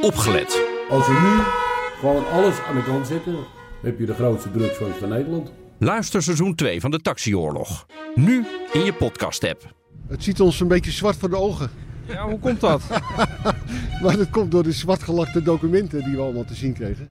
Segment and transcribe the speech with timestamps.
[0.00, 0.62] opgelet.
[0.90, 1.42] Als we nu
[2.00, 3.36] gewoon alles aan de kant zetten,
[3.82, 5.52] heb je de grootste drugsfans van Nederland.
[5.78, 7.86] Luister seizoen 2 van de Taxioorlog.
[8.14, 9.74] Nu in je podcast-app.
[10.08, 11.70] Het ziet ons een beetje zwart voor de ogen.
[12.06, 12.82] Ja, hoe komt dat?
[14.02, 17.10] Maar dat komt door de zwartgelakte documenten die we allemaal te zien kregen.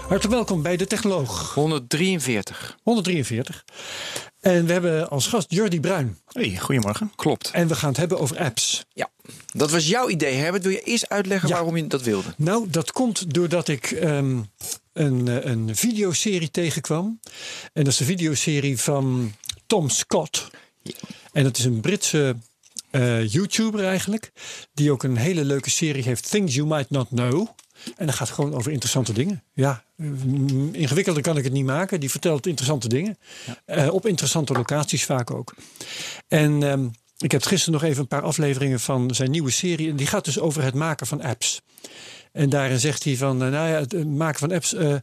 [0.00, 2.76] Hartelijk welkom bij De Technoloog 143.
[2.82, 3.64] 143.
[4.40, 6.18] En we hebben als gast Jordi Bruin.
[6.32, 7.12] Hey, goedemorgen.
[7.16, 7.50] Klopt.
[7.50, 8.84] En we gaan het hebben over apps.
[8.92, 9.10] Ja,
[9.52, 10.62] dat was jouw idee, Herbert.
[10.62, 11.54] Wil je eerst uitleggen Ja.
[11.54, 12.34] waarom je dat wilde?
[12.36, 14.40] Nou, dat komt doordat ik ehm,
[14.92, 17.20] een, eh, een videoserie tegenkwam.
[17.72, 19.32] En dat is de videoserie van
[19.66, 20.50] Tom Scott.
[21.32, 22.36] En dat is een Britse
[22.90, 24.32] eh, YouTuber eigenlijk.
[24.74, 27.48] Die ook een hele leuke serie heeft, Things You Might Not Know.
[27.96, 29.42] En dat gaat gewoon over interessante dingen.
[29.52, 32.00] Ja, mm, ingewikkelder kan ik het niet maken.
[32.00, 33.18] Die vertelt interessante dingen.
[33.64, 35.54] Eh, op interessante locaties vaak ook.
[36.28, 36.88] En ehm,
[37.18, 39.90] ik heb gisteren nog even een paar afleveringen van zijn nieuwe serie.
[39.90, 41.60] En die gaat dus over het maken van apps.
[42.32, 44.94] En daarin zegt hij van, eh, nou ja, het eh, maken van apps, eh,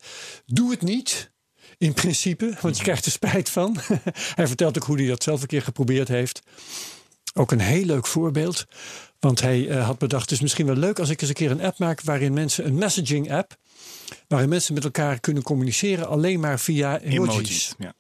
[0.46, 1.32] doe het niet.
[1.78, 3.78] In principe, want je krijgt er spijt van.
[4.36, 6.42] hij vertelt ook hoe hij dat zelf een keer geprobeerd heeft.
[7.34, 8.66] Ook een heel leuk voorbeeld.
[9.20, 11.52] Want hij eh, had bedacht, het is misschien wel leuk als ik eens een keer
[11.52, 13.56] een app maak waarin mensen, een messaging app,
[14.28, 17.74] waarin mensen met elkaar kunnen communiceren alleen maar via emojis.
[17.78, 17.94] Ja.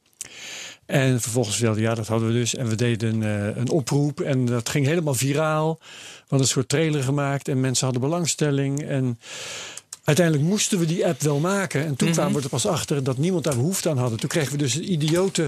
[0.86, 2.56] En vervolgens wilde, ja, dat hadden we dus.
[2.56, 5.78] En we deden eh, een oproep en dat ging helemaal viraal.
[5.80, 8.84] We hadden een soort trailer gemaakt en mensen hadden belangstelling.
[8.84, 9.20] En
[10.04, 11.86] uiteindelijk moesten we die app wel maken.
[11.86, 14.20] En toen kwamen we er pas achter dat niemand daar behoefte aan had.
[14.20, 15.48] Toen kregen we dus een idiote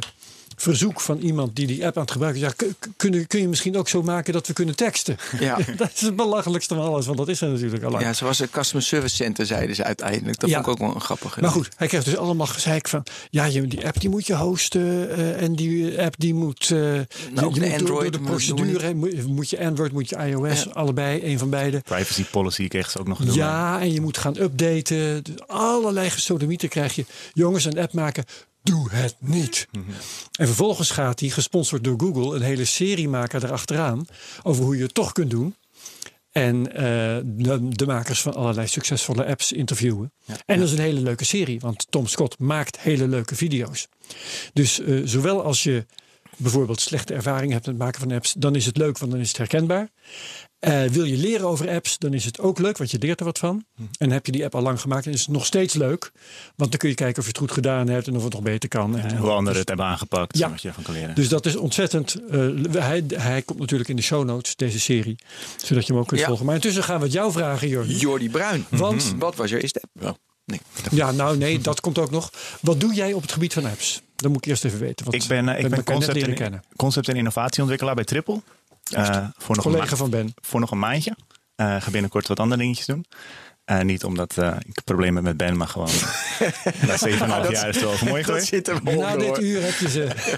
[0.62, 2.48] verzoek van iemand die die app aan het gebruiken is.
[2.48, 5.18] Ja, kun, kun, je misschien ook zo maken dat we kunnen teksten?
[5.40, 5.58] Ja.
[5.78, 8.04] dat is het belachelijkste van alles, want dat is er natuurlijk al lang.
[8.04, 10.40] Ja, zoals een customer service center zeiden ze uiteindelijk.
[10.40, 10.56] Dat Ja.
[10.56, 11.42] vond ik ook wel een grappige.
[11.42, 13.04] Maar goed, hij kreeg dus allemaal gezeik van...
[13.30, 15.10] ja, je, die app die moet je hosten...
[15.18, 16.62] eh, en die app die moet...
[16.62, 18.94] eh, je, Nou, ook je de moet door- door, Android de procedure...
[18.94, 20.72] Moet, moet je Android, moet je iOS, Ja.
[20.72, 21.80] allebei, een van beide.
[21.80, 23.34] Privacy policy kregen ze ook nog.
[23.36, 25.24] Ja, en je moet gaan updaten.
[25.24, 27.06] Dus allerlei gesodemieten krijg je.
[27.34, 28.24] Jongens, een app maken...
[28.64, 29.68] Doe het niet.
[30.32, 34.06] En vervolgens gaat hij, gesponsord door Google, een hele serie maken erachteraan
[34.44, 35.56] over hoe je het toch kunt doen.
[36.32, 36.84] En eh,
[37.24, 40.12] de, de makers van allerlei succesvolle apps interviewen.
[40.46, 43.88] En dat is een hele leuke serie, want Tom Scott maakt hele leuke video's.
[44.54, 45.86] Dus eh, zowel als je
[46.38, 49.22] bijvoorbeeld slechte ervaring hebt met het maken van apps, dan is het leuk, want dan
[49.22, 49.90] is het herkenbaar.
[50.60, 53.26] Eh, wil je leren over apps, dan is het ook leuk, want je leert er
[53.26, 53.66] wat van.
[53.98, 56.12] En heb je die app al lang gemaakt, dan is het nog steeds leuk.
[56.56, 58.42] Want dan kun je kijken of je het goed gedaan hebt en of het nog
[58.42, 58.98] beter kan.
[58.98, 60.50] En, Hoe anderen het hebben aangepakt, Ja.
[60.50, 61.16] wat je ervan kan leren.
[61.16, 62.16] dus dat is ontzettend.
[62.30, 62.40] eh,
[62.72, 65.16] hij, hij komt natuurlijk in de show notes, deze serie.
[65.58, 66.28] Zodat je hem ook kunt Ja.
[66.28, 66.46] volgen.
[66.46, 67.96] Maar intussen gaan we het jou vragen, Jordi.
[67.98, 68.66] Jordi Bruin.
[68.86, 70.04] Want- Wat was je eerste app?
[70.04, 70.60] Wel, nee.
[70.92, 72.32] Ja, nou nee, dat komt ook nog.
[72.62, 74.02] Wat doe jij op het gebied van apps?
[74.16, 75.06] Dat moet ik eerst even weten.
[75.06, 76.64] Want ik ben, eh, ik ben concept, en, kennen.
[76.76, 78.42] concept en innovatieontwikkelaar bij Triple.
[78.90, 80.34] Eh, voor, nog een Collega ma- van Ben.
[80.42, 81.16] voor nog een maandje.
[81.56, 83.06] Eh ga binnenkort wat andere dingetjes doen.
[83.66, 85.90] Eh, niet omdat eh, ik problemen heb met Ben, maar gewoon...
[86.88, 88.48] na 7,5 jaar is het wel mooi Dat geweest.
[88.48, 90.08] zit er Na dit uur heb je ze.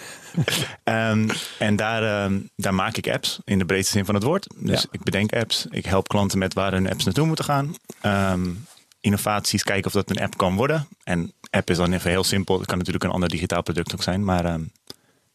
[0.84, 1.30] Ehm,
[1.60, 4.48] en daar, ehm, daar maak ik apps in de breedste zin van het woord.
[4.58, 4.88] Dus Ja.
[4.92, 5.66] ik bedenk apps.
[5.70, 7.76] Ik help klanten met waar hun apps naartoe moeten gaan.
[8.02, 8.50] Ehm,
[9.00, 10.88] innovaties, kijken of dat een app kan worden.
[11.04, 12.58] En app is dan even heel simpel.
[12.58, 14.24] Het kan natuurlijk een ander digitaal product ook zijn.
[14.24, 14.62] Maar ehm,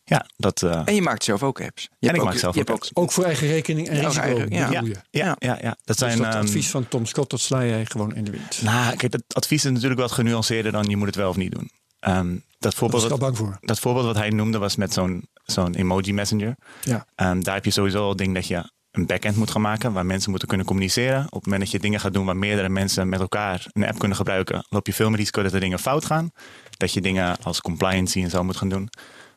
[0.09, 0.63] ja, dat...
[0.63, 1.83] eh, En je maakt zelf ook apps.
[1.83, 2.91] Je ik hebt maak zelf je ook apps.
[2.95, 4.23] Ook voor eigen rekening en Ja, risico.
[4.25, 4.71] eigen- ja.
[4.71, 6.11] ja, ja, ja, ja, dat zijn...
[6.17, 8.63] Dus dat ehm, advies van Tom Scott, dat sla jij gewoon in de wind.
[8.63, 11.53] Nou, kijk, het advies is natuurlijk wat genuanceerder dan je moet het wel of niet
[11.53, 11.71] doen.
[12.01, 13.59] Ehm, dat, voorbeeld was ik al wat, bang voor.
[13.61, 16.57] dat voorbeeld wat hij noemde was met zo'n zo'n emoji messenger.
[16.83, 17.07] Ja.
[17.15, 19.93] Ehm, daar heb je sowieso al het ding dat je een backend moet gaan maken
[19.93, 21.25] waar mensen moeten kunnen communiceren.
[21.25, 23.99] Op het moment dat je dingen gaat doen waar meerdere mensen met elkaar een app
[23.99, 26.31] kunnen gebruiken, loop je veel meer risico dat er dingen fout gaan.
[26.71, 28.89] Dat je dingen als compliancy en zo moet gaan doen.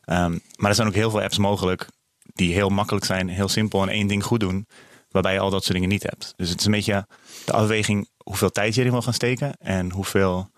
[0.10, 1.88] Ehm, maar er zijn ook heel veel apps mogelijk
[2.34, 4.68] die heel makkelijk zijn, heel simpel en één ding goed doen,
[5.12, 6.34] waarbij je al dat soort dingen niet hebt.
[6.36, 7.08] Dus het is een beetje
[7.46, 10.50] de afweging hoeveel tijd je erin wil gaan steken en hoeveel,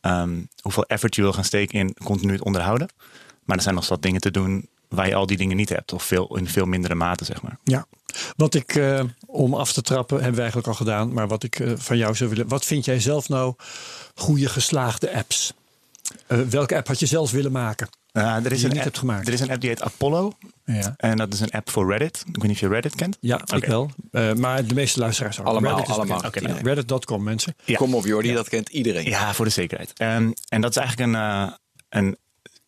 [0.00, 2.88] ehm, hoeveel effort je wil gaan steken in continu het onderhouden.
[3.44, 5.92] Maar er zijn nog wat dingen te doen waar je al die dingen niet hebt.
[5.92, 7.58] Of veel, in veel mindere mate, zeg maar.
[7.62, 7.86] Ja,
[8.36, 11.12] wat ik, eh, om af te trappen, hebben we eigenlijk al gedaan.
[11.12, 12.48] Maar wat ik eh, van jou zou willen.
[12.48, 13.54] Wat vind jij zelf nou
[14.14, 15.52] goede geslaagde apps?
[16.26, 17.88] Eh, welke app had je zelf willen maken?
[18.16, 19.26] Uh, er, Die is je een niet app, hebt gemaakt.
[19.26, 20.32] er is een app die heet Apollo.
[20.64, 22.20] Ja, En dat is een app voor Reddit.
[22.26, 23.16] Ik weet niet of je Reddit kent.
[23.20, 23.90] ja ik wel.
[24.10, 25.46] Eh, maar de meeste luisteraars ook.
[25.46, 26.20] Allemaal, Reddit is allemaal.
[26.20, 26.36] bekend.
[26.36, 26.74] Oké, Ja, nou.
[26.74, 27.54] Reddit.com mensen.
[27.64, 27.76] Ja.
[27.76, 29.04] Kom op Jordi, dat kent iedereen.
[29.04, 29.92] Ja, voor de zekerheid.
[29.96, 31.52] Ehm, en dat is eigenlijk een, eh,
[31.88, 32.16] een...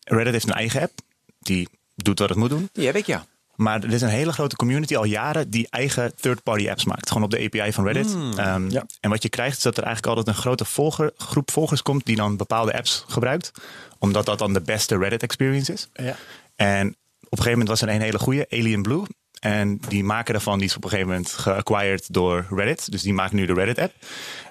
[0.03, 0.99] Reddit heeft een eigen app.
[1.39, 2.69] Die doet wat het moet doen.
[2.73, 3.25] Die heb ik, ja.
[3.57, 7.07] Maar er is een hele grote community al jaren die eigen third-party apps maakt.
[7.07, 8.17] Gewoon op de API van Reddit.
[8.35, 8.85] Ehm, ja.
[8.99, 12.05] En wat je krijgt is dat er eigenlijk altijd een grote volger, groep volgers komt
[12.05, 13.51] die dan bepaalde apps gebruikt.
[13.99, 15.89] Omdat dat dan de beste Reddit experience is.
[15.93, 16.15] Ja.
[16.55, 19.03] En op een gegeven moment was er een hele goede, Alien Blue.
[19.39, 22.91] En die maker daarvan die is op een gegeven moment geacquired door Reddit.
[22.91, 23.93] Dus die maakt nu de Reddit-app.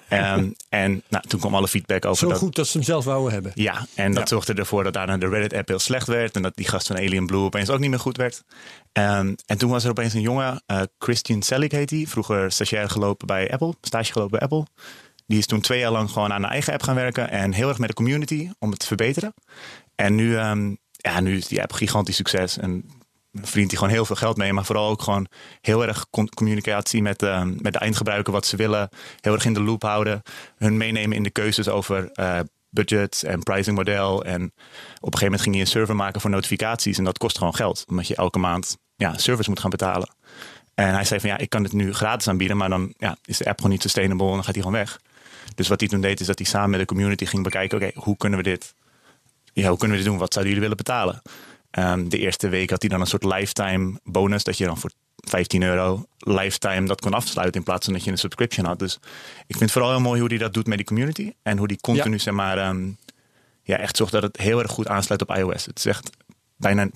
[0.09, 2.37] Ehm, en nou, toen kwam alle feedback over Zo dat...
[2.37, 3.51] goed dat ze hem zelf wouden hebben.
[3.55, 4.27] Ja, en dat Ja.
[4.35, 6.35] zorgde ervoor dat daarna de Reddit-app heel slecht werd.
[6.35, 8.43] En dat die gast van Alien Blue opeens ook niet meer goed werd.
[8.91, 12.05] Ehm, en toen was er opeens een jongen, eh, Christian Selig heet hij.
[12.07, 14.65] Vroeger stagiair gelopen bij Apple, stage gelopen bij Apple.
[15.27, 17.29] Die is toen twee jaar lang gewoon aan een eigen app gaan werken.
[17.29, 19.33] En heel erg met de community om het te verbeteren.
[19.95, 22.57] En nu, ehm, ja, nu is die app gigantisch succes.
[22.57, 22.85] En
[23.33, 24.53] verdient hij gewoon heel veel geld mee.
[24.53, 25.27] Maar vooral ook gewoon
[25.61, 28.33] heel erg communicatie met, ehm, met de eindgebruiker.
[28.33, 28.89] Wat ze willen.
[29.21, 30.21] Heel erg in de loop houden.
[30.57, 32.39] Hun meenemen in de keuzes over eh,
[32.69, 34.23] budget en pricing model.
[34.23, 36.97] En op een gegeven moment ging hij een server maken voor notificaties.
[36.97, 37.85] En dat kost gewoon geld.
[37.87, 40.09] Omdat je elke maand ja, servers moet gaan betalen.
[40.73, 42.57] En hij zei van ja, ik kan het nu gratis aanbieden.
[42.57, 44.27] Maar dan ja, is de app gewoon niet sustainable.
[44.27, 44.99] En dan gaat hij gewoon weg.
[45.55, 47.77] Dus wat hij toen deed is dat hij samen met de community ging bekijken.
[47.77, 48.73] Oké, hoe kunnen we dit
[49.61, 50.19] ja, hoe kunnen we dit doen?
[50.19, 51.21] Wat zouden jullie willen betalen?
[51.77, 54.43] Ehm, de eerste week had hij dan een soort lifetime bonus.
[54.43, 57.59] Dat je dan voor 15 euro lifetime dat kon afsluiten.
[57.59, 58.79] In plaats van dat je een subscription had.
[58.79, 58.93] Dus
[59.37, 61.31] ik vind het vooral heel mooi hoe hij dat doet met die community.
[61.41, 62.21] En hoe die continu Ja.
[62.21, 62.89] zeg maar, ehm,
[63.63, 65.65] ja, echt zorgt dat het heel erg goed aansluit op iOS.
[65.65, 66.09] Het is echt
[66.55, 66.89] bijna,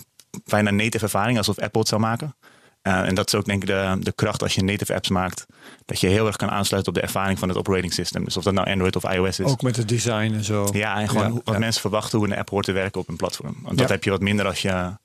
[0.44, 1.38] bijna native ervaring.
[1.38, 2.36] Alsof Apple het zou maken.
[2.82, 5.46] Eh, en dat is ook denk ik de, de kracht als je native apps maakt.
[5.86, 8.24] Dat je heel erg kan aansluiten op de ervaring van het operating system.
[8.26, 9.46] Dus of dat nou Android of iOS is.
[9.46, 10.70] Ook met het design en zo.
[10.72, 11.60] Ja, en gewoon Ja, wat ja.
[11.60, 13.56] mensen verwachten hoe een app hoort te werken op een platform.
[13.62, 13.94] Want dat Ja.
[13.94, 14.98] heb je wat minder als je,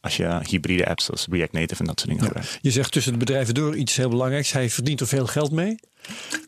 [0.00, 2.58] als je hybride apps zoals React Native en dat soort dingen gebruikt.
[2.62, 4.52] Je zegt tussen de bedrijven door iets heel belangrijks.
[4.52, 5.78] Hij verdient er veel geld mee.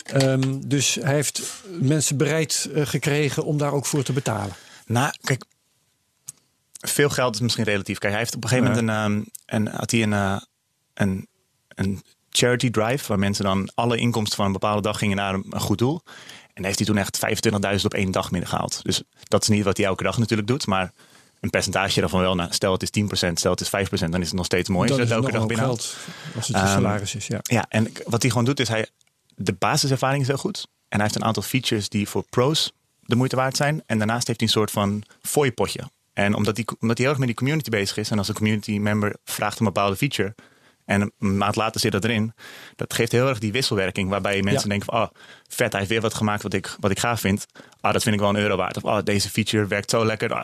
[0.05, 1.43] Ehm, dus hij heeft
[1.81, 4.53] mensen bereid eh, gekregen om daar ook voor te betalen.
[4.87, 5.44] Nou, kijk,
[6.81, 7.99] veel geld is misschien relatief.
[7.99, 10.37] Kijk, hij heeft op een gegeven moment een, um, een, had hij een, eh,
[11.00, 11.29] een,
[11.69, 15.61] een charity drive waar mensen dan alle inkomsten van een bepaalde dag gingen naar een,
[15.61, 16.02] goed doel.
[16.55, 17.20] En heeft hij toen echt
[17.79, 18.81] 25.000 op één dag binnengehaald.
[18.82, 20.93] Dus dat is niet wat hij elke dag natuurlijk doet, maar
[21.41, 22.35] een percentage daarvan wel.
[22.35, 24.88] Nou, stel het is 10%, stel het is 5%, dan is het nog steeds mooi.
[24.88, 25.82] Dan als is dat elke dag binnenhaalt.
[25.82, 27.26] geld als het je Ehm, salaris is.
[27.26, 27.38] Ja.
[27.43, 28.87] Ja, en wat hij gewoon doet is hij.
[29.35, 30.67] De basiservaring is heel goed.
[30.88, 33.82] En hij heeft een aantal features die voor pros de moeite waard zijn.
[33.87, 35.91] En daarnaast heeft hij een soort van fooipotje.
[36.12, 38.11] En omdat hij, omdat hij heel erg met die community bezig is.
[38.11, 40.35] En als een community member vraagt een bepaalde feature.
[40.90, 42.32] En een maand later zit dat erin.
[42.76, 44.10] Dat geeft heel erg die wisselwerking.
[44.10, 44.69] Waarbij mensen Ja.
[44.69, 45.08] denken van, oh,
[45.48, 47.46] vet, hij heeft weer wat gemaakt wat ik, wat ik gaaf vind.
[47.81, 48.76] Ah, dat vind ik wel een euro waard.
[48.76, 50.32] Of, oh, deze feature werkt zo lekker.
[50.34, 50.42] Ah,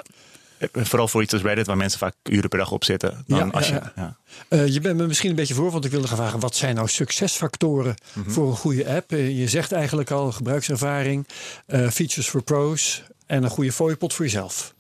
[0.73, 3.25] vooral voor iets als Reddit, waar mensen vaak uren per dag op zitten.
[3.27, 4.17] Dan Ja, als je, ja, ja.
[4.49, 6.75] Eh, je bent me misschien een beetje voor, want ik wilde gaan vragen: wat zijn
[6.75, 8.31] nou succesfactoren Mhm.
[8.31, 9.13] voor een goede app?
[9.13, 11.27] Eh, je zegt eigenlijk al gebruikservaring,
[11.67, 14.75] eh, features voor pros en een goede fooiepot voor jezelf.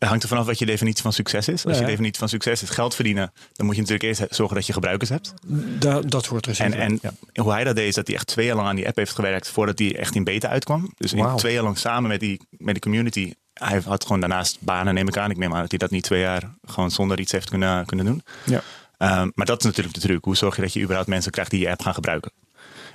[0.00, 1.66] Het hangt er vanaf wat je definitie van succes is.
[1.66, 4.56] Als Ja, je definitie van succes is geld verdienen, dan moet je natuurlijk eerst zorgen
[4.56, 5.34] dat je gebruikers hebt.
[5.78, 7.42] Da- dat hoort er En, en ja.
[7.42, 9.14] hoe hij dat deed, is dat hij echt twee jaar lang aan die app heeft
[9.14, 10.92] gewerkt voordat hij echt in beta uitkwam.
[10.96, 13.34] Dus in twee jaar lang samen met die, met die community.
[13.52, 15.30] Hij had gewoon daarnaast banen, neem ik aan.
[15.30, 18.06] Ik neem aan dat hij dat niet twee jaar gewoon zonder iets heeft kunnen, kunnen
[18.06, 18.22] doen.
[18.46, 18.62] Ja.
[18.96, 20.24] Ehm, maar dat is natuurlijk de truc.
[20.24, 22.32] Hoe zorg je dat je überhaupt mensen krijgt die je app gaan gebruiken?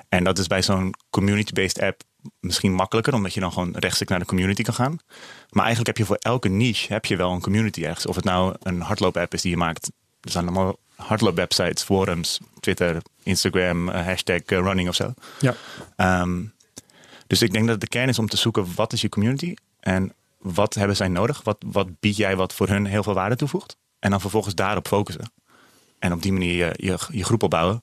[0.09, 2.01] En dat is bij zo'n community-based app
[2.39, 4.97] misschien makkelijker, omdat je dan gewoon rechtstreeks naar de community kan gaan.
[5.49, 8.05] Maar eigenlijk heb je voor elke niche heb je wel een community ergens.
[8.05, 9.91] Of het nou een hardloop-app is die je maakt.
[10.21, 15.13] Er zijn allemaal hardloop-websites, forums, Twitter, Instagram, eh, hashtag eh, running of zo.
[15.39, 15.55] Ja.
[15.95, 16.43] Ehm,
[17.27, 20.13] dus ik denk dat de kern is om te zoeken wat is je community en
[20.37, 21.41] wat hebben zij nodig?
[21.43, 23.77] Wat, wat bied jij wat voor hun heel veel waarde toevoegt?
[23.99, 25.31] En dan vervolgens daarop focussen.
[25.99, 27.81] En op die manier je, je, je groep opbouwen.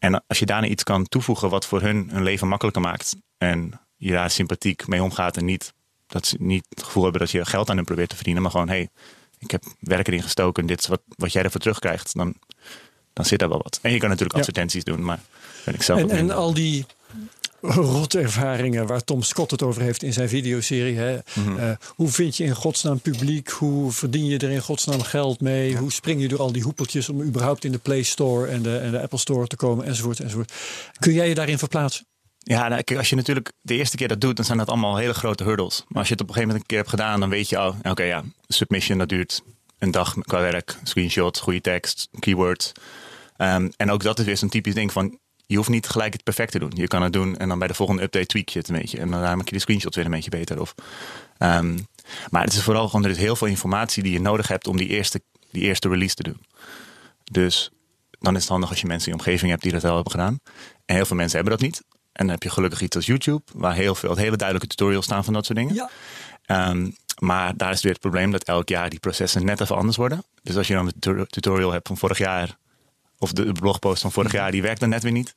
[0.00, 3.16] En als je daarna iets kan toevoegen wat voor hun hun leven makkelijker maakt.
[3.38, 5.36] En je daar sympathiek mee omgaat.
[5.36, 5.72] En niet
[6.06, 8.42] dat ze niet het gevoel hebben dat je geld aan hen probeert te verdienen.
[8.42, 8.88] Maar gewoon, hé, hey,
[9.38, 10.66] ik heb werk erin gestoken.
[10.66, 12.14] Dit is wat, wat jij ervoor terugkrijgt.
[12.14, 12.34] Dan,
[13.12, 13.78] dan zit daar wel wat.
[13.82, 14.40] En je kan natuurlijk Ja.
[14.40, 15.04] advertenties doen.
[15.04, 15.20] Maar
[15.64, 16.86] ben ik zelf En, en al die
[17.60, 20.96] rotervaringen waar Tom Scott het over heeft in zijn videoserie.
[20.96, 21.18] Hè?
[21.34, 21.58] Mhm.
[21.58, 23.48] Eh, hoe vind je in godsnaam publiek?
[23.48, 25.76] Hoe verdien je er in godsnaam geld mee?
[25.76, 28.78] Hoe spring je door al die hoepeltjes om überhaupt in de Play Store en de,
[28.78, 29.84] en de Apple Store te komen?
[29.84, 30.52] Enzovoort, enzovoort.
[30.98, 32.06] Kun jij je daarin verplaatsen?
[32.38, 34.96] Ja, nou, kijk, als je natuurlijk de eerste keer dat doet, dan zijn dat allemaal
[34.96, 35.84] hele grote hurdles.
[35.88, 37.58] Maar als je het op een gegeven moment een keer hebt gedaan, dan weet je
[37.58, 39.42] al, oké, ja, submission, dat duurt
[39.78, 42.72] een dag qua werk, screenshot, goede tekst, keywords.
[43.36, 45.18] Ehm, en ook dat is weer zo'n typisch ding van,
[45.50, 46.72] je hoeft niet gelijk het perfect te doen.
[46.74, 48.98] Je kan het doen en dan bij de volgende update tweak je het een beetje.
[48.98, 50.60] En dan maak je de screenshots weer een beetje beter.
[50.60, 50.74] Of,
[51.38, 51.78] ehm,
[52.30, 54.76] maar het is vooral gewoon, er is heel veel informatie die je nodig hebt om
[54.76, 56.40] die eerste, die eerste release te doen.
[57.24, 57.70] Dus
[58.10, 60.12] dan is het handig als je mensen in je omgeving hebt die dat wel hebben
[60.12, 60.40] gedaan.
[60.84, 61.82] En heel veel mensen hebben dat niet.
[62.12, 65.24] En dan heb je gelukkig iets als YouTube, waar heel veel hele duidelijke tutorials staan
[65.24, 65.74] van dat soort dingen.
[65.74, 65.90] Ja.
[66.44, 69.96] Ehm, maar daar is weer het probleem dat elk jaar die processen net even anders
[69.96, 70.24] worden.
[70.42, 72.56] Dus als je dan een tutor- tutorial hebt van vorig jaar,
[73.20, 75.34] of de blogpost van vorig jaar, die werkt dan net weer niet.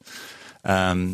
[0.62, 1.10] Ehm,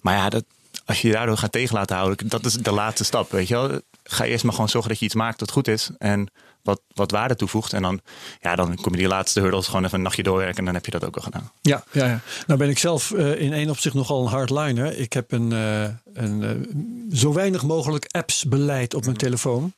[0.00, 0.44] maar ja, dat,
[0.84, 3.30] als je je daardoor gaat tegen laten houden, dat is de laatste stap.
[3.30, 3.80] Weet je wel?
[4.04, 5.90] Ga eerst maar gewoon zorgen dat je iets maakt dat goed is.
[5.98, 6.28] En
[6.64, 7.72] wat, wat waarde toevoegt.
[7.72, 8.00] En dan,
[8.40, 10.84] ja, dan kom je die laatste hurdles gewoon even een nachtje doorwerken en dan heb
[10.84, 11.50] je dat ook al gedaan.
[11.60, 12.20] Ja, ja, ja.
[12.46, 14.98] Nou ben ik zelf eh, in één opzicht nogal een hardliner.
[14.98, 15.82] Ik heb een, eh,
[16.24, 19.72] een eh, zo weinig mogelijk apps beleid op mijn telefoon.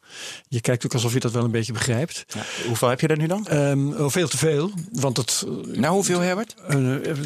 [0.48, 2.24] Je kijkt ook alsof je dat wel een beetje begrijpt.
[2.28, 3.46] Ja, hoeveel heb je er nu dan?
[3.46, 5.44] Ehm, oh, veel te veel, want het...
[5.66, 6.54] Nou, hoeveel, Herbert?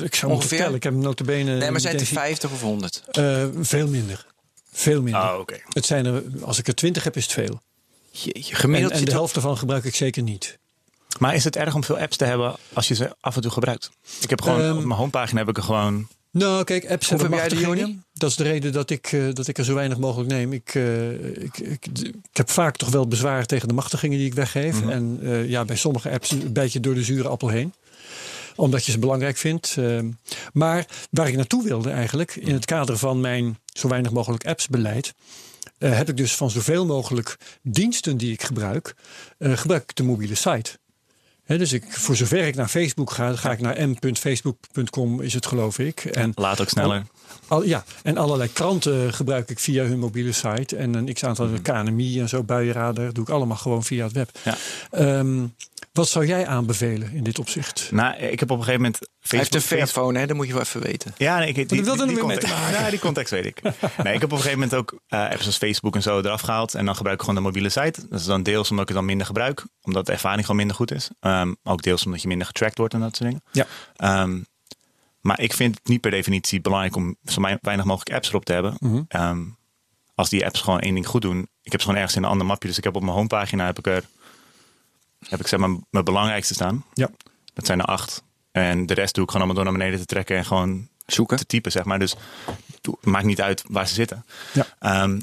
[0.02, 0.48] ik zou Ongeveer?
[0.48, 1.56] vertellen, ik heb notabene...
[1.56, 3.02] Nee, maar zijn het denk ik, 50 of 100?
[3.10, 4.26] eh, veel minder.
[4.72, 5.22] Veel minder.
[5.22, 5.56] Oh, oké.
[5.68, 7.60] Het zijn er, als ik er twintig heb, is het veel.
[8.10, 10.58] Jeetje, gemiddeld en de helft ervan gebruik ik zeker niet.
[11.18, 13.50] Maar is het erg om veel apps te hebben als je ze af en toe
[13.50, 13.90] gebruikt?
[14.20, 16.08] Ik heb gewoon Ehm, op mijn homepagina heb ik er gewoon.
[16.32, 17.98] Nou, kijk, apps hebben heb jij?
[18.12, 20.52] Dat is de reden dat ik, eh, dat ik er zo weinig mogelijk neem.
[20.52, 24.34] Ik, eh, ik, ik, ik heb vaak toch wel bezwaar tegen de machtigingen die ik
[24.34, 24.82] weggeef.
[24.88, 27.72] En eh, ja, bij sommige apps een beetje door de zure appel heen
[28.56, 29.74] omdat je ze belangrijk vindt.
[29.78, 30.10] Ehm,
[30.52, 34.68] maar waar ik naartoe wilde eigenlijk, in het kader van mijn zo weinig mogelijk apps
[34.68, 35.14] beleid,
[35.80, 38.94] eh, heb ik dus van zoveel mogelijk diensten die ik gebruik,
[39.38, 40.78] eh, gebruik ik de mobiele site.
[41.46, 45.78] Dus ik, voor zover ik naar Facebook ga, ga ik naar m.facebook.com is het geloof
[45.78, 46.04] ik.
[46.04, 47.06] En Laat ook sneller.
[47.46, 50.76] al, ja, en allerlei kranten gebruik ik via hun mobiele site.
[50.76, 54.30] En een x-aantal KNMI en zo, buienradar, doe ik allemaal gewoon via het web.
[54.44, 54.56] Ja.
[54.90, 55.46] Ehm,
[56.00, 57.88] wat zou jij aanbevelen in dit opzicht?
[57.92, 58.99] Nou, ik heb op een gegeven moment.
[58.99, 60.26] Hij heeft een Facebook- Fairphone, hè?
[60.26, 61.14] Dat moet je wel even weten.
[61.16, 62.80] Ja, nee, ik, die, die, nou mee te context, maken?
[62.80, 63.62] Ja, die context weet ik.
[63.62, 66.40] Nee, ik heb op een gegeven moment ook eh, apps als Facebook en zo eraf
[66.40, 66.75] gehaald.
[66.75, 68.07] En dan gebruik ik gewoon de mobiele site.
[68.09, 69.64] Dat is dan deels omdat ik het dan minder gebruik.
[69.83, 71.11] Omdat de ervaring gewoon minder goed is.
[71.21, 73.45] Ehm, ook deels omdat je minder getracked wordt en dat soort dingen.
[73.52, 73.66] Ja.
[73.97, 74.38] Ehm,
[75.21, 78.52] maar ik vind het niet per definitie belangrijk om zo weinig mogelijk apps erop te
[78.52, 78.75] hebben.
[78.78, 79.02] Mhm.
[79.09, 79.40] Ehm,
[80.14, 81.49] als die apps gewoon één ding goed doen.
[81.62, 82.69] Ik heb ze gewoon ergens in een ander mapje.
[82.69, 84.04] Dus ik heb op mijn homepagina heb ik er
[85.28, 86.84] heb ik zeg maar mijn belangrijkste staan.
[86.94, 87.10] Ja.
[87.54, 88.22] Dat zijn er acht.
[88.52, 91.36] En de rest doe ik gewoon allemaal door naar beneden te trekken en gewoon Zoeken.
[91.36, 91.98] te typen, zeg maar.
[91.98, 92.14] Dus
[92.80, 94.24] het maakt niet uit waar ze zitten.
[94.52, 94.66] Ja.
[94.78, 95.20] Ehm,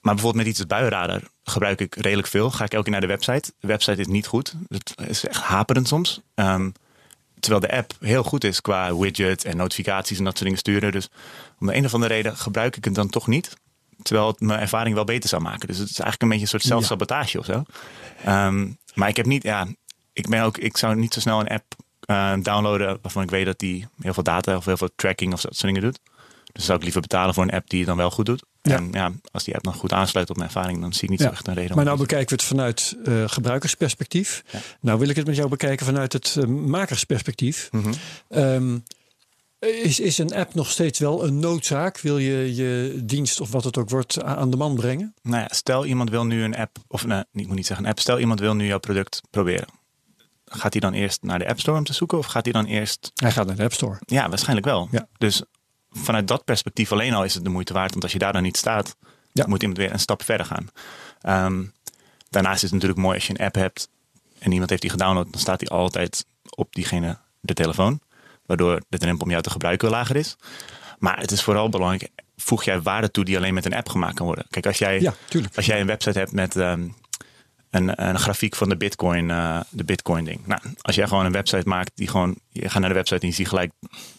[0.00, 2.50] maar bijvoorbeeld met iets als buienradar gebruik ik redelijk veel.
[2.50, 3.52] Ga ik elke keer naar de website.
[3.60, 4.54] De website is niet goed.
[4.68, 6.20] Het is echt haperend soms.
[6.34, 6.70] Ehm,
[7.40, 10.92] terwijl de app heel goed is qua widget en notificaties en dat soort dingen sturen.
[10.92, 11.08] Dus
[11.58, 13.56] om de een of andere reden gebruik ik het dan toch niet.
[14.02, 15.66] Terwijl het mijn ervaring wel beter zou maken.
[15.68, 17.62] Dus het is eigenlijk een beetje een soort zelfsabotage of zo.
[18.24, 19.66] Ehm, maar ik heb niet, ja,
[20.12, 21.64] ik ben ook, ik zou niet zo snel een app
[22.00, 25.40] eh, downloaden waarvan ik weet dat die heel veel data of heel veel tracking of
[25.40, 25.98] dat soort dingen doet.
[26.52, 28.42] Dus zou ik liever betalen voor een app die het dan wel goed doet.
[28.62, 28.76] Ja.
[28.76, 31.18] En ja, als die app dan goed aansluit op mijn ervaring, dan zie ik niet
[31.18, 31.26] Ja.
[31.26, 31.76] zo echt een reden.
[31.76, 34.42] Maar nou bekijken we het vanuit eh, gebruikersperspectief.
[34.50, 34.58] Ja.
[34.80, 37.68] Nou wil ik het met jou bekijken vanuit het eh, makersperspectief.
[37.72, 37.92] Mhm.
[38.28, 38.78] Ehm,
[39.58, 42.00] is, is een app nog steeds wel een noodzaak?
[42.00, 45.14] Wil je je dienst of wat het ook wordt aan de man brengen?
[45.22, 47.90] Nou ja, stel iemand wil nu een app, of nee, ik moet niet zeggen een
[47.90, 49.66] app, stel iemand wil nu jouw product proberen.
[50.44, 52.64] Gaat hij dan eerst naar de App Store om te zoeken of gaat hij dan
[52.64, 53.98] eerst Hij gaat naar de App Store.
[54.06, 54.88] Ja, waarschijnlijk wel.
[54.90, 55.08] Ja.
[55.18, 55.42] Dus
[55.90, 57.90] vanuit dat perspectief alleen al is het de moeite waard.
[57.90, 58.96] Want als je daar dan niet staat,
[59.32, 59.46] Ja.
[59.46, 60.68] moet iemand weer een stap verder gaan.
[61.20, 61.64] Ehm,
[62.30, 63.88] daarnaast is het natuurlijk mooi als je een app hebt
[64.38, 68.00] en iemand heeft die gedownload, dan staat die altijd op diegene de telefoon.
[68.46, 70.36] Waardoor de drempel om jou te gebruiken lager is.
[70.98, 74.14] Maar het is vooral belangrijk, voeg jij waarde toe die alleen met een app gemaakt
[74.14, 74.46] kan worden.
[74.50, 75.14] Kijk, als jij, Ja,
[75.54, 76.88] als jij een website hebt met ehm,
[77.76, 80.40] een, een grafiek van de Bitcoin, eh, de Bitcoin ding.
[80.46, 83.28] Nou, als jij gewoon een website maakt die gewoon, je gaat naar de website en
[83.28, 83.72] je ziet gelijk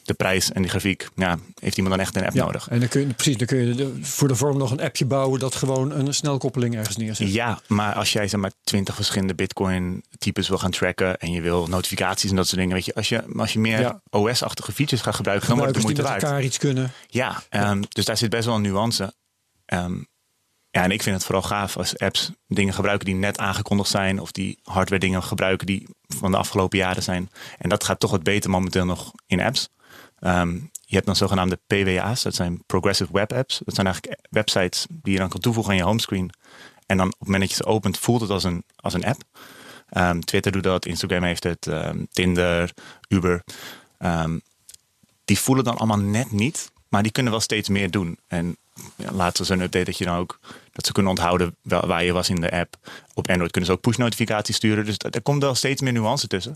[0.04, 1.08] de prijs en die grafiek.
[1.16, 2.68] Ja, heeft iemand dan echt een app Ja, nodig?
[2.70, 5.06] En dan kun je, precies, dan kun je de- voor de vorm nog een appje
[5.06, 7.34] bouwen dat gewoon een snelkoppeling ergens neerzet.
[7.34, 11.42] Ja, maar als jij zeg maar twintig verschillende Bitcoin types wil gaan tracken en je
[11.42, 14.02] wil notificaties en dat soort dingen, weet je, als je, als je meer Ja.
[14.10, 16.24] OS-achtige features gaat gebruiken, dan wordt het de moeite waard.
[16.24, 16.92] elkaar iets kunnen.
[17.08, 19.14] Ja, ehm, dus daar zit best wel een nuance.
[19.66, 19.98] Ehm,
[20.78, 24.20] ja, en ik vind het vooral gaaf als apps dingen gebruiken die net aangekondigd zijn.
[24.20, 27.30] Of die hardware dingen gebruiken die van de afgelopen jaren zijn.
[27.58, 29.70] En dat gaat toch wat beter momenteel nog in apps.
[30.20, 30.54] Ehm,
[30.86, 33.62] je hebt dan zogenaamde PWA's, dat zijn Progressive Web Apps.
[33.66, 36.30] Dat zijn eigenlijk websites die je dan kan toevoegen aan je homescreen.
[36.86, 39.06] En dan op het moment dat je ze opent, voelt het als een, als een
[39.06, 39.22] app.
[39.90, 42.74] Ehm, Twitter doet dat, Instagram heeft het, ehm, Tinder,
[43.08, 43.44] Uber.
[45.26, 48.18] Die voelen dan allemaal net niet, maar die kunnen wel steeds meer doen.
[48.28, 48.58] En
[48.96, 50.40] ja, laatst was een update dat je dan ook
[50.78, 52.76] dat ze kunnen onthouden waar je was in de app.
[53.14, 54.86] Op Android kunnen ze ook push notificaties sturen.
[54.86, 56.56] Dus er komt wel steeds meer nuance tussen.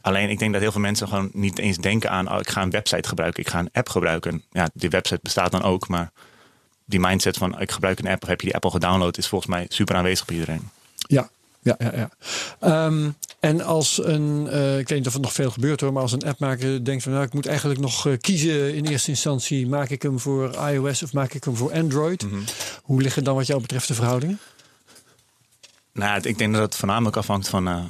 [0.00, 2.62] Alleen ik denk dat heel veel mensen gewoon niet eens denken aan oh, ik ga
[2.62, 4.42] een website gebruiken, ik ga een app gebruiken.
[4.50, 6.12] Ja, die website bestaat dan ook, maar
[6.84, 9.28] die mindset van ik gebruik een app of heb je die app al gedownload is
[9.28, 10.70] volgens mij super aanwezig bij iedereen.
[10.94, 11.30] Ja,
[11.66, 11.92] ja, ja.
[11.96, 12.10] ja.
[12.60, 16.02] Ehm, en als een, eh, ik weet niet of het nog veel gebeurt hoor, maar
[16.02, 19.66] als een appmaker denkt van nou ik moet eigenlijk nog eh, kiezen in eerste instantie,
[19.66, 22.26] maak ik hem voor iOS of maak ik hem voor Android?
[22.82, 24.38] Hoe liggen dan wat jou betreft de verhoudingen?
[25.92, 27.84] Nou, ik denk dat het voornamelijk afhangt van, eh,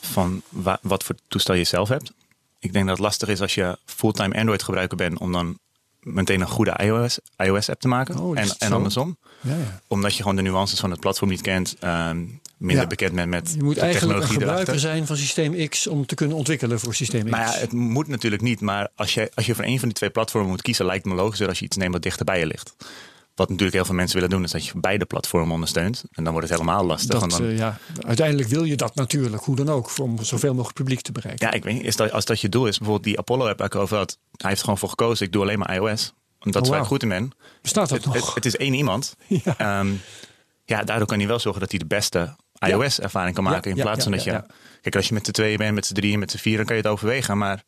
[0.00, 2.12] van wa- wat voor toestel je zelf hebt.
[2.58, 5.58] Ik denk dat het lastig is als je fulltime Android gebruiker bent om dan
[6.06, 8.18] meteen een goede iOS, iOS app te maken.
[8.18, 9.16] Oh, en, en andersom.
[9.40, 9.80] Ja, ja.
[9.86, 11.76] Omdat je gewoon de nuances van het platform niet kent.
[11.80, 12.16] ehm,
[12.56, 12.86] minder Ja.
[12.88, 14.78] bekend bent met Je moet eigenlijk een gebruiker erachter.
[14.78, 17.30] zijn van systeem X om te kunnen ontwikkelen voor systeem X.
[17.30, 18.60] Maar ja, het moet natuurlijk niet.
[18.60, 21.14] Maar als je, als je voor een van die twee platformen moet kiezen, lijkt me
[21.14, 22.74] logischer als je iets neemt wat dichter bij je ligt.
[23.36, 26.04] Wat natuurlijk heel veel mensen willen doen, is dat je beide platformen ondersteunt.
[26.10, 27.20] En dan wordt het helemaal lastig.
[27.20, 30.76] dat, dan, eh, ja, uiteindelijk wil je dat natuurlijk, hoe dan ook, om zoveel mogelijk
[30.78, 31.46] publiek te bereiken.
[31.46, 31.84] ja, ik weet niet.
[31.84, 34.18] Is dat, als dat je doel is, bijvoorbeeld die Apollo-app waar ik over had.
[34.36, 36.12] Hij heeft gewoon voor gekozen, ik doe alleen maar iOS.
[36.40, 36.84] Omdat Oh, waar ik wauw.
[36.84, 37.30] goed in ben.
[37.62, 38.24] Bestaat dat Het, nog?
[38.24, 39.16] het, het is één iemand.
[39.44, 39.54] Ja.
[39.58, 39.88] Ehm,
[40.64, 43.70] ja, daardoor kan hij wel zorgen dat hij de beste iOS-ervaring kan Ja, maken.
[43.70, 44.44] in plaats van dat je...
[44.80, 46.76] Kijk, als je met z'n tweeën bent, met z'n drieën, met z'n vieren, dan kan
[46.76, 47.38] je het overwegen.
[47.38, 47.62] Maar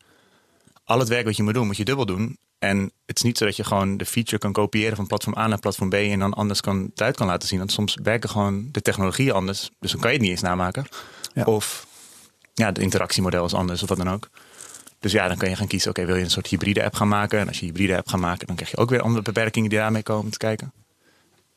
[0.83, 2.37] al het werk wat je moet doen, moet je dubbel doen.
[2.59, 5.47] En het is niet zo dat je gewoon de feature kan kopiëren van platform A
[5.47, 7.57] naar platform B en dan anders kan, eruit kan laten zien.
[7.59, 9.69] Want soms werken gewoon de technologieën anders.
[9.79, 10.85] Dus dan kan je het niet eens namaken.
[11.33, 11.43] Ja.
[11.43, 11.87] Of
[12.53, 14.29] ja, de interactiemodel is anders of wat dan ook.
[14.99, 17.07] Dus ja, dan kan je gaan kiezen, oké, wil je een soort hybride app gaan
[17.07, 17.39] maken?
[17.39, 19.69] En als je een hybride app gaat maken, dan krijg je ook weer andere beperkingen
[19.69, 20.71] die daarmee komen te kijken.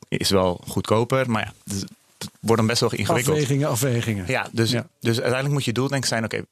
[0.07, 1.85] Is wel goedkoper, maar ja, het
[2.17, 3.35] het wordt dan best wel ingewikkeld.
[3.35, 4.25] Afwegingen, afwegingen.
[4.27, 4.87] Ja, dus, Ja.
[4.99, 6.45] dus uiteindelijk moet je doel denk ik zijn, oké,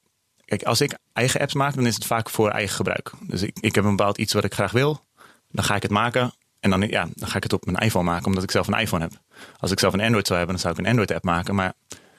[0.58, 3.12] kijk, als ik eigen apps maak, dan is het vaak voor eigen gebruik.
[3.20, 5.05] Dus ik, ik heb een bepaald iets wat ik graag wil,
[5.51, 8.05] dan ga ik het maken en dan, ja, dan ga ik het op mijn iPhone
[8.05, 9.12] maken, omdat ik zelf een iPhone heb.
[9.60, 11.74] Als ik zelf een Android zou hebben, dan zou ik een Android app maken, maar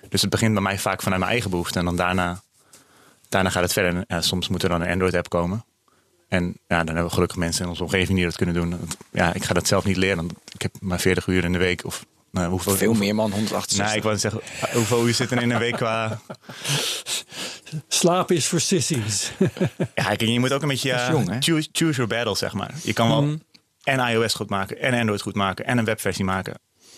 [0.08, 2.42] dus het begint bij mij vaak vanuit mijn eigen behoefte en dan daarna,
[3.28, 4.04] daarna gaat het verder.
[4.08, 5.64] Ja, soms moet er dan een Android app komen.
[6.28, 8.80] En ja, dan hebben we gelukkig mensen in onze omgeving die dat kunnen doen.
[9.10, 10.28] Ja, ik ga dat zelf niet leren.
[10.52, 11.84] Ik heb maar 40 uur in de week.
[11.84, 13.86] Of nou, hoeveel, Veel meer man, 168.
[13.86, 14.40] Nee, ik wou zeggen,
[14.72, 16.20] hoeveel uur zitten er in een week qua...
[17.88, 19.32] Slapen is voor sissies.
[19.94, 22.70] Ja, je moet ook een beetje eh, jong, choose, choose your battle, zeg maar.
[22.82, 23.36] Je kan wel Mhm.
[23.82, 26.54] en iOS goed maken, en Android goed maken, en een webversie maken.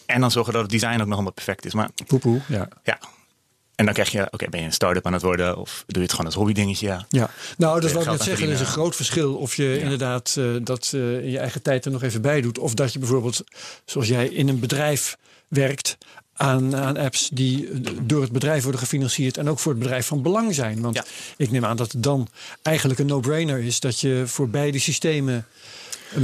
[0.07, 1.75] En dan zorgen dat het design ook nog allemaal perfect is.
[1.75, 2.69] Maar Poepoe, ja.
[2.83, 2.99] ja,
[3.75, 5.57] en dan krijg je, oké, ben je een start-up aan het worden?
[5.57, 6.87] Of doe je het gewoon als hobbydingetje?
[6.87, 7.07] Ja.
[7.09, 8.47] Ja, nou, dat je wil ik net zeggen.
[8.47, 11.85] Er is een groot verschil of je inderdaad eh, dat eh, in je eigen tijd
[11.85, 12.59] er nog even bij doet.
[12.59, 13.45] Of dat je bijvoorbeeld,
[13.85, 15.17] zoals jij, in een bedrijf
[15.49, 15.97] werkt
[16.37, 20.07] aan, aan apps die eh, door het bedrijf worden gefinancierd en ook voor het bedrijf
[20.07, 20.81] van belang zijn.
[20.81, 21.05] Want Ja.
[21.37, 22.29] ik neem aan dat het dan
[22.63, 25.47] eigenlijk een no-brainer is dat je voor beide systemen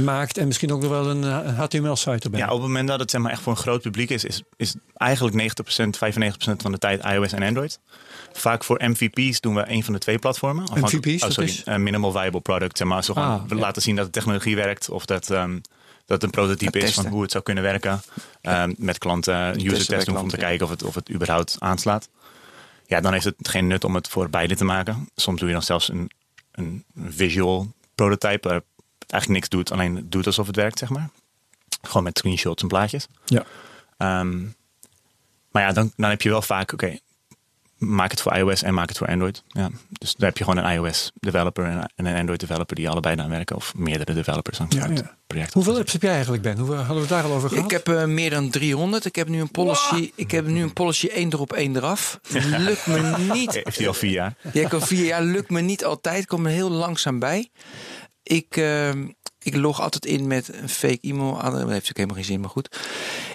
[0.03, 2.39] maakt en misschien ook nog wel een, een HTML-site erbij.
[2.39, 4.41] Ja, op het moment dat het zeg maar, echt voor een groot publiek is, is,
[4.55, 7.79] is eigenlijk 90%, 95% van de tijd iOS en Android.
[8.33, 10.63] Vaak voor MVP's doen we een van de twee platformen.
[10.63, 11.63] MVP's, oh, dat sorry, is?
[11.63, 12.77] eh, minimal viable product.
[12.77, 13.61] Zeg maar, zo gewoon Ah, we ja.
[13.61, 15.61] laten zien dat de technologie werkt of dat, ehm, dat
[16.05, 18.01] het een prototype is van hoe het zou kunnen werken.
[18.41, 20.41] Ehm, met klanten een user Testen bij test doen om te ja.
[20.41, 22.09] kijken of het, of het überhaupt aanslaat.
[22.85, 25.09] Ja, dan heeft het geen nut om het voor beide te maken.
[25.15, 26.11] Soms doe je dan zelfs een,
[26.51, 28.63] een visual prototype het
[29.11, 31.09] eigenlijk niks doet, alleen doet alsof het werkt, zeg maar.
[31.81, 33.07] Gewoon met screenshots en plaatjes.
[33.25, 33.43] Ja.
[33.97, 34.41] Ehm,
[35.51, 36.97] maar ja, dan, dan heb je wel vaak, oké,
[37.77, 39.43] maak het voor iOS en maak het voor Android.
[39.47, 42.89] Ja, dus dan heb je gewoon een iOS developer en en een Android developer die
[42.89, 43.55] allebei aan werken.
[43.55, 45.15] Of meerdere developers aan Ja, het ja.
[45.27, 45.53] project.
[45.53, 46.57] Hoeveel apps heb jij eigenlijk, Ben?
[46.57, 47.63] Hoe hadden we het daar al over gehad?
[47.63, 49.05] Ik heb eh, meer dan 300.
[49.05, 50.11] Ik heb nu een policy.
[50.15, 52.19] Ik heb nu een policy één erop, één eraf.
[52.57, 53.53] Lukt me niet.
[53.53, 54.35] Heeft hij al vier jaar?
[54.53, 56.25] Ja, ik al vier jaar lukt me niet altijd.
[56.25, 57.49] Kom er heel langzaam bij.
[58.23, 58.89] Ik, eh,
[59.41, 61.39] ik log altijd in met een fake e-mail.
[61.41, 62.77] Dat heeft ook helemaal geen zin, maar goed.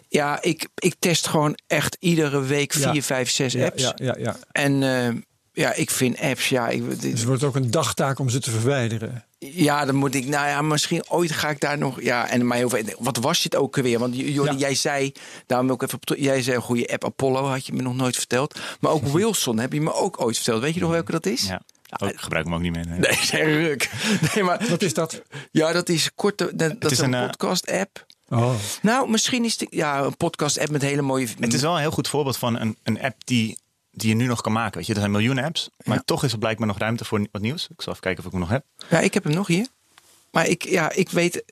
[0.09, 2.93] Ja, ik, ik test gewoon echt iedere week Ja.
[2.93, 3.83] vier, vijf, zes apps.
[3.83, 4.37] ja, ja, ja.
[4.53, 5.15] En eh,
[5.53, 8.51] ja, ik vind apps, ja, ik, Dus het wordt ook een dagtaak om ze te
[8.51, 9.25] verwijderen.
[9.39, 12.57] ja, dan moet ik, nou ja, misschien ooit ga ik daar nog, ja, en maar
[12.57, 13.99] heel veel, wat was dit ook weer?
[13.99, 14.59] Want Jordi, Ja.
[14.59, 15.13] jij zei,
[15.47, 17.95] daarom ook even, op terug- jij zei een goede app Apollo, had je me nog
[17.97, 18.59] nooit verteld.
[18.81, 20.63] Maar ook Wilson heb je me ook ooit verteld.
[20.63, 21.47] Weet je nog welke dat is?
[21.47, 21.63] Ja.
[22.03, 22.87] Oh, ik gebruik hem ook niet meer.
[22.87, 22.99] nee.
[22.99, 23.91] Nee, zeg ruk.
[24.35, 25.23] Nee, maar Wat is dat?
[25.51, 28.07] ja, dat is korte, dat, dat is een, een, eh, podcast app.
[28.29, 31.27] Oh, Nou, misschien is het ja, een podcast app met hele mooie.
[31.41, 33.59] Het is wel een heel goed voorbeeld van een, een app die,
[33.91, 34.77] die je nu nog kan maken.
[34.79, 36.03] Weet je, er zijn miljoenen apps, maar Ja.
[36.05, 37.63] toch is er blijkbaar nog ruimte voor wat nieuws.
[37.69, 38.65] Ik zal even kijken of ik hem nog heb.
[38.89, 39.67] Ja, ik heb hem nog hier.
[40.31, 41.43] Maar ik, ja, ik weet,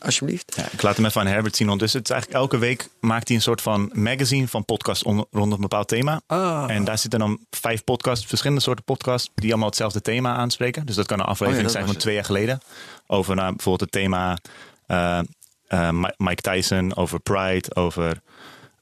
[0.00, 0.52] alsjeblieft.
[0.56, 1.98] Ja, ik laat hem even aan Herbert zien ondertussen.
[1.98, 5.52] Het is eigenlijk elke week maakt hij een soort van magazine van podcast on- rond
[5.52, 6.20] een bepaald thema.
[6.26, 6.64] Ah.
[6.68, 10.86] En daar zitten dan vijf podcasts, verschillende soorten podcasts, die allemaal hetzelfde thema aanspreken.
[10.86, 12.60] Dus dat kan een aflevering dat zijn van twee jaar geleden.
[13.06, 14.38] Over nou, bijvoorbeeld het thema
[14.86, 15.18] eh,
[15.66, 18.20] eh, Mi- Mike Tyson, over Pride, over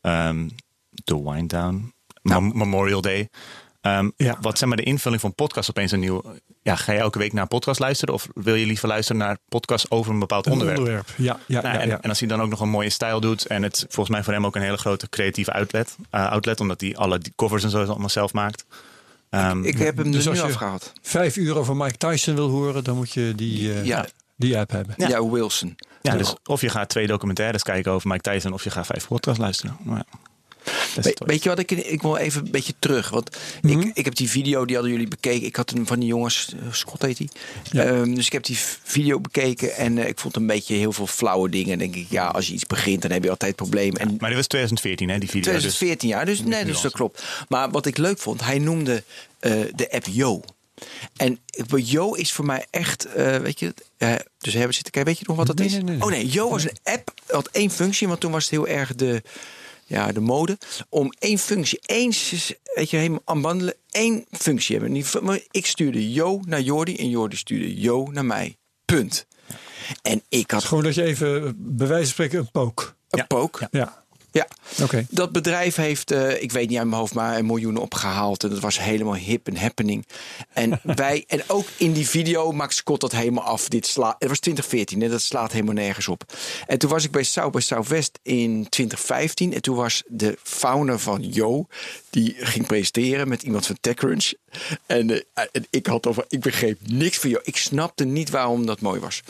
[0.00, 0.48] ehm
[1.04, 3.28] The Wind Down, Mem- Memorial Day.
[3.80, 4.36] Ehm, Ja.
[4.40, 6.22] Wat zeg maar de invulling van podcast opeens een nieuw...
[6.66, 8.14] Ja, ga je elke week naar een podcast luisteren?
[8.14, 10.78] Of wil je liever luisteren naar podcasts over een bepaald een onderwerp?
[10.78, 11.08] onderwerp.
[11.16, 12.00] Ja, ja, Nou, ja, en, ja.
[12.00, 13.46] en als hij dan ook nog een mooie stijl doet.
[13.46, 15.96] En het volgens mij voor hem ook een hele grote creatieve outlet.
[16.10, 18.64] eh, outlet omdat hij alle covers en zo allemaal zelf maakt.
[19.30, 20.92] Ehm, Ik heb hem Dus er als nu je- afgehaald.
[21.02, 24.06] Vijf uur over Mike Tyson wil horen, dan moet je die, eh, Ja.
[24.36, 24.94] die app hebben.
[24.96, 25.76] Ja, Wilson.
[26.02, 28.52] ja, dus of je gaat twee documentaires kijken over Mike Tyson.
[28.52, 29.76] Of je gaat vijf podcasts luisteren.
[29.82, 30.18] Maar ja.
[30.94, 33.08] We- weet je wat, ik, ik wil even een beetje terug.
[33.10, 33.80] Want Mhm.
[33.80, 35.46] ik, ik heb die video, die hadden jullie bekeken.
[35.46, 37.30] Ik had een van die jongens, eh, Scott heet die.
[37.72, 37.82] Ja.
[37.84, 41.06] Ehm, dus ik heb die video bekeken en eh, ik vond een beetje heel veel
[41.06, 41.78] flauwe dingen.
[41.78, 44.00] Denk ik, ja, als je iets begint, dan heb je altijd problemen.
[44.00, 45.40] En Maar dit was 2014, hè, die video.
[45.52, 47.22] dus- 2014 jaar, dus nee, dus dat klopt.
[47.48, 49.02] Maar wat ik leuk vond, hij noemde
[49.38, 50.42] eh, de app Yo.
[51.16, 51.38] En
[51.76, 53.06] Yo is voor mij echt,
[53.42, 53.74] weet je,
[54.38, 55.72] dus hebben zitten kijken, weet je nog wat dat Nee, is?
[55.72, 56.00] nee, nee.
[56.02, 58.94] Oh nee, Yo was een app, had één functie, want toen was het heel erg
[58.94, 59.22] de,
[59.86, 60.58] ja, de mode.
[60.88, 62.12] Om één functie, één,
[62.74, 65.44] weet je, helemaal aanbandelen, één functie hebben.
[65.50, 68.56] Ik stuurde Yo naar Jordi en Jordi stuurde Yo naar mij.
[68.84, 69.26] Punt.
[70.02, 72.96] En ik had Gewoon dat je even, bij wijze van spreken, een pook.
[73.08, 73.24] een Ja.
[73.24, 73.58] pook.
[73.60, 73.68] Ja.
[73.70, 74.04] Ja,
[74.36, 74.46] Ja.
[75.10, 78.42] Dat bedrijf heeft, eh, ik weet niet uit mijn hoofd, maar een miljoen opgehaald.
[78.44, 80.06] En dat was helemaal hip en happening.
[80.52, 83.68] En wij, en ook in die video maakt Scott dat helemaal af.
[83.68, 86.24] Dit slaat, het was 2014 en dat slaat helemaal nergens op.
[86.66, 89.54] En toen was ik bij South by Southwest in 2015.
[89.54, 91.66] En toen was de founder van Yo,
[92.10, 94.32] die ging presenteren met iemand van TechCrunch.
[94.86, 97.38] En, eh, en ik had over, ik begreep niks van Yo.
[97.42, 99.22] Ik snapte niet waarom dat mooi was.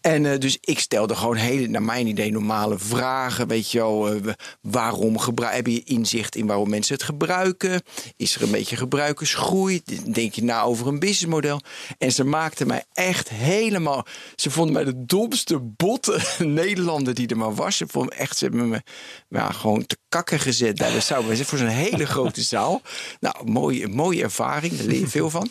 [0.00, 3.48] En eh, dus ik stelde gewoon hele, naar mijn idee, normale vragen.
[3.48, 4.20] Weet je wel,
[4.60, 7.82] waarom heb je inzicht in waarom mensen het gebruiken?
[8.16, 9.82] Is er een beetje gebruikersgroei?
[10.12, 11.60] Denk je na over een businessmodel?
[11.98, 14.06] En ze maakten mij echt helemaal.
[14.34, 17.76] Ze vonden mij de domste botte Nederlander die er maar was.
[17.76, 18.82] Ze vonden echt, ze hebben me
[19.28, 20.76] ja, gewoon te kakken gezet.
[20.76, 22.82] Daar zou we voor zo'n hele grote zaal.
[23.20, 25.50] Nou, mooie, mooie ervaring, daar leer je veel van.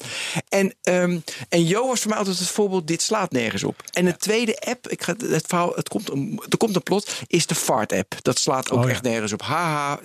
[0.49, 3.83] En, ehm, en Jo was voor mij altijd het voorbeeld: dit slaat nergens op.
[3.91, 6.09] En de tweede app, ik ga het verhaal, het komt,
[6.49, 8.15] er komt een plot, is de Fart app.
[8.21, 9.41] Dat slaat ook Echt nergens op.
[9.41, 9.99] Haha,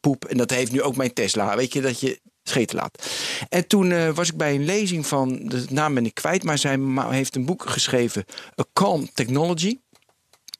[0.00, 0.24] poep.
[0.24, 1.56] En dat heeft nu ook mijn Tesla.
[1.56, 3.08] Weet je dat je scheten laat.
[3.48, 6.58] En toen eh, was ik bij een lezing van, de naam ben ik kwijt, maar
[6.58, 8.24] zij heeft een boek geschreven,
[8.60, 9.78] A Calm Technology.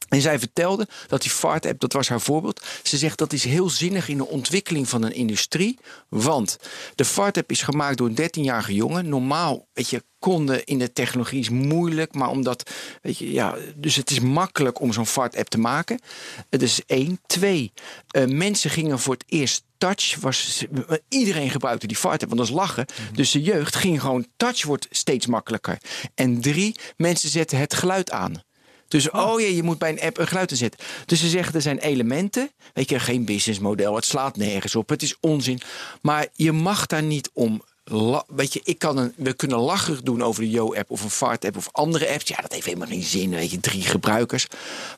[0.09, 2.63] En zij vertelde dat die Fart-app, dat was haar voorbeeld.
[2.83, 5.79] Ze zegt dat is heel zinnig in de ontwikkeling van een industrie.
[6.09, 6.59] Want
[6.95, 9.09] de Fart-app is gemaakt door een 13-jarige jongen.
[9.09, 12.15] Normaal, weet je, konden in de technologie is moeilijk.
[12.15, 12.71] Maar omdat,
[13.03, 16.01] weet je, ja, dus het is makkelijk om zo'n Fart-app te maken.
[16.49, 17.21] Het is één.
[17.27, 17.73] Twee,
[18.11, 20.67] eh, mensen gingen voor het eerst touch was
[21.09, 22.87] iedereen gebruikte die Fart-app, want dat is lachen.
[23.13, 25.79] Dus de jeugd ging gewoon touch wordt steeds makkelijker.
[26.15, 28.43] En drie, mensen zetten het geluid aan.
[28.91, 30.81] Dus oh ja, je moet bij een app een geluid zetten.
[31.07, 32.51] Dus ze zeggen er zijn elementen.
[32.75, 33.95] Weet je, geen businessmodel.
[33.95, 34.89] Het slaat nergens op.
[34.89, 35.61] Het is onzin.
[36.03, 37.63] Maar je mag daar niet om.
[37.85, 41.11] la- Weet je, ik kan een, we kunnen lacherig doen over de Yo-app of een
[41.11, 42.29] Fart-app of andere apps.
[42.29, 43.31] Ja, dat heeft helemaal geen zin.
[43.31, 44.47] Weet je, drie gebruikers.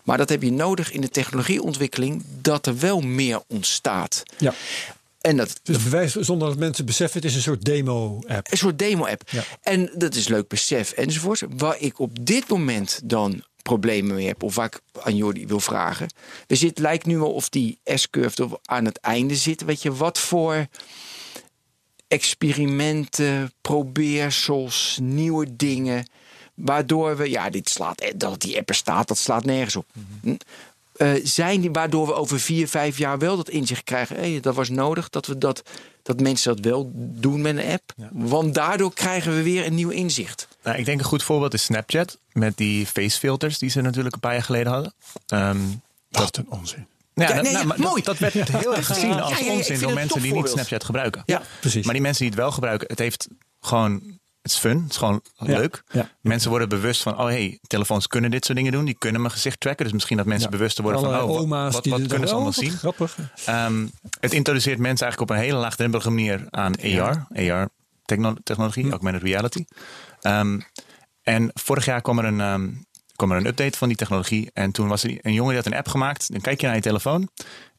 [0.02, 2.24] Maar dat heb je nodig in de technologieontwikkeling.
[2.40, 4.22] Dat er wel meer ontstaat.
[4.38, 4.54] Ja.
[5.20, 8.50] En dat, Dus bewijs zonder dat mensen beseffen, het is een soort demo-app.
[8.50, 9.22] een soort demo-app.
[9.30, 9.42] Ja.
[9.62, 11.42] En dat is leuk besef enzovoort.
[11.56, 15.60] Waar ik op dit moment dan problemen mee heb, of waar ik aan Jordi wil
[15.60, 16.08] vragen.
[16.46, 19.64] We zit, lijkt nu wel of die S-curve aan het einde zit.
[19.64, 20.66] Weet je, wat voor
[22.08, 26.06] experimenten, probeersels, nieuwe dingen.
[26.54, 29.86] Waardoor we, ja, dit slaat, eh, dat die app staat, dat slaat nergens op.
[30.22, 30.36] Hm?
[30.92, 34.16] Eh, zijn die waardoor we over vier, vijf jaar wel dat inzicht krijgen.
[34.16, 35.62] Hé, dat was nodig dat we dat,
[36.02, 37.92] dat mensen dat wel doen met een app.
[38.12, 40.48] Want daardoor krijgen we weer een nieuw inzicht.
[40.62, 42.18] Nou, ik denk een goed voorbeeld is Snapchat.
[42.32, 44.94] Met die facefilters die ze natuurlijk een paar jaar geleden hadden.
[45.26, 45.58] Ehm,
[46.10, 46.86] Wat een onzin.
[47.14, 48.02] ja, Ja, nou, nee, nou, ja, maar dat- mooi.
[48.02, 50.48] Dat, werd heel erg gezien als ja, ja, ik onzin door mensen die niet.
[50.48, 51.22] Snapchat gebruiken.
[51.26, 51.84] Ja, Precies.
[51.84, 53.28] Maar die mensen die het wel gebruiken, het heeft
[53.60, 54.20] gewoon.
[54.42, 55.82] Het is fun, het is gewoon leuk.
[55.92, 56.10] ja.
[56.20, 58.84] Mensen worden bewust van, oh hey, telefoons kunnen dit soort dingen doen.
[58.84, 59.84] Die kunnen mijn gezicht tracken.
[59.84, 60.56] Dus misschien dat mensen Ja.
[60.56, 62.70] bewuster worden van, oh, wat, oma's wat, kunnen ze oh, allemaal wat zien?
[62.72, 63.16] Grappig.
[63.44, 63.86] Ehm,
[64.20, 69.64] het introduceert mensen eigenlijk op een hele laagdrempelige manier aan AR, AR-technologie, augmented reality.
[70.22, 70.60] Ehm,
[71.22, 72.70] en vorig jaar kwam er, een, ehm,
[73.16, 74.50] kwam er een update van die technologie.
[74.52, 76.32] En toen was er een jongen die had een app gemaakt.
[76.32, 77.28] Dan kijk je naar je telefoon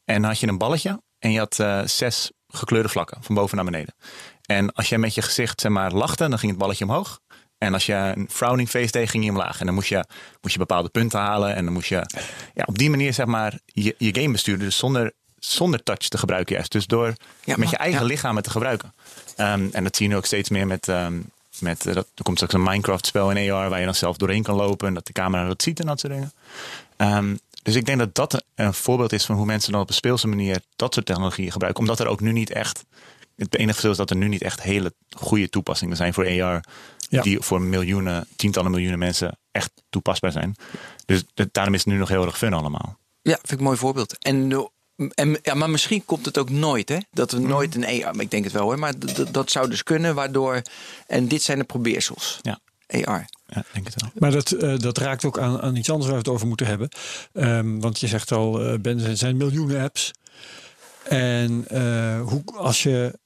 [0.04, 1.02] en dan had je een balletje.
[1.18, 3.94] En je had eh, zes gekleurde vlakken, van boven naar beneden.
[4.42, 7.20] En als je met je gezicht zeg maar, lachte, dan ging het balletje omhoog.
[7.58, 9.60] En als je een frowning face deed, ging je omlaag.
[9.60, 10.04] En dan moest je,
[10.40, 11.54] moest je bepaalde punten halen.
[11.54, 12.06] En dan moest je
[12.54, 14.60] ja, op die manier zeg maar, je, je game besturen.
[14.60, 16.72] Dus zonder, zonder touch te gebruiken juist.
[16.72, 18.06] Dus door Ja, met je eigen ja.
[18.06, 18.94] lichaam te gebruiken.
[19.36, 20.88] Ehm, en dat zie je nu ook steeds meer met...
[21.60, 23.68] met eh, dat, er komt straks een Minecraft-spel in AR...
[23.68, 24.88] waar je dan zelf doorheen kan lopen...
[24.88, 26.32] en dat de camera dat ziet en dat soort dingen.
[26.96, 29.94] Ehm, dus ik denk dat dat een voorbeeld is van hoe mensen dan op een
[29.94, 31.82] speelse manier dat soort technologieën gebruiken.
[31.82, 32.84] Omdat er ook nu niet echt.
[33.36, 36.64] Het enige verschil is dat er nu niet echt hele goede toepassingen zijn voor AR.
[37.08, 37.22] Ja.
[37.22, 40.54] Die voor miljoenen, tientallen miljoenen mensen echt toepasbaar zijn.
[41.06, 42.98] Dus dat- daarom is het nu nog heel erg fun allemaal.
[43.22, 44.18] Ja, vind ik een mooi voorbeeld.
[44.18, 44.68] En,
[45.14, 46.98] en, ja, maar misschien komt het ook nooit, hè?
[47.12, 47.42] Dat Mhm.
[47.42, 48.92] we nooit een AR, maar ik denk het wel hoor, maar
[49.30, 50.62] dat zou dus kunnen, waardoor.
[51.06, 52.38] En dit zijn de probeersels.
[52.42, 53.26] Ja, AR.
[53.46, 54.10] ja ik denk het wel.
[54.14, 56.66] Maar dat, eh, dat raakt ook aan, aan iets anders waar we het over moeten
[56.66, 56.88] hebben.
[57.32, 60.10] Ehm, want je zegt al, eh Ben, er zijn miljoenen apps.
[61.02, 63.18] En eh, hoe, als je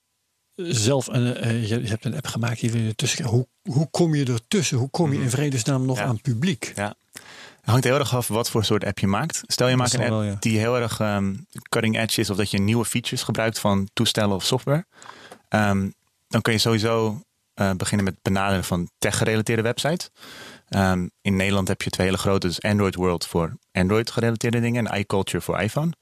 [0.56, 3.24] zelf een, je, hebt een app gemaakt, die wil je tussen.
[3.24, 4.78] Hoe, hoe kom je ertussen?
[4.78, 6.04] Hoe kom je in vredesnaam nog Mhm.
[6.04, 6.10] Ja.
[6.10, 6.72] aan publiek?
[6.76, 6.94] Ja.
[7.68, 9.42] Het hangt heel erg af wat voor soort app je maakt.
[9.46, 10.36] Stel je maakt een app wel, ja.
[10.38, 11.34] die heel erg ehm,
[11.68, 14.86] cutting edge is, of dat je nieuwe features gebruikt van toestellen of software.
[15.48, 15.90] Ehm,
[16.28, 17.22] dan kun je sowieso
[17.54, 20.10] eh, beginnen met benaderen van tech-gerelateerde websites.
[20.68, 24.98] Ehm, in Nederland heb je twee hele grote, dus Android World voor Android-gerelateerde dingen en
[24.98, 25.92] iCulture voor iPhone.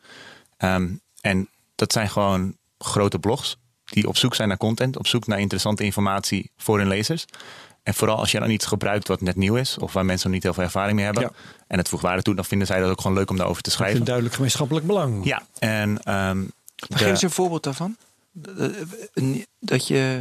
[1.21, 5.41] En dat zijn gewoon grote blogs die op zoek zijn naar content, op zoek naar
[5.41, 7.25] interessante informatie voor hun lezers.
[7.87, 10.35] En vooral als je dan iets gebruikt wat net nieuw is, of waar mensen nog
[10.35, 11.31] niet heel veel ervaring mee hebben, Ja.
[11.67, 13.69] en het voegt waarde toe, dan vinden zij dat ook gewoon leuk om daarover te
[13.71, 14.05] Een schrijven.
[14.05, 15.25] duidelijk gemeenschappelijk belang.
[15.25, 16.43] Ja, en ehm,
[16.75, 17.97] de- Geef eens een voorbeeld daarvan.
[19.61, 20.21] Dat je.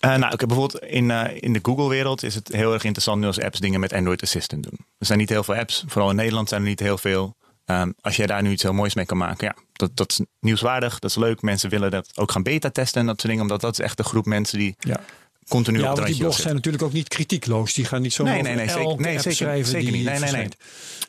[0.00, 3.26] Eh, nou, oké, bijvoorbeeld in, eh, in de Google-wereld is het heel erg interessant nu
[3.26, 4.78] als apps dingen met Android Assistant doen.
[4.98, 7.34] Er zijn niet heel veel apps, vooral in Nederland zijn er niet heel veel.
[7.64, 10.20] Ehm, als jij daar nu iets heel moois mee kan maken, ja, dat, dat is
[10.40, 11.42] nieuwswaardig, dat is leuk.
[11.42, 13.96] Mensen willen dat ook gaan beta testen en dat soort dingen, omdat dat is echt
[13.96, 15.00] de groep mensen die Ja.
[15.48, 17.72] Continu Ja, op want die blogs zijn natuurlijk ook niet kritiekloos.
[17.74, 20.04] Die gaan niet zo Nee, nee, nee, zeker, nee, zeker, schrijven zeker die niet.
[20.04, 20.48] Nee, nee, nee.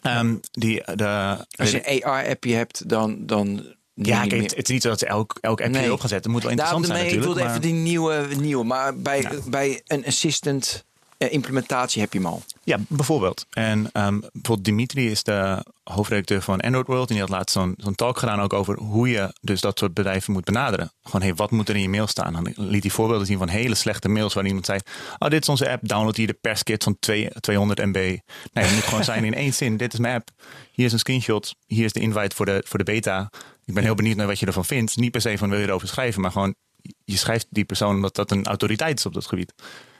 [0.01, 3.25] Ehm, die, de, Als je een AR-appje hebt, dan.
[3.25, 5.85] dan ja, kijk, het, het is niet zo dat ze elk, elk appje Nee.
[5.85, 6.31] erop gaan zetten.
[6.31, 7.61] Het moet wel Daarom, interessant nee, zijn ik natuurlijk.
[7.61, 8.63] wilde even maar- die nieuwe, nieuwe.
[8.63, 9.31] Maar bij, Ja.
[9.49, 10.85] bij een assistant
[11.27, 12.43] implementatie heb je hem al.
[12.63, 13.45] Ja, bijvoorbeeld.
[13.49, 17.07] En ehm, bijvoorbeeld Dimitri is de hoofdredacteur van Android World.
[17.07, 20.33] En die had laatst zo'n talk gedaan ook over hoe je dus dat soort bedrijven
[20.33, 20.91] moet benaderen.
[21.03, 22.33] Gewoon, hey, wat moet er in je mail staan?
[22.33, 24.79] Dan liet hij voorbeelden zien van hele slechte mails waar iemand zei...
[25.17, 27.93] Oh, dit is onze app, download hier de perskit van twee- 200 MB.
[27.93, 28.19] Nee,
[28.53, 29.77] het moet gewoon zijn in één zin.
[29.77, 30.29] Dit is mijn app.
[30.71, 31.55] Hier is een screenshot.
[31.65, 33.29] Hier is de invite voor de, voor de beta.
[33.65, 34.97] Ik ben heel benieuwd naar wat je ervan vindt.
[34.97, 36.55] Niet per se van wil je erover schrijven, maar gewoon...
[37.03, 39.53] Je schrijft die persoon omdat dat een autoriteit is op dat gebied.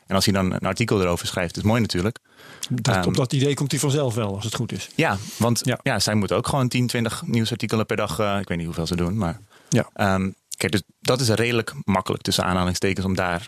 [0.10, 2.17] En als hij dan een artikel erover schrijft, is mooi natuurlijk.
[2.69, 4.89] Dat, Ehm, op dat idee komt hij vanzelf wel, als het goed is.
[4.95, 5.80] Ja, want Ja.
[5.84, 6.00] ja.
[6.00, 8.19] zij moeten ook gewoon 10, 20 nieuwsartikelen per dag.
[8.19, 9.39] eh, ik weet niet hoeveel ze doen, maar.
[9.69, 9.89] Ja.
[9.93, 13.48] ehm, kijk, dus dat is redelijk makkelijk tussen aanhalingstekens om daar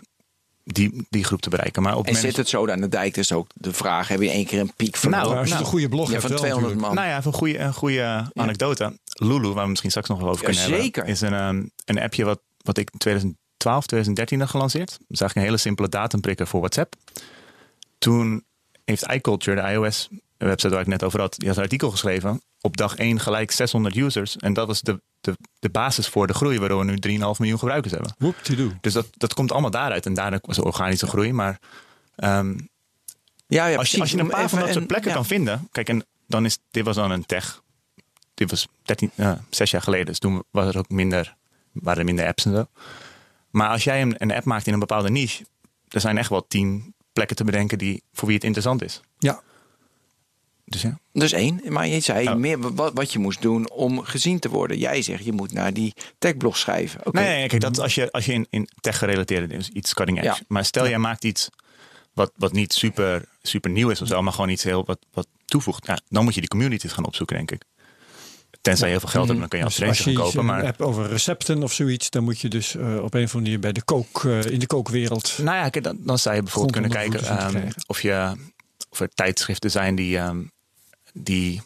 [0.64, 1.82] die, die groep te bereiken.
[1.82, 4.30] Maar op En zit het zo aan de dijk, dus ook de vraag: heb je
[4.30, 5.10] één keer een piek van.
[5.10, 6.94] Nou, als je nou, een goede blog ja, hebt, van wel 200 natuurlijk.
[6.96, 7.04] man.
[7.04, 8.98] Nou ja, even een goede, een goede anekdote.
[9.12, 10.82] Lulu, waar we misschien straks nog wel over Ja, kunnen hebben.
[10.82, 11.06] zeker.
[11.06, 14.90] Is een, ehm, een appje wat, wat ik in 2012, 2013 heb gelanceerd.
[14.90, 16.94] Is eigenlijk een hele simpele datumprikker voor WhatsApp.
[17.98, 18.44] Toen
[18.84, 22.42] heeft iCulture, de iOS website waar ik net over had, die had een artikel geschreven.
[22.60, 24.36] Op dag 1 gelijk 600 users.
[24.36, 27.58] En dat was de, de, de basis voor de groei, waardoor we nu 3,5 miljoen
[27.58, 28.14] gebruikers hebben.
[28.18, 28.72] Whoop-de-doo.
[28.80, 30.06] Dus dat, dat komt allemaal daaruit.
[30.06, 31.32] En daarna was organische groei.
[31.32, 31.58] Maar
[32.16, 32.58] ehm,
[33.46, 35.68] Ja, ja, als, je, als je een paar van dat soort plekken kan vinden.
[35.72, 37.62] Kijk, en dan is dit was dan een tech.
[38.34, 40.06] Dit was 13, eh, zes jaar geleden.
[40.06, 41.36] Dus toen was er ook minder,
[41.72, 42.66] waren er minder apps en zo.
[43.52, 45.44] Maar als jij een, een app maakt in een bepaalde niche,
[45.88, 49.00] er zijn echt wel tien plekken te bedenken die voor wie het interessant is.
[49.18, 49.40] Ja,
[50.64, 50.98] Dus ja.
[51.12, 52.34] Dus één, maar je zei Oh.
[52.34, 54.78] meer wat, wat je moest doen om gezien te worden.
[54.78, 57.06] Jij zegt je moet naar die techblog schrijven.
[57.06, 57.20] Oké.
[57.20, 59.94] Nee, nee, kijk, dat als je, als je in, in tech gerelateerde dingen, dus iets
[59.94, 60.28] cutting edge.
[60.28, 60.44] Ja.
[60.48, 61.48] Maar stel jij maakt iets
[62.14, 65.26] wat, wat niet super, super nieuw is of zo, maar gewoon iets heel wat, wat
[65.44, 65.86] toevoegt.
[65.86, 67.62] Ja, dan moet je die communities gaan opzoeken, denk ik.
[68.62, 70.44] Tenzij je heel veel geld hebt, dan kun je dus je gaan kopen.
[70.44, 73.40] Maar app over recepten of zoiets, dan moet je dus eh, op een of andere
[73.40, 75.38] manier bij de kook, eh, in de kookwereld.
[75.42, 78.32] Nou ja, dan, dan zou je bijvoorbeeld kunnen kijken ehm, of, je,
[78.90, 80.40] of er tijdschriften zijn die, ehm,
[81.12, 81.62] die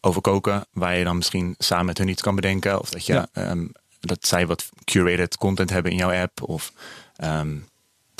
[0.00, 2.80] overkoken, waar je dan misschien samen met hun iets kan bedenken.
[2.80, 3.28] Of dat, je, Ja.
[3.32, 3.66] ehm,
[4.00, 6.42] dat zij wat curated content hebben in jouw app.
[6.42, 6.72] Of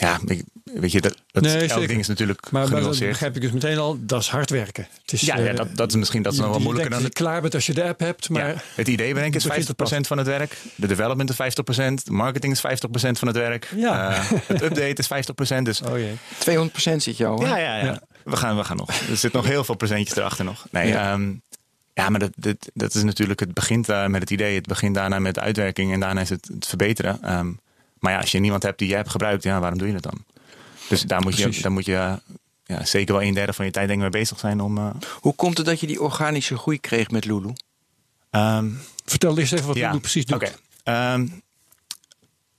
[0.02, 2.98] ja, ik- weet je, dat, dat Nee, is, elk ding is natuurlijk Maar, maar dat
[2.98, 4.88] begrijp ik dus meteen al, dat is hard werken.
[5.02, 6.90] Het is, Ja, ja eh, dat, dat is misschien dat is nog wel je moeilijker
[6.90, 9.38] dan je het, klaar bent als je de app hebt, maar ja, het idee bedenken
[9.40, 10.56] is het begint 50% van het werk.
[10.74, 11.38] De development is 50%.
[12.04, 13.68] De marketing is 50% van het werk.
[13.76, 14.10] Ja.
[14.14, 15.08] Eh, het update is
[15.58, 15.62] 50%.
[15.62, 16.14] Dus oh jee.
[16.68, 17.34] 200% zit jou.
[17.36, 17.46] hoor.
[17.46, 18.00] Ja, ja, ja.
[18.24, 18.88] We, gaan, we gaan nog.
[19.10, 20.66] Er zit nog heel veel presentjes erachter nog.
[20.70, 21.12] Nee, Ja.
[21.12, 21.18] ja,
[21.94, 24.54] ja maar dat, dat, dat is natuurlijk, het begint daar met het idee.
[24.54, 27.18] Het begint daarna met de uitwerking en daarna is het, het verbeteren.
[27.22, 27.50] Ehm,
[28.02, 30.02] maar ja, als je niemand hebt die je hebt gebruikt, ja, waarom doe je dat
[30.02, 30.24] dan?
[30.88, 32.18] Dus daar moet je, daar moet je
[32.64, 34.78] ja, zeker wel een derde van je tijd denk ik mee bezig zijn om...
[34.78, 37.52] eh, Hoe komt het dat je die organische groei kreeg met Lulu?
[38.30, 38.70] ehm,
[39.04, 40.36] Vertel eens even wat ja, Lulu precies doet.
[40.36, 40.52] Oké.
[40.82, 41.26] Ehm,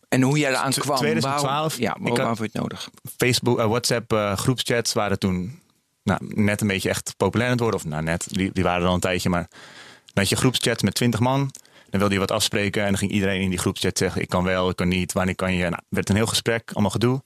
[0.09, 0.97] En hoe jij eraan kwam?
[0.97, 2.89] 2012, Waarom, ja, ik waarom had- waarvoor je het nodig?
[3.17, 5.59] Facebook, eh, WhatsApp eh, groepschats waren toen
[6.03, 7.79] nou, net een beetje echt populair aan het worden.
[7.79, 9.29] Of nou net, die, die waren er al een tijdje.
[9.29, 11.51] Maar dan had je groepschats met 20 man.
[11.93, 12.81] Dan wilde je wat afspreken.
[12.81, 15.13] En dan ging iedereen in die groepschat zeggen: Ik kan wel, ik kan niet.
[15.13, 15.69] Wanneer kan je?
[15.69, 17.23] Nou, werd een heel gesprek, allemaal gedoe.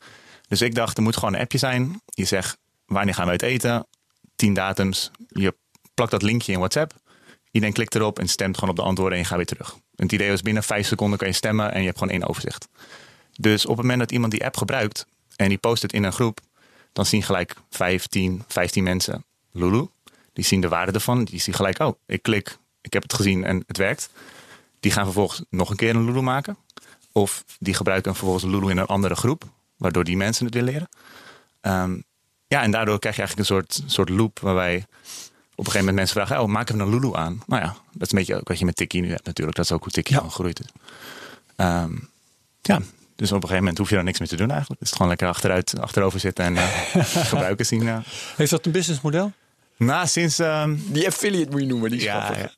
[0.48, 2.02] Dus ik dacht: er moet gewoon een appje zijn.
[2.06, 3.86] Je zegt: Wanneer gaan we uit eten?
[4.36, 5.12] 10 datums.
[5.28, 5.56] Je
[5.94, 6.94] plakt dat linkje in WhatsApp.
[7.52, 9.78] Iedereen klikt erop en stemt gewoon op de antwoorden en je gaat weer terug.
[9.96, 12.68] Het idee was binnen 5 seconden kan je stemmen en je hebt gewoon één overzicht.
[13.40, 16.14] Dus op het moment dat iemand die app gebruikt en die post het in een
[16.14, 16.40] groep,
[16.94, 19.88] dan zien gelijk 5, 10, 15 mensen Lulu.
[20.34, 21.24] Die zien de waarde ervan.
[21.24, 24.10] Die zien gelijk, oh, ik klik, ik heb het gezien en het werkt.
[24.80, 26.58] Die gaan vervolgens nog een keer een Lulu maken.
[27.12, 29.44] Of die gebruiken vervolgens een Lulu in een andere groep,
[29.78, 30.90] waardoor die mensen het weer leren.
[31.62, 31.98] Ehm,
[32.48, 35.96] ja, en daardoor krijg je eigenlijk een soort, soort loop waarbij op een gegeven moment
[35.96, 37.42] mensen vragen: Oh, maken we een Lulu aan?
[37.48, 39.58] Nou ja, dat is een beetje ook wat je met Tikkie nu hebt natuurlijk.
[39.58, 40.24] Dat is ook hoe Tikkie Ja.
[40.44, 40.54] is.
[41.56, 41.92] Ehm,
[42.62, 42.80] ja,
[43.16, 44.80] dus op een gegeven moment hoef je dan niks meer te doen eigenlijk.
[44.82, 46.66] Dus gewoon lekker achteruit, achterover zitten en eh,
[47.32, 47.88] gebruikers zien.
[47.88, 47.98] eh.
[48.36, 49.32] Heeft dat een businessmodel?
[49.78, 50.40] Nou, sinds.
[50.40, 52.42] ehm, Die affiliate moet je noemen, die is ja, grappig.
[52.44, 52.52] ja.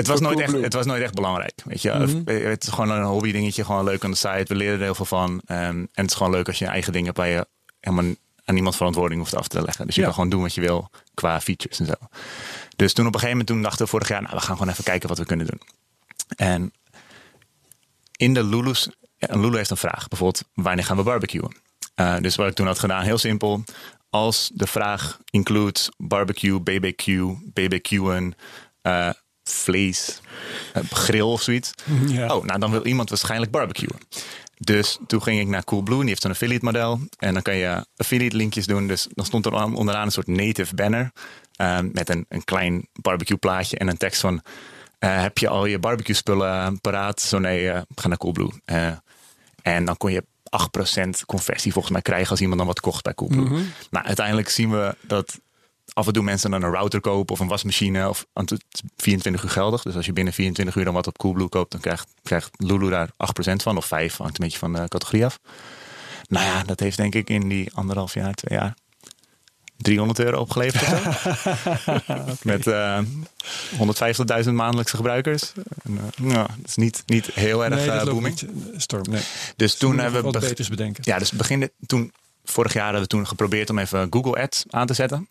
[0.00, 1.52] Het was, nooit echt, het was nooit echt belangrijk.
[1.64, 1.90] Weet je?
[1.92, 2.30] Mhm.
[2.50, 4.44] Het is gewoon een hobby dingetje, gewoon leuk aan de site.
[4.46, 5.40] We leren er heel veel van.
[5.46, 7.46] Ehm, en het is gewoon leuk als je eigen dingen waar je
[7.80, 9.86] helemaal aan niemand verantwoording hoeft af te leggen.
[9.86, 10.06] Dus je Ja.
[10.06, 11.94] kan gewoon doen wat je wil qua features en zo.
[12.76, 14.72] Dus toen op een gegeven moment toen dachten we vorig jaar, nou we gaan gewoon
[14.72, 15.60] even kijken wat we kunnen doen.
[16.36, 16.72] En
[18.16, 20.08] in de Lulu's, een Lulu heeft een vraag.
[20.08, 21.56] Bijvoorbeeld, wanneer gaan we barbecuen?
[21.94, 23.64] Eh, dus wat ik toen had gedaan, heel simpel.
[24.10, 27.06] Als de vraag includes barbecue, BBQ,
[27.52, 28.34] BBQ'en,
[28.82, 29.10] eh
[29.52, 30.20] vlees,
[30.72, 31.70] eh, grill of zoiets.
[32.06, 32.34] Ja.
[32.36, 33.98] Oh, nou dan wil iemand waarschijnlijk barbecuen.
[34.58, 37.00] Dus toen ging ik naar Coolblue, die heeft zo'n affiliate model.
[37.18, 38.86] En dan kan je affiliate linkjes doen.
[38.86, 41.10] Dus dan stond er aan- onderaan een soort native banner.
[41.54, 44.42] eh, met een, een klein barbecue plaatje en een tekst van...
[44.98, 47.20] eh, heb je al je barbecue spullen paraat?
[47.20, 48.50] Zo nee, ga naar Coolblue.
[49.62, 53.14] En dan kon je 8% conversie volgens mij krijgen als iemand dan wat kocht bij
[53.14, 53.48] Coolblue.
[53.90, 55.40] Nou, uiteindelijk zien we dat
[55.92, 58.08] af en toe mensen dan een router kopen of een wasmachine.
[58.08, 59.82] Of, want het is 24 uur geldig.
[59.82, 62.90] Dus als je binnen 24 uur dan wat op Coolblue koopt, dan krijgt, krijgt Lulu
[62.90, 63.12] daar 8%
[63.56, 63.76] van.
[63.76, 65.38] Of 5, hangt een beetje van de categorie af.
[66.28, 68.74] Nou ja, dat heeft denk ik in die anderhalf jaar, twee jaar
[69.80, 70.96] 300 euro opgeleverd zo.
[72.50, 72.98] Met eh
[74.44, 75.52] 150.000 maandelijkse gebruikers.
[75.82, 78.40] En, eh, nou, dat is niet, niet heel erg nee, eh, booming.
[78.40, 78.50] niet,
[78.82, 79.04] storm.
[79.10, 79.22] Nee.
[79.56, 80.30] Dus toen hebben we...
[80.30, 81.02] wat beters bedenken.
[81.06, 82.12] ja, dus begin toen,
[82.44, 85.28] vorig jaar hadden we toen geprobeerd om even Google Ads aan te zetten.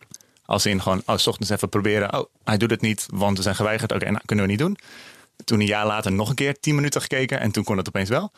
[0.50, 2.14] Als in gewoon, oh, s ochtends even proberen.
[2.14, 3.92] Oh, hij doet het niet, want we zijn geweigerd.
[3.92, 4.78] Oké, nou kunnen we niet doen.
[5.44, 8.10] Toen een jaar later nog een keer 10 minuten gekeken en toen kon het opeens
[8.10, 8.32] wel.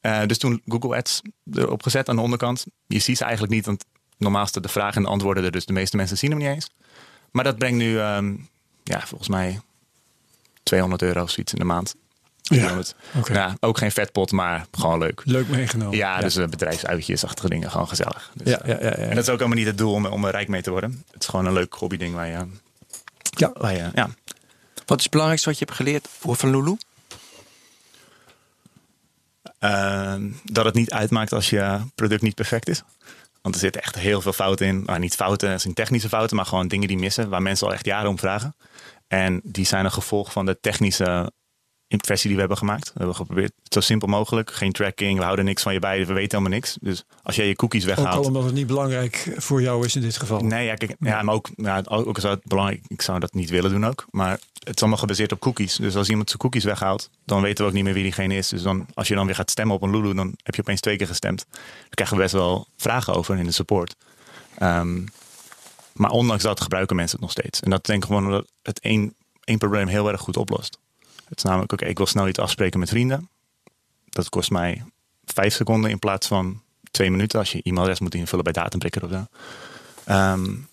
[0.00, 2.66] Eh, dus toen Google Ads erop gezet aan de onderkant.
[2.86, 3.84] Je ziet ze eigenlijk niet, want
[4.16, 6.48] normaal is de vragen en de antwoorden er, dus de meeste mensen zien hem niet
[6.48, 6.70] eens.
[7.30, 8.36] Maar dat brengt nu, ehm,
[8.82, 9.60] ja, volgens mij
[10.62, 11.94] 200 euro of zoiets in de maand.
[12.48, 12.94] Ja, 300.
[13.16, 13.32] oké.
[13.32, 15.22] ja, ook geen vetpot, maar gewoon leuk.
[15.24, 15.96] Leuk meegenomen.
[15.96, 18.30] Ja, dus uh, bedrijfsuitjesachtige dingen, gewoon gezellig.
[18.34, 18.94] Dus, Ja, ja, ja, ja.
[18.94, 21.04] En dat is ook helemaal niet het doel om, om er rijk mee te worden.
[21.12, 22.46] Het is gewoon een leuk hobbyding waar je...
[23.30, 23.50] Ja.
[23.54, 24.08] Waar je ja.
[24.86, 26.76] Wat is het belangrijkste wat je hebt geleerd van Lulu?
[29.60, 32.82] Uh, dat het niet uitmaakt als je product niet perfect is.
[33.42, 34.82] Want er zitten echt heel veel fouten in.
[34.84, 37.28] Nou, niet fouten, het zijn technische fouten, maar gewoon dingen die missen.
[37.28, 38.56] Waar mensen al echt jaren om vragen.
[39.08, 41.32] En die zijn een gevolg van de technische
[41.88, 42.86] versie die we hebben gemaakt.
[42.86, 44.52] We hebben geprobeerd het zo simpel mogelijk.
[44.52, 45.98] Geen tracking, we houden niks van je bij.
[45.98, 46.76] We weten helemaal niks.
[46.80, 48.08] Dus als jij je cookies weghaalt...
[48.08, 50.40] Ook al omdat het niet belangrijk voor jou is in dit geval.
[50.40, 52.80] Nee, ja, kijk, ja maar ook, ja, ook zou het belangrijk...
[52.86, 54.06] Ik zou dat niet willen doen ook.
[54.10, 55.76] Maar het is allemaal gebaseerd op cookies.
[55.76, 57.10] Dus als iemand zijn cookies weghaalt...
[57.24, 58.48] dan weten we ook niet meer wie diegene is.
[58.48, 60.14] Dus dan, als je dan weer gaat stemmen op een Lulu...
[60.14, 61.46] dan heb je opeens twee keer gestemd.
[61.50, 63.96] Daar krijgen we best wel vragen over in de support.
[64.62, 65.06] Um,
[65.92, 67.60] maar ondanks dat gebruiken mensen het nog steeds.
[67.60, 70.78] En dat denk ik gewoon dat het één, één probleem heel erg goed oplost.
[71.28, 73.28] Het is namelijk, oké, ik wil snel iets afspreken met vrienden.
[74.04, 74.84] Dat kost mij
[75.24, 77.38] vijf seconden in plaats van twee minuten.
[77.38, 79.26] Als je e-mailadres moet invullen bij Datumprikker of zo.
[80.12, 80.68] Um,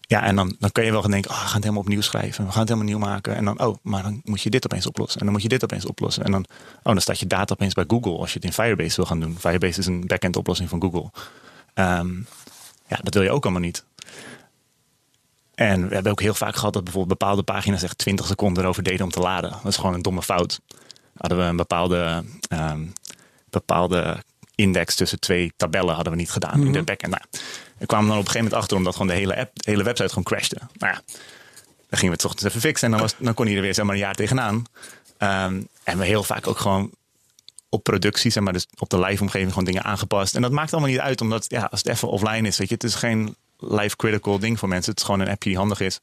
[0.00, 2.00] ja, en dan, dan kun je wel gaan denken, oh, we gaan het helemaal opnieuw
[2.00, 2.44] schrijven.
[2.44, 3.36] We gaan het helemaal nieuw maken.
[3.36, 5.18] En dan, oh, maar dan moet je dit opeens oplossen.
[5.18, 6.24] En dan moet je dit opeens oplossen.
[6.24, 6.44] En dan,
[6.76, 9.20] oh, dan staat je data opeens bij Google als je het in Firebase wil gaan
[9.20, 9.38] doen.
[9.38, 11.10] Firebase is een backend oplossing van Google.
[11.74, 12.26] Um,
[12.86, 13.84] ja, dat wil je ook allemaal niet.
[15.54, 18.82] En we hebben ook heel vaak gehad dat bijvoorbeeld bepaalde pagina's echt 20 seconden erover
[18.82, 19.50] deden om te laden.
[19.50, 20.60] Dat is gewoon een domme fout.
[21.16, 22.92] Hadden we een bepaalde, um,
[23.50, 24.22] bepaalde
[24.54, 27.10] index tussen twee tabellen hadden we niet gedaan in de backend.
[27.10, 27.22] Nou,
[27.78, 29.82] we kwamen dan op een gegeven moment achter omdat gewoon de hele, app, de hele
[29.82, 30.56] website gewoon crashte.
[30.56, 31.00] Nou ja,
[31.88, 33.74] dan gingen we het ochtends even fixen en dan, was, dan kon hij er weer
[33.74, 34.54] zeg maar een jaar tegenaan.
[35.18, 36.90] Um, en we heel vaak ook gewoon
[37.68, 40.34] op productie, zeg maar, dus op de live omgeving gewoon dingen aangepast.
[40.34, 42.74] En dat maakt allemaal niet uit, omdat ja, als het even offline is, weet je,
[42.74, 43.36] het is geen
[43.68, 44.90] life critical ding voor mensen.
[44.90, 46.00] Het is gewoon een appje die handig is.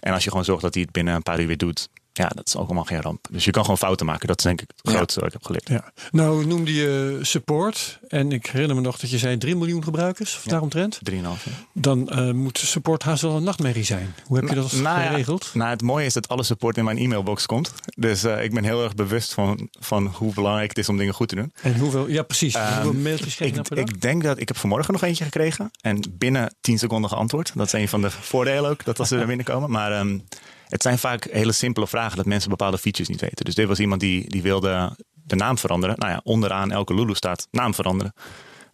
[0.00, 2.28] En als je gewoon zorgt dat hij het binnen een paar uur weer doet, ja,
[2.34, 3.26] dat is ook allemaal geen ramp.
[3.30, 4.26] Dus je kan gewoon fouten maken.
[4.26, 5.26] Dat is denk ik het grootste ja.
[5.26, 5.68] wat ik heb geleerd.
[5.68, 5.92] Ja.
[6.10, 7.98] Nou noemde je support.
[8.08, 10.36] En ik herinner me nog dat je zei 3 miljoen gebruikers.
[10.36, 10.50] Of ja.
[10.50, 11.00] daaromtrent.
[11.10, 11.14] 3,5.
[11.14, 11.34] Ja.
[11.72, 14.14] Dan uh, moet support haast wel een nachtmerrie zijn.
[14.26, 15.50] Hoe heb je dat nou, geregeld?
[15.52, 17.72] Ja, nou, het mooie is dat alle support in mijn e-mailbox komt.
[17.96, 21.14] Dus uh, ik ben heel erg bewust van, van hoe belangrijk het is om dingen
[21.14, 21.52] goed te doen.
[21.62, 22.54] En hoeveel, ja precies.
[22.54, 25.70] Um, hoeveel mailtjes krijg je ik, ik denk dat ik heb vanmorgen nog eentje gekregen.
[25.80, 27.52] En binnen 10 seconden geantwoord.
[27.54, 28.84] Dat is een van de voordelen ook.
[28.84, 29.70] Dat als ze er binnenkomen.
[29.70, 30.24] Maar um,
[30.72, 33.44] het zijn vaak hele simpele vragen dat mensen bepaalde features niet weten.
[33.44, 35.98] Dus dit was iemand die, die wilde de naam veranderen.
[35.98, 38.12] Nou ja, onderaan elke Lulu staat naam veranderen.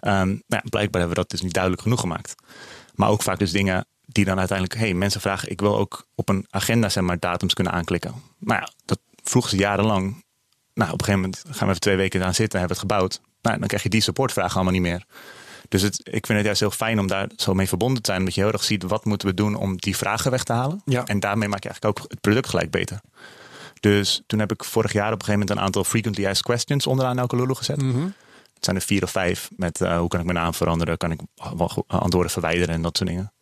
[0.01, 2.35] Um, nou ja, blijkbaar hebben we dat dus niet duidelijk genoeg gemaakt.
[2.95, 4.79] Maar ook vaak dus dingen die dan uiteindelijk...
[4.79, 8.15] hey, mensen vragen, ik wil ook op een agenda zeg maar datums kunnen aanklikken.
[8.39, 10.25] Nou ja, dat vroegen ze jarenlang.
[10.75, 13.21] Nou, op een gegeven moment gaan we even twee weken aan zitten, hebben het gebouwd.
[13.43, 15.05] Nou, dan krijg je die supportvragen allemaal niet meer.
[15.69, 18.19] Dus het, ik vind het juist heel fijn om daar zo mee verbonden te zijn.
[18.19, 20.83] Omdat je heel erg ziet wat moeten we doen om die vragen weg te halen.
[20.85, 21.05] Ja.
[21.07, 23.01] En daarmee maak je eigenlijk ook het product gelijk beter.
[23.81, 26.87] Dus toen heb ik vorig jaar op een gegeven moment een aantal frequently asked questions
[26.87, 27.83] onderaan elke Lulu gezet.
[27.83, 28.03] Mhm.
[28.55, 31.11] Het zijn er vier of vijf met eh, hoe kan ik mijn naam veranderen, kan
[31.11, 33.33] ik goed- antwoorden verwijderen en dat soort dingen.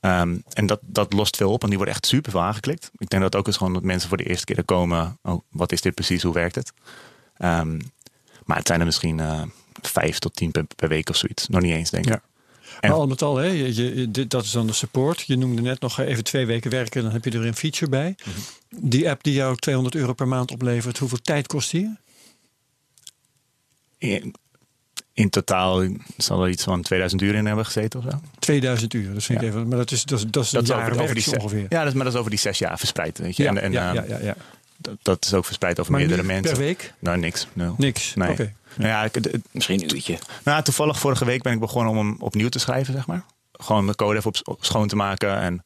[0.00, 2.90] Ehm, en dat, dat lost veel op, want die worden echt super veel aangeklikt.
[2.96, 5.18] Ik denk dat ook is gewoon dat mensen voor de eerste keer er komen.
[5.22, 6.22] Oh, wat is dit precies?
[6.22, 6.72] Hoe werkt het?
[7.36, 7.80] Ehm,
[8.44, 9.42] maar het zijn er misschien eh,
[9.88, 11.48] vijf tot tien per, per week of zoiets.
[11.48, 12.12] Nog niet eens, denk ik.
[12.12, 12.20] Ja.
[12.80, 15.20] En- Maar al met al, hè, je, je- dit, dat is dan de support.
[15.26, 18.14] Je noemde net nog even twee weken werken, dan heb je er een feature bij.
[18.24, 18.36] Mhm.
[18.90, 21.96] Die app die jou 200 euro per maand oplevert, hoeveel tijd kost die?
[23.98, 24.34] In,
[25.12, 28.20] in totaal zal er iets van 2000 uur in hebben gezeten of zo.
[28.38, 29.14] 2000 uur.
[29.14, 29.68] Dat vind ik even.
[29.68, 31.66] Maar dat is, dat is, dat is Dat jaar over, over die ongeveer.
[31.68, 33.18] Ja, dat is, maar dat is over die zes jaar verspreid.
[33.18, 33.42] Weet je?
[33.42, 34.36] Ja, en en ja, ehm, ja, ja, ja.
[34.76, 36.52] Dat, dat is ook verspreid over Maar meerdere mensen.
[36.56, 36.92] per week?
[36.98, 37.46] Nou, niks.
[37.52, 37.74] nul.
[37.78, 38.14] Niks.
[38.14, 38.30] Nee.
[38.30, 38.52] Oké.
[38.76, 40.18] Nou ja, ik, Misschien een uurtje.
[40.44, 43.24] Nou, toevallig vorige week ben ik begonnen om hem opnieuw te schrijven, zeg maar.
[43.52, 45.36] Gewoon mijn code even op, op schoon te maken.
[45.40, 45.64] En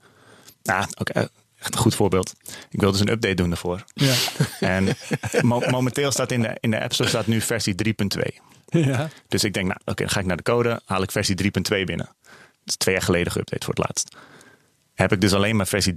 [0.62, 1.22] ja, ook eh,
[1.58, 2.34] echt een goed voorbeeld.
[2.70, 3.84] Ik wilde dus een update doen daarvoor.
[3.94, 4.14] Ja.
[4.60, 4.96] En
[5.40, 7.74] mo- momenteel staat in de, in de App Store staat nu versie
[8.18, 8.36] 3.2.
[8.66, 9.08] ja.
[9.28, 11.50] Dus ik denk, nou, oké, dan ga ik naar de code, haal ik versie 3.2
[11.62, 12.08] binnen.
[12.22, 14.16] Dat is twee jaar geleden geüpdate voor het laatst.
[14.94, 15.92] Heb ik dus alleen maar versie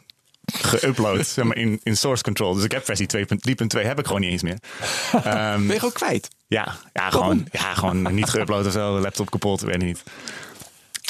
[0.00, 0.03] 3.1
[0.52, 2.54] geüpload zeg maar, in, in source control.
[2.54, 4.58] Dus ik heb versie 2.- 3.2 heb ik gewoon niet eens meer.
[5.12, 5.24] Ehm,
[5.66, 6.28] Ben je gewoon kwijt?
[6.46, 8.98] ja, ja, gewoon, ja, gewoon niet geüpload of zo.
[9.00, 10.02] Laptop kapot, weet ik niet.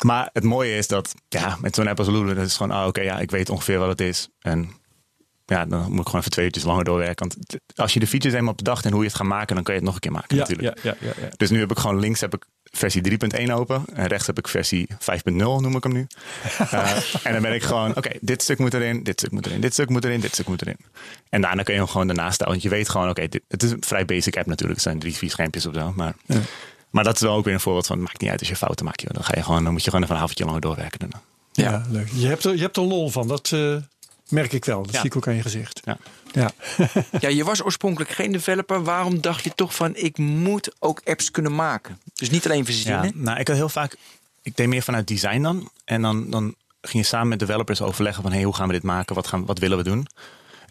[0.02, 2.86] Maar het mooie is dat, ja, met zo'n app als Lulu, dat is gewoon, ah,
[2.86, 4.28] oké, ja, ik weet ongeveer wat het is.
[4.40, 4.70] En
[5.46, 7.28] ja, dan moet ik gewoon even twee uurtjes langer doorwerken.
[7.28, 9.74] Want als je de features eenmaap bedacht en hoe je het gaat maken, dan kan
[9.74, 10.78] je het nog een keer maken Ja, natuurlijk.
[10.82, 11.28] ja, ja, ja, ja.
[11.36, 12.44] Dus nu heb ik gewoon links heb ik
[12.76, 13.84] versie 3.1 open.
[13.94, 16.06] En rechts heb ik versie 5.0, noem ik hem nu.
[16.70, 19.60] Eh, en dan ben ik gewoon, oké, dit stuk moet erin, dit stuk moet erin,
[19.60, 20.76] dit stuk moet erin, dit stuk moet erin.
[21.28, 22.52] En daarna kun je hem gewoon daarnaast stellen.
[22.52, 24.74] Want je weet gewoon, oké, het is een vrij basic app natuurlijk.
[24.74, 25.92] Het zijn drie, vier schermpjes of zo.
[25.96, 26.14] Maar,
[26.90, 28.56] maar dat is wel ook weer een voorbeeld van, het maakt niet uit als je
[28.56, 29.00] fouten maakt.
[29.00, 29.10] Joh.
[29.12, 31.20] Dan, ga je gewoon, dan moet je gewoon even een avondje langer doorwerken daarna.
[31.52, 32.08] Ja, leuk.
[32.14, 33.28] Je hebt, er, je hebt er lol van.
[33.28, 33.76] Dat eh,
[34.28, 34.82] merk ik wel.
[34.82, 35.00] Dat Ja.
[35.00, 35.80] zie ik ook aan je gezicht.
[35.84, 35.96] Ja.
[36.34, 36.50] Ja.
[37.20, 38.82] Ja, je was oorspronkelijk geen developer.
[38.84, 41.98] Waarom dacht je toch van, ik moet ook apps kunnen maken?
[42.14, 43.04] Dus niet alleen verzinnen.
[43.04, 43.96] Ja, nou, ik had heel vaak,
[44.42, 45.70] ik deed meer vanuit design dan.
[45.84, 48.82] En dan, dan ging je samen met developers overleggen van, hey, hoe gaan we dit
[48.82, 49.14] maken?
[49.14, 50.06] Wat, gaan, wat willen we doen?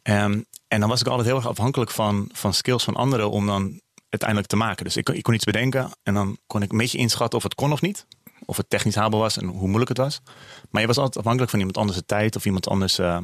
[0.01, 3.45] Ehm, en dan was ik altijd heel erg afhankelijk van, van skills van anderen om
[3.45, 4.83] dan uiteindelijk te maken.
[4.83, 7.43] Dus ik, kon- ik kon iets bedenken en dan kon ik een beetje inschatten of
[7.43, 8.05] het kon of niet.
[8.45, 10.21] Of het technisch haalbaar was en hoe moeilijk het was.
[10.69, 13.17] Maar je was altijd afhankelijk van iemand anders' tijd of iemand anders eh,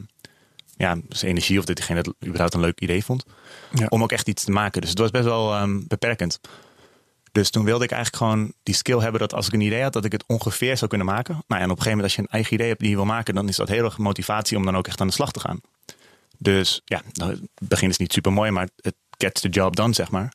[0.80, 3.26] ja, zijn energie of dat diegene het überhaupt een leuk idee vond.
[3.72, 3.86] Ja.
[3.90, 4.82] Om ook echt iets te maken.
[4.82, 6.40] Dus het was best wel ehm, beperkend.
[7.32, 9.94] Dus toen wilde ik eigenlijk gewoon die skill hebben dat als ik een idee had,
[9.94, 11.34] dat ik het ongeveer zou kunnen maken.
[11.34, 13.06] Nou, en op een gegeven moment als je een eigen idee hebt die je wil
[13.06, 15.40] maken, dan is dat heel erg motivatie om dan ook echt aan de slag te
[15.40, 15.62] gaan.
[16.38, 19.94] Dus ja, nou, het begin is niet super mooi, maar het gets the job done,
[19.94, 20.34] zeg maar.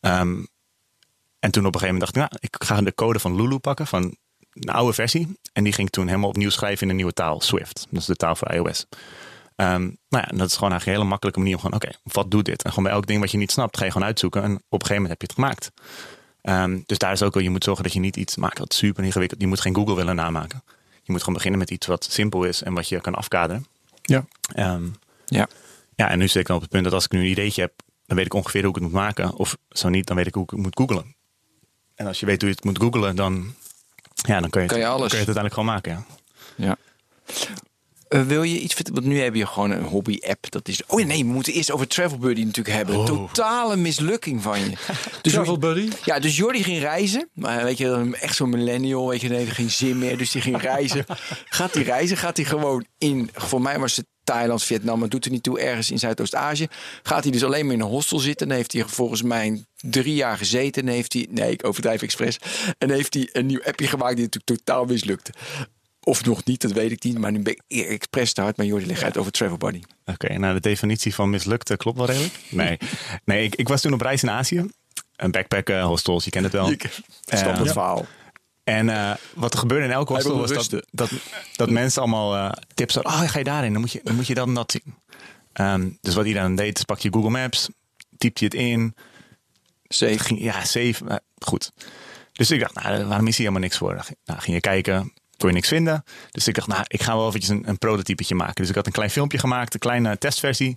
[0.00, 0.44] Ehm,
[1.38, 3.58] en toen op een gegeven moment dacht ik, nou, ik ga de code van Lulu
[3.58, 4.16] pakken, van
[4.54, 5.38] een oude versie.
[5.52, 7.86] En die ging ik toen helemaal opnieuw schrijven in een nieuwe taal, Swift.
[7.90, 8.86] Dat is de taal voor iOS.
[9.56, 11.90] Ehm, nou ja, en dat is gewoon eigenlijk een hele makkelijke manier om gewoon, oké,
[12.02, 12.62] wat doet dit?
[12.62, 14.42] En gewoon bij elk ding wat je niet snapt, ga je gewoon uitzoeken.
[14.42, 15.70] En op een gegeven moment heb je het gemaakt.
[16.42, 18.74] Ehm, dus daar is ook wel, je moet zorgen dat je niet iets maakt wat
[18.74, 19.40] super ingewikkeld.
[19.40, 20.62] Je moet geen Google willen namaken.
[21.02, 23.66] Je moet gewoon beginnen met iets wat simpel is en wat je kan afkaderen.
[24.02, 24.24] Ja.
[24.54, 24.84] Ehm,
[25.26, 25.48] Ja.
[25.96, 27.60] ja, en nu zit ik dan op het punt dat als ik nu een ideetje
[27.60, 27.72] heb,
[28.06, 29.34] dan weet ik ongeveer hoe ik het moet maken.
[29.34, 31.14] Of zo niet, dan weet ik hoe ik het moet googlen.
[31.94, 33.54] En als je weet hoe je het moet googlen, dan,
[34.14, 35.08] ja, dan kun je, Kan je het, alles.
[35.12, 36.06] kun je het uiteindelijk gewoon maken.
[36.56, 36.66] Ja.
[36.66, 36.76] Ja.
[38.14, 39.00] Eh, wil je iets vertellen?
[39.00, 40.50] Want nu heb je gewoon een hobby-app.
[40.50, 40.82] Dat is.
[40.86, 42.96] Oh ja, nee, we moeten eerst over Travel Buddy natuurlijk hebben.
[42.96, 43.04] Oh.
[43.04, 44.70] Totale mislukking van je.
[45.22, 45.88] Dus Travel Buddy.
[46.04, 47.28] Ja, dus Jordi ging reizen.
[47.32, 49.08] Maar weet je, echt zo'n millennial.
[49.08, 50.18] Weet je, heeft geen zin meer.
[50.18, 51.04] Dus die ging reizen.
[51.44, 52.16] Gaat hij reizen?
[52.16, 53.30] Gaat hij gewoon in.
[53.32, 54.98] Voor mij was het Thailand, Vietnam.
[54.98, 55.60] Maar doet er niet toe.
[55.60, 56.66] Ergens in Zuidoost-Azië.
[57.02, 58.48] Gaat hij dus alleen maar in een hostel zitten.
[58.48, 60.82] Dan heeft hij volgens mij drie jaar gezeten.
[60.82, 61.26] En heeft hij.
[61.30, 62.38] Nee, ik overdrijf expres.
[62.78, 64.16] En heeft hij een nieuw appje gemaakt.
[64.16, 65.32] Die natuurlijk totaal mislukte.
[66.04, 67.18] Of nog niet, dat weet ik niet.
[67.18, 68.56] Maar nu ben ik expres te hard.
[68.56, 69.80] Maar Jordi legt uit over Travel Buddy.
[70.04, 72.34] Oké, nou de definitie van mislukte klopt wel redelijk.
[72.50, 72.78] Nee,
[73.24, 74.66] nee ik, ik was toen op reis in Azië.
[75.16, 76.68] Een backpacken, hostels, je kent het wel.
[76.68, 78.06] Het Eh, verhaal.
[78.64, 81.10] En eh, wat er gebeurde in elk Hij hostel was dat, dat,
[81.56, 83.12] dat mensen allemaal eh, tips hadden.
[83.12, 83.72] Oh, ga je daarin?
[83.72, 84.94] Dan moet je, dan moet je dat en dat zien.
[85.52, 87.68] Ehm, dus wat iedereen deed, is pak je Google Maps,
[88.18, 88.94] typt je het in.
[89.88, 90.18] Safe.
[90.18, 91.72] Ging, ja, eh, goed.
[92.32, 93.94] Dus ik dacht, nou, waarom is hier helemaal niks voor?
[94.24, 96.04] Nou, ging je kijken, kon je niks vinden.
[96.30, 98.54] Dus ik dacht, nou, ik ga wel eventjes een, een prototypetje maken.
[98.54, 100.76] Dus ik had een klein filmpje gemaakt, een kleine testversie.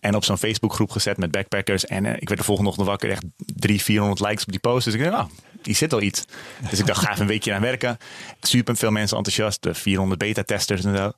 [0.00, 1.84] En op zo'n Facebookgroep gezet met backpackers.
[1.86, 4.84] En eh, ik werd de volgende ochtend wakker, echt drie, 400 likes op die post.
[4.84, 5.28] Dus ik dacht, nou,
[5.62, 6.24] die zit al iets.
[6.70, 7.96] Dus ik dacht, ga even een weekje aan werken.
[8.40, 11.12] Super veel mensen enthousiast, de 400 beta-testers en zo.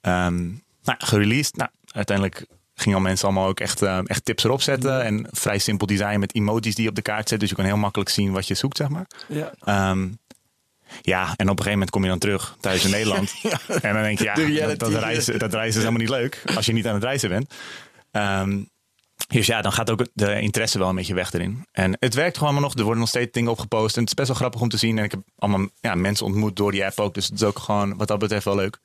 [0.00, 0.42] Ehm,
[0.82, 1.56] nou, gereleased.
[1.56, 5.04] Nou, uiteindelijk gingen al mensen allemaal ook echt, eh, echt tips erop zetten.
[5.04, 7.40] En vrij simpel design met emojis die je op de kaart zet.
[7.40, 9.06] Dus je kan heel makkelijk zien wat je zoekt, zeg maar.
[9.28, 9.52] Ja.
[9.64, 10.08] Ehm,
[11.00, 13.34] ja, en op een gegeven moment kom je dan terug thuis in Nederland.
[13.82, 16.42] En dan denk je, ja, dat, reizen, dat reizen is helemaal niet leuk.
[16.54, 17.54] Als je niet aan het reizen bent.
[18.10, 18.58] Ehm,
[19.28, 21.66] dus ja, dan gaat ook de interesse wel een beetje weg erin.
[21.72, 22.78] En het werkt gewoon allemaal nog.
[22.78, 23.94] Er worden nog steeds dingen opgepost.
[23.96, 24.98] En het is best wel grappig om te zien.
[24.98, 27.14] En ik heb allemaal ja, mensen ontmoet door die app ook.
[27.14, 28.78] Dus het is ook gewoon wat dat betreft wel leuk.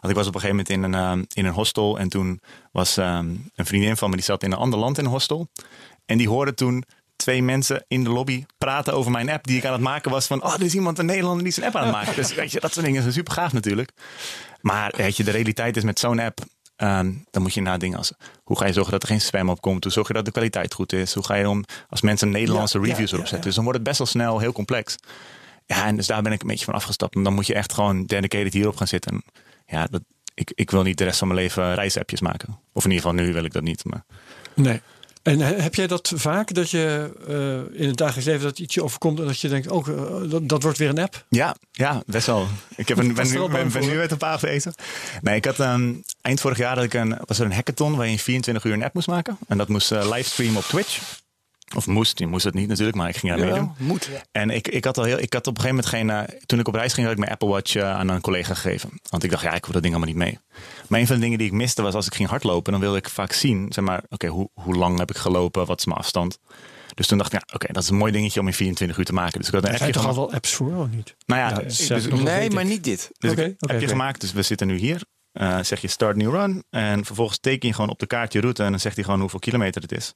[0.00, 1.98] Want ik was op een gegeven moment in een, ehm, in een hostel.
[1.98, 2.40] En toen
[2.72, 5.48] was ehm, een vriendin van me, die zat in een ander land in een hostel.
[6.06, 6.84] En die hoorde toen
[7.20, 10.26] twee mensen in de lobby praten over mijn app die ik aan het maken was.
[10.26, 12.14] Van, oh, er is iemand in Nederland die zijn app aan het maken.
[12.14, 13.90] Dus weet je, dat soort dingen zijn super gaaf natuurlijk.
[14.60, 16.38] Maar weet je, de realiteit is met zo'n app,
[16.76, 18.12] ehm, dan moet je nadenken als,
[18.44, 19.84] hoe ga je zorgen dat er geen spam op komt?
[19.84, 21.14] Hoe zorg je dat de kwaliteit goed is?
[21.14, 23.38] Hoe ga je om als mensen Nederlandse Ja, reviews ja, erop zetten?
[23.38, 23.44] ja.
[23.44, 24.96] Dus dan wordt het best wel snel heel complex.
[25.66, 27.14] Ja, en dus daar ben ik een beetje van afgestapt.
[27.14, 29.12] En dan moet je echt gewoon dedicated hierop gaan zitten.
[29.12, 29.22] En
[29.66, 30.02] ja, dat,
[30.34, 32.58] ik, ik wil niet de rest van mijn leven reisappjes maken.
[32.72, 33.84] Of in ieder geval nu wil ik dat niet.
[33.84, 34.04] Maar
[34.54, 34.80] Nee.
[35.22, 38.74] En he- heb jij dat vaak, dat je eh, in het dagelijks leven dat iets
[38.74, 41.24] je overkomt en dat je denkt, oh, eh, dat, dat wordt weer een app?
[41.28, 42.46] Ja, ja, best wel.
[42.76, 44.74] Ik heb een, ben, nu, ben, ben nu met een paar bezig.
[45.22, 48.06] Nee, ik had ehm, eind vorig jaar had ik een, was er een hackathon waar
[48.06, 49.38] je in 24 uur een app moest maken.
[49.48, 51.00] En dat moest eh, livestreamen op Twitch.
[51.76, 53.72] Of moest, je moest het niet natuurlijk, maar ik ging daar meedoen.
[53.78, 54.08] moet.
[54.32, 56.36] En ik, ik, had al heel, ik had op een gegeven moment geen.
[56.36, 58.54] eh, toen ik op reis ging, had ik mijn Apple Watch eh, aan een collega
[58.54, 58.90] gegeven.
[59.10, 60.38] Want ik dacht, ja, ik wil dat ding allemaal niet mee.
[60.88, 62.96] Maar een van de dingen die ik miste was als ik ging hardlopen, dan wilde
[62.98, 65.66] ik vaak zien, zeg maar, oké, hoe, hoe lang heb ik gelopen?
[65.66, 66.38] Wat is mijn afstand?
[66.94, 69.04] Dus toen dacht ik, ja, oké, dat is een mooi dingetje om in 24 uur
[69.04, 69.38] te maken.
[69.38, 71.14] Dus ik had een Er zijn appje toch al wel apps voor, of niet?
[71.26, 73.10] Nou ja, Ja, dus, dus- Nee, maar niet dit.
[73.18, 75.02] dus Oké, ik oké, heb je gemaakt, dus we zitten nu hier.
[75.32, 76.64] Eh, zeg je start new run.
[76.70, 78.62] En vervolgens teken je gewoon op de kaart je route.
[78.62, 80.14] En dan zegt hij gewoon hoeveel kilometer het is.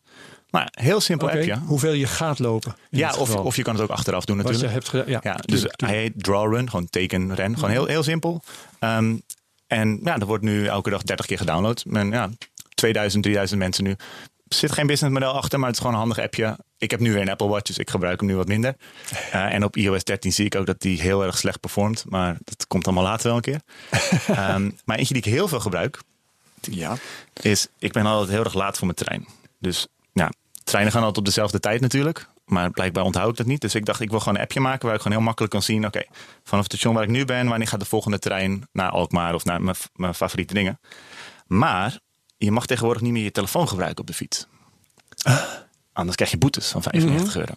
[0.54, 1.58] Nou, ja, heel simpel appje.
[1.66, 2.76] Hoeveel je gaat lopen.
[2.90, 4.92] Ja, of, of je kan het ook achteraf doen Wat je natuurlijk.
[4.92, 5.08] hebt.
[5.08, 6.14] Ja, Ja, dus tuurlijk, hij tuurlijk.
[6.14, 7.54] heet draw run, gewoon teken ren.
[7.54, 8.42] Gewoon heel, heel simpel.
[8.78, 9.16] Ehm,
[9.66, 11.84] en ja, er wordt nu elke dag 30 keer gedownload.
[11.92, 12.30] En ja,
[12.74, 13.90] 2000, 3000 mensen nu.
[13.90, 16.58] Er zit geen businessmodel achter, maar het is gewoon een handig appje.
[16.78, 18.74] Ik heb nu weer een Apple Watch, dus ik gebruik hem nu wat minder.
[19.32, 22.04] Eh, en op iOS 13 zie ik ook dat die heel erg slecht performt.
[22.08, 23.60] Maar dat komt allemaal later wel een keer.
[24.36, 26.00] Ehm, maar eentje die ik heel veel gebruik,
[26.60, 26.96] Ja.
[27.42, 29.26] is ik ben altijd heel erg laat voor mijn trein.
[29.58, 30.30] Dus ja,
[30.64, 32.28] treinen gaan altijd op dezelfde tijd natuurlijk.
[32.44, 33.60] Maar blijkbaar onthoud ik dat niet.
[33.60, 35.62] Dus ik dacht, ik wil gewoon een appje maken waar ik gewoon heel makkelijk kan
[35.62, 35.86] zien.
[35.86, 36.02] Oké,
[36.44, 39.44] vanaf het station waar ik nu ben, wanneer gaat de volgende trein naar Alkmaar of
[39.44, 40.80] naar mijn, mijn favoriete dingen.
[41.46, 41.98] Maar
[42.36, 44.46] je mag tegenwoordig niet meer je telefoon gebruiken op de fiets.
[45.92, 47.52] Anders krijg je boetes van 95 euro.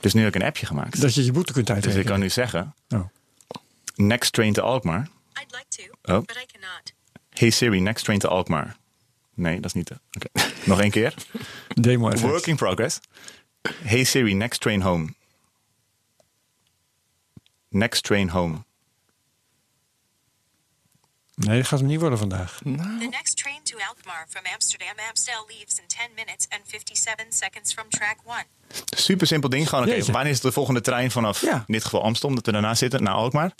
[0.00, 1.00] Dus nu heb ik een appje gemaakt.
[1.00, 2.04] Dat je je boete kunt Dus uitrekenen.
[2.06, 3.04] ik kan nu zeggen, Oh.
[3.94, 5.08] next train to Alkmaar.
[5.42, 5.64] I'd like
[6.02, 6.20] to, Oh.
[6.24, 6.92] but I cannot.
[7.30, 8.76] Hey Siri, next train to Alkmaar.
[9.34, 9.98] Nee, dat is niet de.
[10.12, 10.28] Oké,
[10.70, 11.14] nog één keer.
[11.68, 12.30] Demo effect.
[12.30, 13.00] Work in progress.
[13.82, 15.14] Hey Siri, next train home.
[17.68, 18.62] Next train home.
[21.34, 22.58] Nee, dat gaat hem niet worden vandaag.
[22.62, 22.68] The
[23.10, 27.88] next train to Alkmaar from Amsterdam Amstel leaves in 10 minutes and 57 seconds from
[27.88, 28.44] track 1.
[28.96, 29.68] Super simpel ding.
[29.68, 31.54] Gewoon, oké, wanneer is de volgende trein vanaf, Ja.
[31.66, 33.54] in dit geval Amsterdam, omdat we daarna zitten, naar Alkmaar.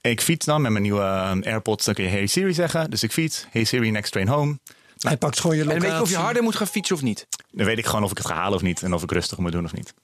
[0.00, 1.84] Ik fiets dan met mijn nieuwe eh, AirPods.
[1.84, 2.90] Dan kun je Hey Siri zeggen.
[2.90, 3.46] Dus ik fiets.
[3.50, 4.58] Hey Siri, next train home.
[5.00, 5.88] Hij pakt gewoon je En locatie.
[5.88, 7.26] weet je of je harder moet gaan fietsen of niet?
[7.50, 8.82] Dan weet ik gewoon of ik het ga halen of niet.
[8.82, 9.94] En of ik rustig moet doen of niet.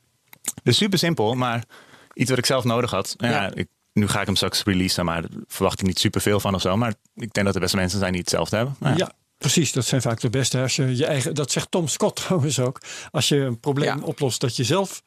[0.62, 1.64] Dus super simpel, maar
[2.14, 3.14] iets wat ik zelf nodig had.
[3.16, 3.51] Ja, Ja.
[3.55, 6.55] Ik, nu ga ik hem straks releasen, maar daar verwacht ik niet super veel van
[6.55, 6.76] of zo.
[6.76, 8.76] Maar ik denk dat er best mensen zijn die hetzelfde hebben.
[8.97, 9.12] Ja.
[9.38, 9.72] precies.
[9.72, 10.61] Dat zijn vaak de beste.
[10.61, 12.80] Als je je eigen, dat zegt Tom Scott trouwens ook.
[13.11, 14.05] Als je een probleem Ja.
[14.05, 15.03] oplost dat je zelf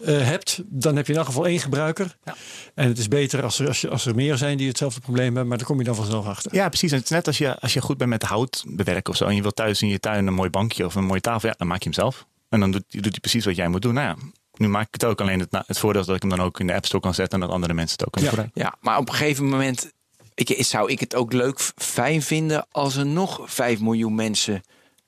[0.00, 2.16] eh, hebt, dan heb je in elk geval één gebruiker.
[2.24, 2.34] Ja.
[2.74, 5.24] En het is beter als er, als, je, als er meer zijn die hetzelfde probleem
[5.26, 5.46] hebben.
[5.48, 6.54] Maar daar kom je dan vanzelf achter.
[6.54, 6.90] Ja, precies.
[6.90, 9.24] En het is net als je, als je goed bent met hout bewerken of zo.
[9.24, 11.48] En je wilt thuis in je tuin een mooi bankje of een mooie tafel.
[11.48, 12.26] Ja, dan maak je hem zelf.
[12.48, 13.94] En dan doet, doet hij precies wat jij moet doen.
[13.94, 14.16] Nou ja,
[14.54, 15.20] nu maak ik het ook.
[15.20, 17.40] Alleen het, voordeel is dat ik hem dan ook in de App Store kan zetten.
[17.40, 18.36] En dat andere mensen het ook kunnen Ja.
[18.36, 18.62] gebruiken.
[18.62, 19.92] Ja, maar op een gegeven moment
[20.34, 24.62] ik, zou ik het ook leuk, fijn vinden als er nog 5 miljoen mensen.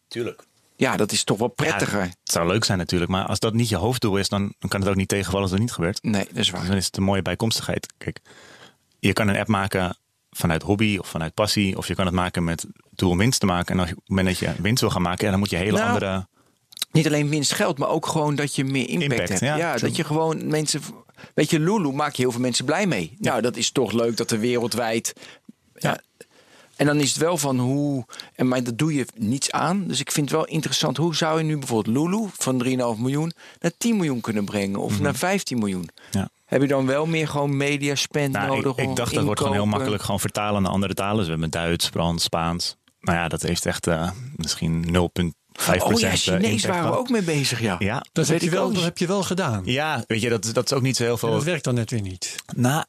[0.08, 0.44] Tuurlijk.
[0.82, 2.00] Ja, dat is toch wel prettiger.
[2.02, 3.10] het zou leuk zijn natuurlijk.
[3.10, 5.50] Maar als dat niet je hoofddoel is, dan, dan kan het ook niet tegenvallen als
[5.50, 6.02] dat niet gebeurt.
[6.02, 6.66] Nee, dat is Dus waar.
[6.66, 7.86] dan is het een mooie bijkomstigheid.
[7.98, 8.20] Kijk,
[8.98, 9.96] je kan een app maken
[10.30, 11.76] vanuit hobby of vanuit passie.
[11.76, 13.74] Of je kan het maken met doel om winst te maken.
[13.74, 15.56] En als je, op het moment dat je winst wil gaan maken, dan moet je
[15.56, 16.26] hele Nou, andere...
[16.92, 19.40] Niet alleen winst geld, maar ook gewoon dat je meer impact, Impact, hebt.
[19.40, 20.80] ja, Ja, dat je gewoon mensen.
[21.34, 23.16] Weet je, Lulu maak je heel veel mensen blij mee.
[23.18, 25.12] Nou, dat is toch leuk dat er wereldwijd.
[25.74, 26.00] Ja.
[26.82, 28.04] En dan is het wel van hoe.
[28.34, 29.86] En maar dat doe je niets aan.
[29.86, 30.96] Dus ik vind het wel interessant.
[30.96, 34.80] Hoe zou je nu bijvoorbeeld Lulu van 3,5 miljoen naar 10 miljoen kunnen brengen?
[34.80, 35.88] Of naar 15 miljoen?
[36.10, 36.18] Mhm.
[36.18, 36.28] Ja.
[36.44, 38.76] Heb je dan wel meer gewoon media spend Nou, nodig?
[38.76, 41.16] ik, ik dacht dat wordt gewoon heel makkelijk gewoon vertalen naar andere talen.
[41.16, 42.76] Dus we hebben Duits, Frans, Spaans.
[43.00, 47.08] Nou ja, dat heeft echt eh, misschien 0,5% Oh ja, eh, Chinees waren we ook
[47.10, 47.76] mee bezig, ja.
[47.78, 49.62] Ja, Dat, weet heb je, ik wel, dat heb je wel gedaan.
[49.64, 51.30] ja, weet je, dat, dat is ook niet zo heel En veel.
[51.30, 52.34] dat werkt dan net weer niet.
[52.56, 52.84] Nou,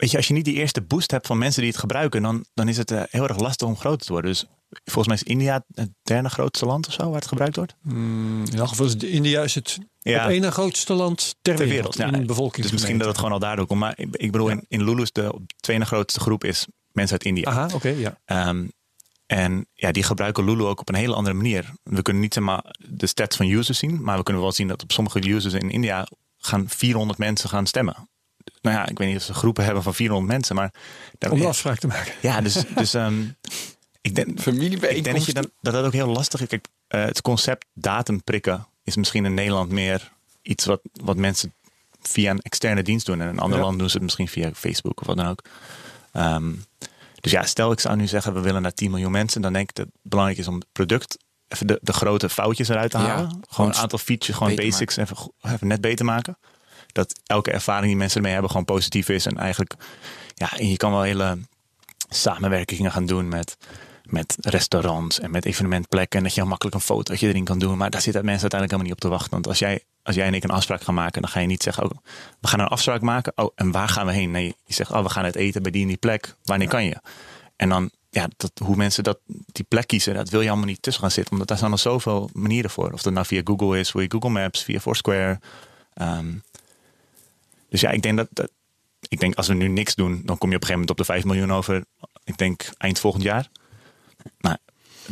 [0.00, 2.44] weet je, als je niet die eerste boost hebt van mensen die het gebruiken, dan,
[2.54, 4.30] dan is het eh, heel erg lastig om groter te worden.
[4.30, 4.44] Dus
[4.84, 7.74] volgens mij is India het derde grootste land of zo waar het gebruikt wordt.
[7.82, 10.32] Mm, in elk geval is India is het Ja.
[10.32, 11.96] op na grootste land ter, Ter wereld.
[11.96, 12.12] wereld.
[12.14, 12.62] Ja, in bevolking.
[12.62, 13.80] dus misschien dat het gewoon al daardoor komt.
[13.80, 17.12] Maar ik, ik bedoel, in, in Lulu's de op twee na grootste groep is mensen
[17.18, 17.44] uit India.
[17.50, 18.18] Aha, oké, ja.
[18.24, 18.66] Ehm,
[19.26, 21.72] en ja, die gebruiken Lulu ook op een hele andere manier.
[21.82, 24.82] We kunnen niet maar de stats van users zien, maar we kunnen wel zien dat
[24.82, 26.06] op sommige users in India
[26.38, 28.08] gaan 400 mensen gaan stemmen.
[28.60, 30.72] Nou ja, ik weet niet of ze groepen hebben van 400 mensen, maar
[31.18, 32.12] daar- Om een afspraak te maken.
[32.20, 33.22] ja, dus, dus ehm,
[34.00, 36.46] ik denk, ik denk dat, je dan, dat dat ook heel lastig is.
[36.48, 40.10] Kijk, eh, het concept datum prikken is misschien in Nederland meer
[40.42, 41.54] iets wat, wat mensen
[42.02, 43.20] via een externe dienst doen.
[43.20, 43.64] En in een ander Ja.
[43.64, 45.42] land doen ze het misschien via Facebook of wat dan ook.
[46.12, 46.52] Ehm,
[47.20, 49.40] dus ja, stel ik zou nu zeggen we willen naar 10 miljoen mensen.
[49.42, 52.68] Dan denk ik dat het belangrijk is om het product even de, de grote foutjes
[52.68, 53.28] eruit te halen.
[53.28, 56.38] gewoon gewoon een aantal features, gewoon basics even, even net beter maken.
[56.92, 59.26] Dat elke ervaring die mensen ermee hebben gewoon positief is.
[59.26, 59.74] En eigenlijk,
[60.34, 61.38] ja, en je kan wel hele
[62.08, 63.56] samenwerkingen gaan doen met,
[64.04, 66.18] met restaurants en met evenementplekken.
[66.18, 67.76] En dat je heel makkelijk een fotootje erin kan doen.
[67.76, 69.30] Maar daar zitten mensen uiteindelijk helemaal niet op te wachten.
[69.30, 71.62] Want als jij, als jij en ik een afspraak gaan maken, dan ga je niet
[71.62, 71.90] zeggen: oh,
[72.40, 73.32] we gaan een afspraak maken.
[73.36, 74.30] Oh, en waar gaan we heen?
[74.30, 76.34] Nee, je zegt: oh, we gaan het eten bij die en die plek.
[76.42, 76.96] Wanneer kan je?
[77.56, 80.82] En dan, ja, dat, hoe mensen dat, die plek kiezen, dat wil je allemaal niet
[80.82, 81.32] tussen gaan zitten.
[81.32, 82.92] Omdat daar zijn al zoveel manieren voor.
[82.92, 85.40] Of dat nou via Google is, via Google Maps, via Foursquare.
[85.94, 86.32] Ehm,
[87.70, 88.50] dus ja, ik denk dat, dat
[89.08, 90.96] ik denk als we nu niks doen, dan kom je op een gegeven moment op
[90.96, 91.84] de 5 miljoen over.
[92.24, 93.48] Ik denk eind volgend jaar.
[94.38, 94.58] Maar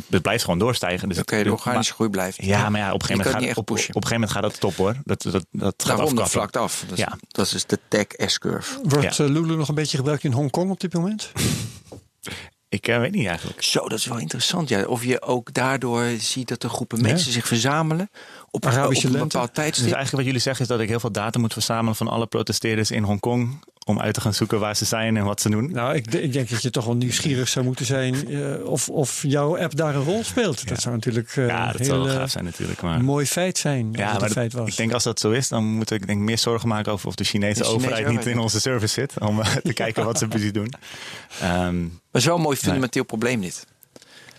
[0.09, 1.09] het blijft gewoon doorstijgen.
[1.09, 2.43] Dus Oké, de organische groei blijft.
[2.43, 4.55] ja, maar ja, op een gegeven moment, gaat, op, op een gegeven moment gaat dat
[4.55, 4.95] stop hoor.
[5.03, 6.83] Dat, dat, dat gaat Daarom dat vlakt af.
[6.87, 7.17] Dat is, Ja.
[7.27, 8.79] dat is de tech S-curve.
[8.83, 9.23] Wordt Ja.
[9.25, 11.31] eh, Lulu nog een beetje gebruikt in Hongkong op dit moment?
[12.69, 13.63] Ik eh, weet niet eigenlijk.
[13.63, 14.69] Zo, dat is wel interessant.
[14.69, 14.85] Ja.
[14.85, 18.09] Of je ook daardoor ziet dat er groepen mensen zich verzamelen
[18.51, 19.85] op, Arabische op een bepaald Dus tijdstip.
[19.85, 22.91] eigenlijk wat jullie zeggen is dat ik heel veel data moet verzamelen van alle protesteerders
[22.91, 23.59] in Hongkong.
[23.89, 25.71] Om uit te gaan zoeken waar ze zijn en wat ze doen.
[25.71, 29.23] Nou, ik, ik denk dat je toch wel nieuwsgierig zou moeten zijn eh, of, of
[29.27, 30.67] jouw app daar een rol speelt.
[30.67, 32.81] Dat zou natuurlijk eh, ja, dat zou wel heel gaaf zijn natuurlijk.
[32.81, 33.03] Maar...
[33.03, 33.89] mooi feit zijn.
[33.91, 34.67] Ja, het maar dat- feit was.
[34.69, 37.07] ik denk als dat zo is, dan moet ik denk ik meer zorgen maken over
[37.07, 39.13] of de Chinese, De Chinese overheid niet in onze service zit.
[39.19, 40.73] Om eh, te kijken wat ze precies doen.
[41.41, 43.65] Ehm, Maar het is wel een mooi fundamenteel probleem dit.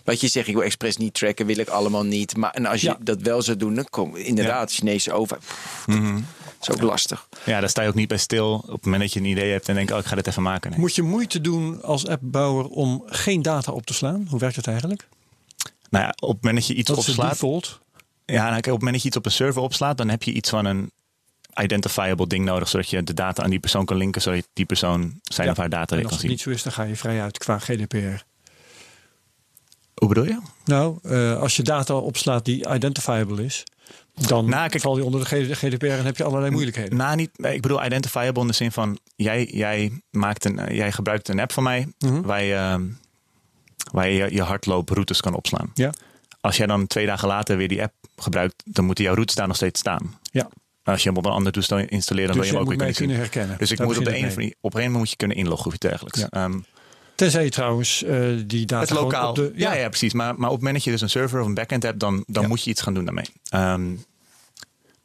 [0.03, 2.35] Wat je zegt, ik wil expres niet tracken, wil ik allemaal niet.
[2.37, 2.97] Maar en als je Ja.
[3.01, 5.45] dat wel zou doen, dan kom inderdaad, Chinese overheid.
[5.85, 6.19] Mhm.
[6.65, 7.27] Dat is ook lastig.
[7.45, 8.53] ja, daar sta je ook niet bij stil.
[8.53, 10.41] Op het moment dat je een idee hebt en denkt, oh, ik ga dit even
[10.43, 10.69] maken.
[10.71, 10.79] Nee.
[10.79, 14.27] Moet je moeite doen als appbouwer om geen data op te slaan?
[14.29, 15.07] Hoe werkt het eigenlijk?
[15.89, 17.79] Nou ja, op het moment dat je iets Dat opslaat.
[18.25, 20.23] Ja, nou, kijk, op het moment dat je iets op een server opslaat, dan heb
[20.23, 20.91] je iets van een
[21.61, 24.65] identifiable ding nodig, zodat je de data aan die persoon kan linken, zodat je die
[24.65, 25.51] persoon zijn Ja.
[25.53, 26.29] of haar data weer als kan het zien.
[26.29, 28.23] niet zo is, dan ga je vrij uit qua GDPR.
[29.93, 30.39] Hoe bedoel je?
[30.65, 33.63] Nou, eh, als je data opslaat die identifiable is,
[34.13, 36.97] dan Nou, kijk- val je onder de GDPR en heb je allerlei moeilijkheden.
[36.97, 40.91] Nou, niet, ik bedoel identifiable in de zin van jij, jij, maakt een, eh, jij
[40.91, 42.21] gebruikt een app van mij Mhm.
[42.21, 42.83] waar je, ehm,
[43.91, 45.71] waar je je hardlooproutes kan opslaan.
[45.73, 45.93] Ja.
[46.41, 49.47] Als jij dan twee dagen later weer die app gebruikt, dan moeten jouw routes daar
[49.47, 50.19] nog steeds staan.
[50.21, 50.49] Ja.
[50.83, 52.93] Als je hem op een ander toestel installeert, dan Dus wil je hem ook weer
[52.95, 53.57] kunnen herkennen.
[53.57, 55.87] Dus ik moet op de een op een moment moet je kunnen inloggen of iets
[55.87, 56.19] dergelijks.
[56.19, 56.27] Ja.
[56.29, 56.59] Ehm,
[57.15, 59.29] Tenzij je trouwens eh, die data het gewoon lokaal.
[59.29, 59.51] op de...
[59.55, 59.73] ja.
[59.73, 60.13] Ja, precies.
[60.13, 62.23] Maar, maar op het moment dat je dus een server of een backend hebt, dan,
[62.27, 62.49] dan Ja.
[62.49, 63.25] moet je iets gaan doen daarmee.
[63.49, 63.91] Ehm,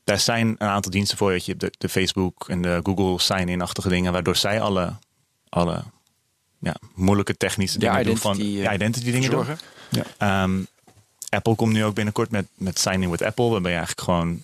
[0.04, 1.32] daar zijn een aantal diensten voor.
[1.32, 4.92] Dat je hebt de, de Facebook en de Google sign-in-achtige dingen, waardoor zij alle,
[5.48, 5.82] alle
[6.58, 9.44] ja, moeilijke technische Ja, dingen doen van identity, eh, ja, identity dingen doen.
[9.44, 9.58] Zorgen.
[10.18, 10.58] Ehm,
[11.28, 13.48] Apple komt nu ook binnenkort met, met Sign In with Apple.
[13.48, 14.42] Waarbij je eigenlijk gewoon.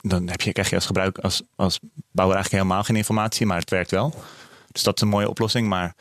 [0.00, 1.78] Dan heb je, krijg je als gebruik als, als
[2.10, 4.14] bouwer eigenlijk helemaal geen informatie, maar het werkt wel.
[4.72, 5.68] Dus dat is een mooie oplossing.
[5.68, 5.94] Maar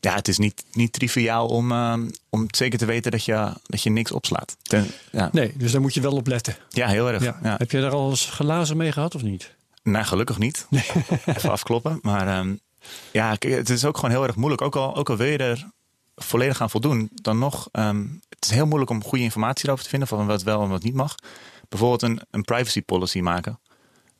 [0.00, 3.82] ja, het is niet, niet triviaal om, ehm, om zeker te weten dat je, dat
[3.82, 4.56] je niks opslaat.
[4.62, 5.28] Ten- ja.
[5.32, 6.56] Nee, dus daar moet je wel op letten.
[6.68, 7.22] ja, heel erg.
[7.22, 7.38] Ja.
[7.42, 7.54] Ja.
[7.58, 9.54] Heb je daar al eens glazen mee gehad of niet?
[9.82, 10.66] Nou, gelukkig niet.
[11.26, 11.98] Even afkloppen.
[12.02, 12.54] Maar ehm,
[13.12, 14.62] ja, het is ook gewoon heel erg moeilijk.
[14.62, 15.68] Ook al, ook al wil je er
[16.16, 17.68] volledig aan voldoen, dan nog.
[17.72, 20.68] ehm, het is heel moeilijk om goede informatie erover te vinden van wat wel en
[20.68, 21.14] wat niet mag.
[21.68, 23.60] Bijvoorbeeld een, een privacy policy maken.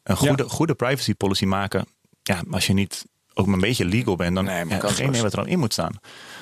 [0.03, 1.87] Een goede, goede privacy policy maken.
[2.22, 3.05] Ja, als je niet
[3.39, 5.59] ook maar een beetje legal bent, dan Nee, ja, geen idee wat er dan in
[5.59, 5.95] moet staan.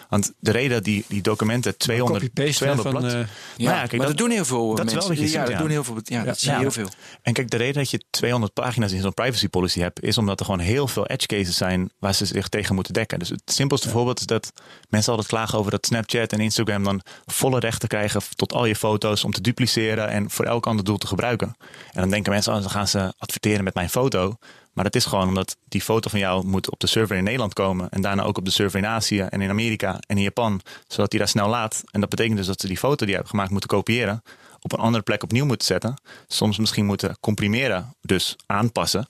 [0.08, 3.00] Want de reden dat die, die documenten 200, Copy-paste 200 van...
[3.00, 3.18] blad, eh,
[3.56, 4.98] Ja, ja, kijk, maar dat- dat, doen heel veel dat is mensen.
[4.98, 5.58] wel wat je ja, ziet, dat ja.
[5.58, 5.98] doen heel veel.
[6.04, 6.60] Ja, dat zie je Ja.
[6.60, 6.88] heel veel.
[7.22, 10.38] En kijk, de reden dat je 200 pagina's in zo'n privacy policy hebt, is omdat
[10.40, 13.18] er gewoon heel veel edge cases zijn waar ze zich tegen moeten dekken.
[13.18, 14.52] Dus het simpelste voorbeeld is dat
[14.88, 18.76] mensen altijd klagen over dat Snapchat en Instagram dan volle rechten krijgen tot al je
[18.76, 21.56] foto's om te dupliceren en voor elk ander doel te gebruiken.
[21.92, 24.36] En dan denken mensen, oh, dan gaan ze adverteren met mijn foto.
[24.74, 27.52] Maar dat is gewoon omdat die foto van jou moet op de server in Nederland
[27.52, 27.88] komen.
[27.90, 30.60] En daarna ook op de server in Azië en in Amerika en in Japan.
[30.86, 31.82] Zodat die daar snel laat.
[31.90, 34.22] En dat betekent dus dat ze die foto die je hebt gemaakt moeten kopiëren.
[34.60, 35.94] Op een andere plek opnieuw moeten zetten.
[36.26, 37.94] Soms misschien moeten comprimeren.
[38.00, 39.06] Dus aanpassen.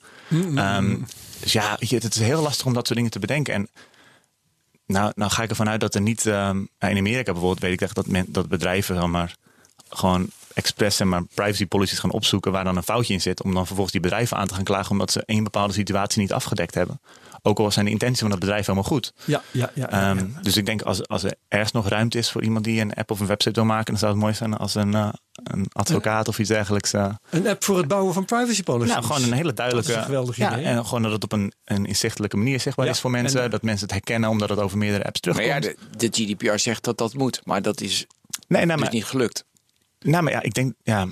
[0.54, 0.96] Ehm,
[1.40, 3.54] dus ja, het is heel lastig om dat soort dingen te bedenken.
[3.54, 3.68] En
[4.86, 6.26] nou, nou ga ik ervan uit dat er niet...
[6.26, 9.36] ehm, in Amerika bijvoorbeeld weet ik echt dat, men, dat bedrijven dan maar
[9.88, 13.42] gewoon expres en maar privacy policies gaan opzoeken waar dan een foutje in zit.
[13.42, 16.32] Om dan vervolgens die bedrijven aan te gaan klagen omdat ze één bepaalde situatie niet
[16.32, 17.00] afgedekt hebben.
[17.46, 19.12] Ook al zijn de intenties van het bedrijf helemaal goed.
[19.24, 19.88] Ja, ja, ja.
[19.90, 20.40] ja, Ehm, ja.
[20.42, 23.10] Dus ik denk als, als er ergens nog ruimte is voor iemand die een app
[23.10, 26.28] of een website wil maken, dan zou het mooi zijn als een, eh, een advocaat
[26.28, 26.92] of iets dergelijks.
[26.92, 28.92] eh, Een app voor het bouwen van privacy policies.
[28.92, 29.90] nou, gewoon een hele duidelijke.
[29.90, 30.64] Dat is een geweldig ja, idee.
[30.64, 33.42] En gewoon dat het op een, een inzichtelijke manier zichtbaar Ja, is voor mensen.
[33.42, 35.64] en- dat mensen het herkennen omdat het over meerdere apps Maar terugkomt.
[35.64, 37.40] ja, de, de GDPR zegt dat dat moet.
[37.44, 38.06] Maar dat is
[38.48, 39.44] nee, nou, dus maar, niet gelukt.
[40.04, 41.06] Nou, maar ja, ik denk, ja,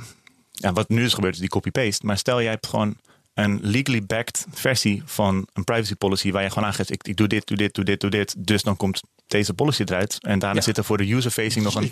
[0.50, 2.06] ja, wat nu is gebeurd is die copy-paste.
[2.06, 2.96] Maar stel jij hebt gewoon
[3.34, 7.26] een legally backed versie van een privacy policy waar je gewoon aangeeft, ik, ik doe
[7.28, 8.34] dit, doe dit, doe dit, doe dit.
[8.38, 10.18] Dus dan komt deze policy eruit.
[10.20, 10.62] En daarna Ja.
[10.64, 11.84] zit er voor de user-facing nog een...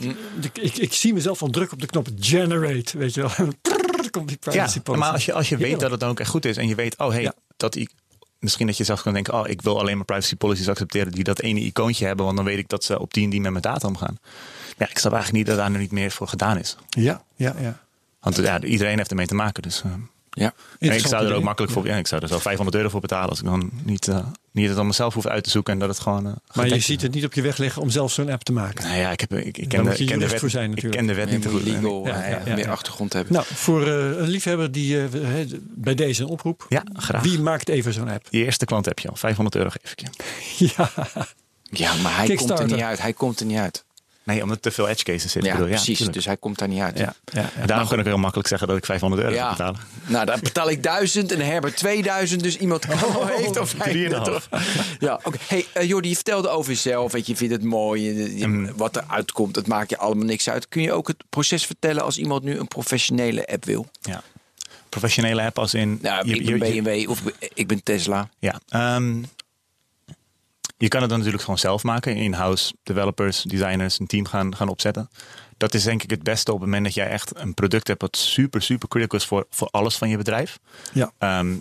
[0.42, 3.30] Ik, ik, ik zie mezelf al druk op de knop generate, weet je wel.
[4.10, 5.04] Komt die Ja, privacy policy.
[5.04, 6.74] maar als je, als je weet dat het dan ook echt goed is en je
[6.74, 7.34] weet, oh hey, Ja.
[7.56, 7.90] dat ik,
[8.38, 11.24] misschien dat je zelfs kan denken, oh ik wil alleen maar privacy policies accepteren die
[11.24, 13.50] dat ene icoontje hebben, want dan weet ik dat ze op die en die met
[13.50, 14.18] mijn data omgaan.
[14.80, 16.76] Ja, ik snap eigenlijk niet dat daar nu niet meer voor gedaan is.
[16.88, 17.78] Ja, ja, ja.
[18.20, 19.62] Want ja, iedereen heeft ermee te maken.
[19.62, 19.90] Dus, eh,
[20.30, 20.52] Ja.
[20.78, 23.00] en ik zou er ook makkelijk voor, ja, ik zou er zo 500 euro voor
[23.00, 24.18] betalen als ik dan niet, eh,
[24.52, 26.26] niet het allemaal zelf hoef uit te zoeken en dat het gewoon.
[26.26, 28.52] eh, Maar je ziet het niet op je weg liggen om zelf zo'n app te
[28.52, 28.84] maken.
[28.84, 30.70] Nou ja, ik, heb, ik, ik ken, de, ik ken de wet, voor zijn ik
[30.70, 30.96] natuurlijk.
[30.96, 31.60] ken de wet Je niet goed.
[31.60, 33.32] Ik- legal Ja, ja, ja, meer achtergrond hebben.
[33.32, 36.66] Nou, voor eh, een liefhebber die eh, hè, bij deze een oproep.
[36.68, 37.22] Ja, graag.
[37.22, 38.26] Wie maakt even zo'n app?
[38.30, 39.16] Je eerste klant heb je al.
[39.16, 40.06] 500 euro geef ik je.
[40.76, 40.90] Ja,
[41.70, 43.00] ja, maar hij komt er niet uit.
[43.02, 43.84] Hij komt er niet uit.
[44.30, 45.50] Nee, omdat te veel edge cases zitten.
[45.50, 45.98] Ja, bedoel, precies.
[45.98, 46.98] dus hij komt daar niet uit.
[46.98, 47.14] Ja.
[47.60, 49.50] En daarom kan ik heel makkelijk zeggen dat ik 500 euro Ja.
[49.50, 49.80] betalen.
[50.06, 52.42] Nou, dan betaal ik 1000 en Herbert 2000.
[52.42, 54.48] Dus iemand heeft of hij drieënhalf.
[54.98, 55.36] Ja, oké.
[55.46, 57.12] Hey, eh, Jordi, je vertelde over jezelf.
[57.12, 58.02] Weet je, je vindt het mooi.
[58.02, 58.70] je- je- Mm.
[58.76, 60.68] Wat er uitkomt, het maakt je allemaal niks uit.
[60.68, 63.86] Kun je ook het proces vertellen als iemand nu een professionele app wil?
[64.00, 64.22] Ja.
[64.88, 65.98] Professionele app als in...
[66.02, 67.22] Nou, je- ik ben BMW of
[67.54, 68.28] ik ben Tesla.
[68.38, 68.60] Ja.
[68.68, 69.14] ehm,
[70.80, 72.16] je kan het dan natuurlijk gewoon zelf maken.
[72.16, 75.10] In-house developers, designers, een team gaan, gaan opzetten.
[75.56, 78.00] Dat is denk ik het beste op het moment dat jij echt een product hebt...
[78.00, 80.58] wat super, super critical is voor, voor alles van je bedrijf.
[80.92, 81.12] ja.
[81.18, 81.54] Ehm,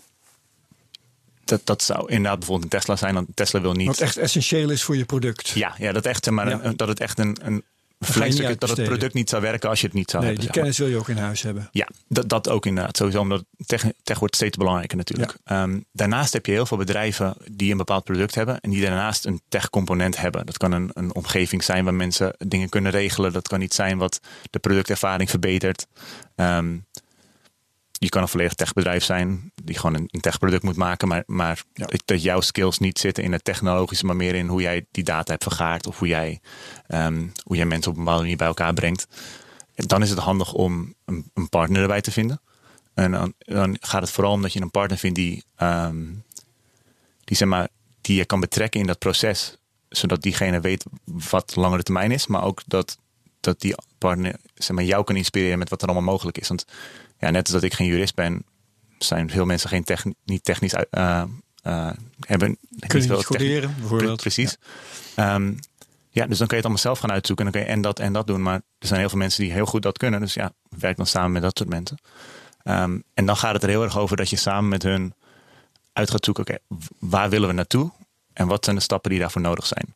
[1.46, 3.14] dat, dat zou inderdaad bijvoorbeeld een Tesla zijn.
[3.14, 3.88] Want Tesla wil niet...
[3.88, 5.50] Wat echt essentieel is voor je product.
[5.50, 6.60] Ja, ja dat, echt, maar, Ja.
[6.64, 7.64] een- dat het echt een, een
[8.00, 8.58] verlengstuk is.
[8.58, 10.52] Dat het product niet zou werken als je het niet zou Nee, hebben.
[10.54, 10.72] die maar.
[10.74, 11.68] kennis wil je ook in huis hebben.
[11.72, 12.98] Ja, dat, dat ook inderdaad.
[12.98, 15.38] Sowieso, omdat tech, tech wordt steeds belangrijker natuurlijk.
[15.44, 19.26] Ehm, daarnaast heb je heel veel bedrijven die een bepaald product hebben en die daarnaast
[19.26, 20.46] een tech-component hebben.
[20.46, 23.34] Dat kan een, een omgeving zijn waar mensen dingen kunnen regelen.
[23.34, 24.20] Dat kan iets zijn wat
[24.50, 25.88] de productervaring verbetert.
[26.36, 26.78] Ehm,
[28.00, 31.64] je kan een volledig techbedrijf zijn die gewoon een, een techproduct moet maken, maar, maar
[31.74, 31.88] Ja.
[32.06, 35.32] dat, jouw skills niet zitten in het technologische, maar meer in hoe jij die data
[35.32, 36.40] hebt vergaard of hoe jij,
[36.88, 39.08] ehm, hoe jij mensen op een bepaalde manier bij elkaar brengt.
[39.76, 42.42] En dan is het handig om een, een partner erbij te vinden.
[42.94, 46.06] En dan, dan gaat het vooral om dat je een partner vindt die, ehm,
[47.24, 47.68] die, zeg maar,
[48.02, 49.58] die je kan betrekken in dat proces.
[49.90, 50.86] Zodat diegene weet
[51.30, 52.28] wat langere termijn is.
[52.28, 52.98] Maar ook dat,
[53.40, 56.48] dat die partner zeg maar, jou kan inspireren met wat er allemaal mogelijk is.
[56.48, 56.66] Want
[57.20, 58.44] ja, net als dat ik geen jurist ben,
[58.98, 61.22] zijn veel mensen geen techni- niet technisch eh,
[61.62, 62.58] eh, hebben.
[62.88, 64.22] Kun je veel niet coderen, bijvoorbeeld.
[64.22, 64.58] Precies.
[65.16, 65.40] Ja.
[66.10, 67.46] ja, dus dan kun je het allemaal zelf gaan uitzoeken.
[67.46, 68.42] En dan kun je en dat en dat doen.
[68.42, 70.20] Maar er zijn heel veel mensen die heel goed dat kunnen.
[70.20, 71.98] Dus ja, werk dan samen met dat soort mensen.
[72.64, 75.14] Ehm, en dan gaat het er heel erg over dat je samen met hun
[75.94, 76.44] uit gaat zoeken.
[76.44, 76.58] Oké,
[77.00, 77.92] waar willen we naartoe?
[78.34, 79.96] En wat zijn de stappen die daarvoor nodig zijn?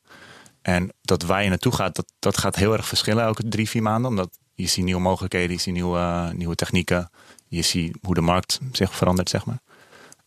[0.62, 3.82] En dat waar je naartoe gaat, dat, dat gaat heel erg verschillen elke drie, vier
[3.82, 4.10] maanden.
[4.10, 7.10] Omdat je ziet nieuwe mogelijkheden, je ziet nieuwe, eh, nieuwe technieken.
[7.48, 9.60] Je ziet hoe de markt zich verandert, zeg maar.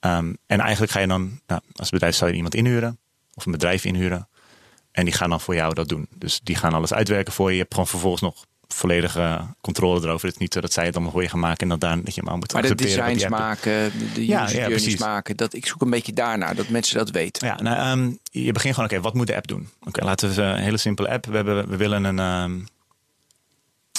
[0.01, 2.99] Ehm, en eigenlijk ga je dan, nou, als bedrijf zou je iemand inhuren.
[3.35, 4.29] Of een bedrijf inhuren.
[4.93, 6.07] En die gaan dan voor jou dat doen.
[6.15, 7.55] Dus die gaan alles uitwerken voor je.
[7.55, 10.27] Je hebt gewoon vervolgens nog volledige controle erover.
[10.27, 11.59] Het is niet zo dat zij het allemaal voor je gaan maken.
[11.59, 13.05] En dat, daar, dat je maar moet Maar de accepteren.
[13.05, 15.01] wat designs die app maken, de, de Ja, user ja, journeys precies.
[15.01, 15.37] maken.
[15.37, 17.47] Dat, ik zoek een beetje daarnaar, dat mensen dat weten.
[17.47, 19.69] Ja, nou, ehm, je begint gewoon, oké, wat moet de app doen?
[19.81, 21.27] Oké, laten we een hele simpele app.
[21.27, 22.69] We, hebben, we willen een.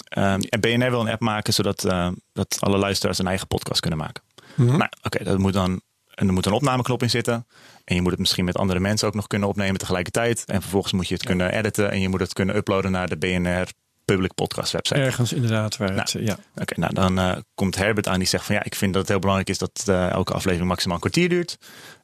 [0.09, 3.79] Ehm ehm, BNR wil een app maken zodat eh, dat alle luisteraars een eigen podcast
[3.79, 4.23] kunnen maken.
[4.55, 4.77] Mhm.
[4.77, 5.81] Nou, oké, dat moet dan.
[6.13, 7.47] En er moet een opnameknop in zitten.
[7.83, 10.45] En je moet het misschien met andere mensen ook nog kunnen opnemen tegelijkertijd.
[10.45, 11.91] En vervolgens moet je het kunnen editen.
[11.91, 13.67] En je moet het kunnen uploaden naar de BNR
[14.05, 14.99] Public Podcast website.
[14.99, 16.37] Ergens inderdaad waar het, Nou, ja.
[16.55, 19.11] Oké, nou dan eh, komt Herbert aan die zegt van ja, ik vind dat het
[19.11, 21.57] heel belangrijk is dat eh, elke aflevering maximaal een kwartier duurt.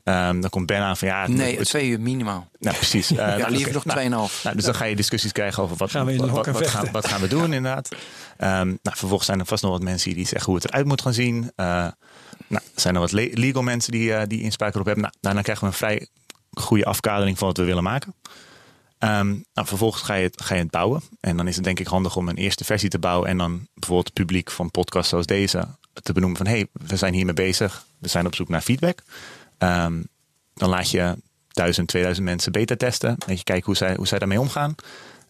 [0.03, 2.47] Ehm, dan komt Ben aan van ja, het- Nee, het- twee uur minimaal.
[2.59, 3.09] nou precies.
[3.11, 4.43] Eh, Ja, nou, liever nog nou, 2,5.
[4.43, 7.21] nou, dus dan ga je discussies krijgen over wat, Gaan we wat, gaan, wat gaan
[7.21, 7.89] we doen inderdaad.
[8.37, 11.01] Ehm, nou, vervolgens zijn er vast nog wat mensen die zeggen hoe het eruit moet
[11.01, 11.51] gaan zien.
[11.55, 11.65] Eh,
[12.47, 15.03] nou, zijn er wat le- legal mensen die, eh, die inspraak erop hebben.
[15.03, 16.07] Nou, daarna krijgen we een vrij
[16.51, 18.15] goede afkadering van wat we willen maken.
[18.97, 21.01] Ehm, nou, vervolgens ga je, het, ga je het bouwen.
[21.19, 23.29] En dan is het denk ik handig om een eerste versie te bouwen.
[23.29, 25.67] En dan bijvoorbeeld het publiek van podcasts zoals deze
[26.03, 26.47] te benoemen van...
[26.47, 27.85] hé, hey, we zijn hiermee bezig.
[27.99, 29.03] We zijn op zoek naar feedback.
[29.57, 30.01] Ehm,
[30.53, 31.15] dan laat je
[31.47, 33.09] 1000, 2000 mensen beta testen.
[33.09, 34.75] Een beetje kijken hoe zij, hoe zij daarmee omgaan.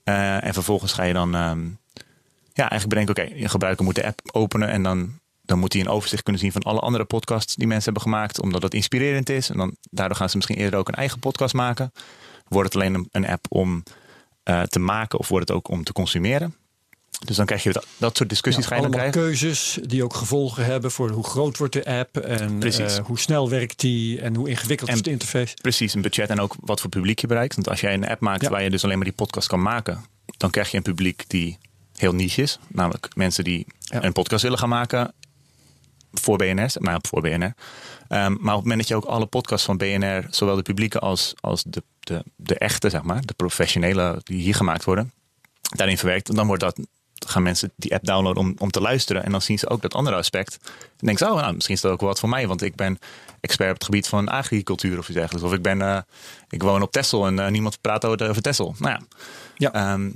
[0.04, 1.66] Eh, en vervolgens ga je dan ehm,
[2.54, 5.82] ja, eigenlijk bedenken, oké, je gebruiker moet de app openen en dan, dan moet hij
[5.82, 9.30] een overzicht kunnen zien van alle andere podcasts die mensen hebben gemaakt, omdat dat inspirerend
[9.30, 9.50] is.
[9.50, 11.92] En dan daardoor gaan ze misschien eerder ook een eigen podcast maken.
[12.48, 13.84] Wordt het alleen een, een app om
[14.44, 16.56] eh, te maken of wordt het ook om te consumeren?
[17.26, 19.32] Dus dan krijg je dat, dat soort discussies ga je dan allemaal krijgen.
[19.40, 23.50] keuzes die ook gevolgen hebben voor hoe groot wordt de app en eh, hoe snel
[23.50, 25.54] werkt die en hoe ingewikkeld En- is de interface.
[25.62, 27.56] Precies, een budget en ook wat voor publiek je bereikt.
[27.56, 28.50] Want als jij een app maakt Ja.
[28.50, 30.06] waar je dus alleen maar die podcast kan maken,
[30.38, 31.58] dan krijg je een publiek die
[31.96, 32.60] heel niche is.
[32.68, 34.04] Namelijk mensen die Ja.
[34.04, 35.14] een podcast willen gaan maken
[36.14, 36.70] voor BNR.
[36.74, 37.54] Nou, voor BNR.
[38.08, 41.00] Ehm, maar op het moment dat je ook alle podcasts van BNR, zowel de publieke
[41.00, 45.12] als, als de, de, de echte, zeg maar, de professionele die hier gemaakt worden,
[45.62, 46.80] daarin verwerkt, dan wordt dat,
[47.30, 49.24] gaan mensen die app downloaden om, om te luisteren.
[49.24, 50.60] En dan zien ze ook dat andere aspect.
[50.72, 52.76] En denken ze, oh, nou, misschien is dat ook wel wat voor mij, want ik
[52.76, 52.98] ben
[53.40, 55.48] expert op het gebied van agricultuur of iets dergelijks.
[55.48, 55.98] Of ik ben, eh,
[56.50, 58.76] ik woon op Texel en eh, niemand praat over, over Texel.
[58.78, 59.02] Nou ja.
[59.56, 59.74] Ja.
[59.74, 60.10] Ehm,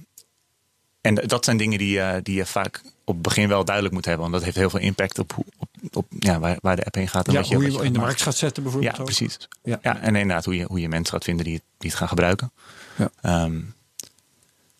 [1.02, 4.06] en dat zijn dingen die, eh, die je vaak op het begin wel duidelijk moet
[4.06, 4.22] hebben.
[4.22, 6.96] Want dat heeft heel veel impact op, hoe- op, op ja, waar, waar de app
[6.96, 7.28] heen gaat.
[7.28, 8.94] En Ja, wat je, hoe wat je je in de markt gaat zetten bijvoorbeeld.
[8.94, 9.06] Ja, ook.
[9.06, 9.38] precies.
[9.64, 9.80] Ja.
[9.82, 9.98] Ja.
[10.02, 12.52] en inderdaad hoe je, hoe je mensen gaat vinden die het, die het gaan gebruiken.
[12.96, 13.10] Ja.
[13.22, 13.60] Ehm,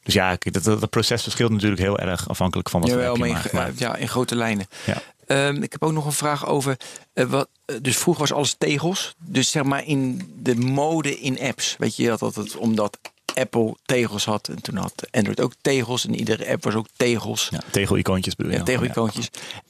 [0.08, 3.26] dus ja, kijk, dat, dat, dat proces verschilt natuurlijk heel erg afhankelijk van wat Jawel,
[3.26, 3.52] je maakt.
[3.52, 4.68] Maar, ja, in grote lijnen.
[4.86, 5.02] ja.
[5.26, 6.78] Ehm, ik heb ook nog een vraag over.
[7.14, 9.16] eh, wat, eh, dus vroeger was alles tegels.
[9.18, 11.76] Dus zeg maar in de mode in apps.
[11.78, 12.98] Weet je, had altijd omdat
[13.38, 14.48] Apple tegels had.
[14.48, 16.06] En toen had Android ook tegels.
[16.06, 17.48] En iedere app was ook tegels.
[17.52, 19.04] ja, tegel-icoontjes bedoel je Ja.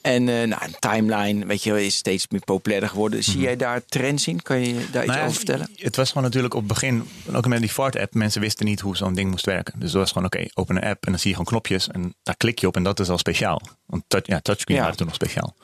[0.00, 3.24] En eh nou, een timeline, weet je, is steeds meer populairder geworden.
[3.24, 4.42] Zie jij daar trends in?
[4.42, 5.06] Kan je daar iets Mhm.
[5.06, 5.68] Nou over vertellen?
[5.74, 8.96] Het was gewoon natuurlijk op het begin, ook met die Fart-app, mensen wisten niet hoe
[8.96, 9.80] zo'n ding moest werken.
[9.80, 12.14] Dus dat was gewoon, oké, open een app en dan zie je gewoon knopjes en
[12.22, 13.60] daar klik je op en dat is al speciaal.
[13.86, 14.82] Want touch, ja, touchscreen Ja.
[14.82, 15.56] waren toen nog speciaal.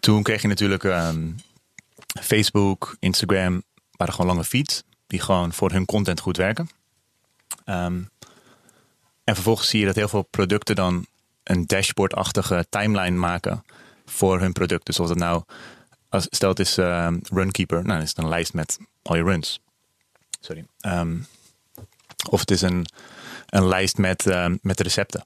[0.00, 1.28] Toen kreeg je natuurlijk ehm,
[2.20, 6.68] Facebook, Instagram, waren gewoon lange feeds die gewoon voor hun content goed werken.
[7.64, 8.02] Ehm,
[9.24, 11.06] en vervolgens zie je dat heel veel producten dan
[11.42, 13.64] een dashboard-achtige timeline maken
[14.04, 14.86] voor hun product.
[14.86, 15.42] Dus of het nou,
[16.08, 19.22] als, stel het is ehm, Runkeeper, nou dan is het een lijst met al je
[19.22, 19.60] runs.
[20.40, 20.66] Sorry.
[20.80, 21.16] Ehm,
[22.30, 22.86] of het is een,
[23.46, 24.24] een lijst met,
[24.62, 25.24] met recepten.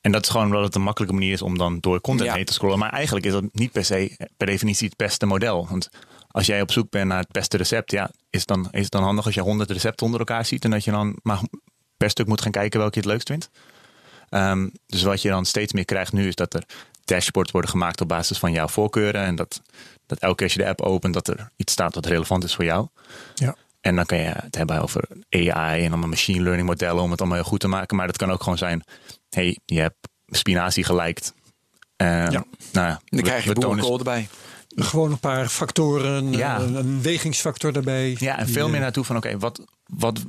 [0.00, 2.36] En dat is gewoon omdat het een makkelijke manier is om dan door content Ja.
[2.36, 2.78] heen te scrollen.
[2.78, 5.66] Maar eigenlijk is dat niet per se per definitie het beste model.
[5.68, 5.88] Want
[6.30, 8.90] als jij op zoek bent naar het beste recept, ja, is het dan, is het
[8.90, 11.40] dan handig als je honderd recepten onder elkaar ziet en dat je dan maar
[12.02, 13.50] per stuk moet gaan kijken welke je het leukst vindt.
[14.28, 16.62] Ehm, dus wat je dan steeds meer krijgt nu is dat er
[17.04, 19.22] dashboards worden gemaakt op basis van jouw voorkeuren.
[19.24, 19.60] En dat,
[20.06, 22.54] dat elke keer als je de app opent, dat er iets staat wat relevant is
[22.54, 22.86] voor jou.
[23.34, 23.54] Ja.
[23.80, 27.20] En dan kan je het hebben over AI en allemaal machine learning modellen om het
[27.20, 27.96] allemaal heel goed te maken.
[27.96, 28.84] Maar dat kan ook gewoon zijn,
[29.30, 31.34] hey, je hebt spinazie geliked.
[31.96, 32.30] Eh, Ja.
[32.72, 34.28] Nou ja, Dan we- krijg je boerenkool erbij.
[34.76, 36.60] Gewoon een paar factoren, Ja.
[36.60, 38.16] een, een wegingsfactor daarbij.
[38.18, 40.20] Ja, en veel meer naartoe van, oké, wat, wat,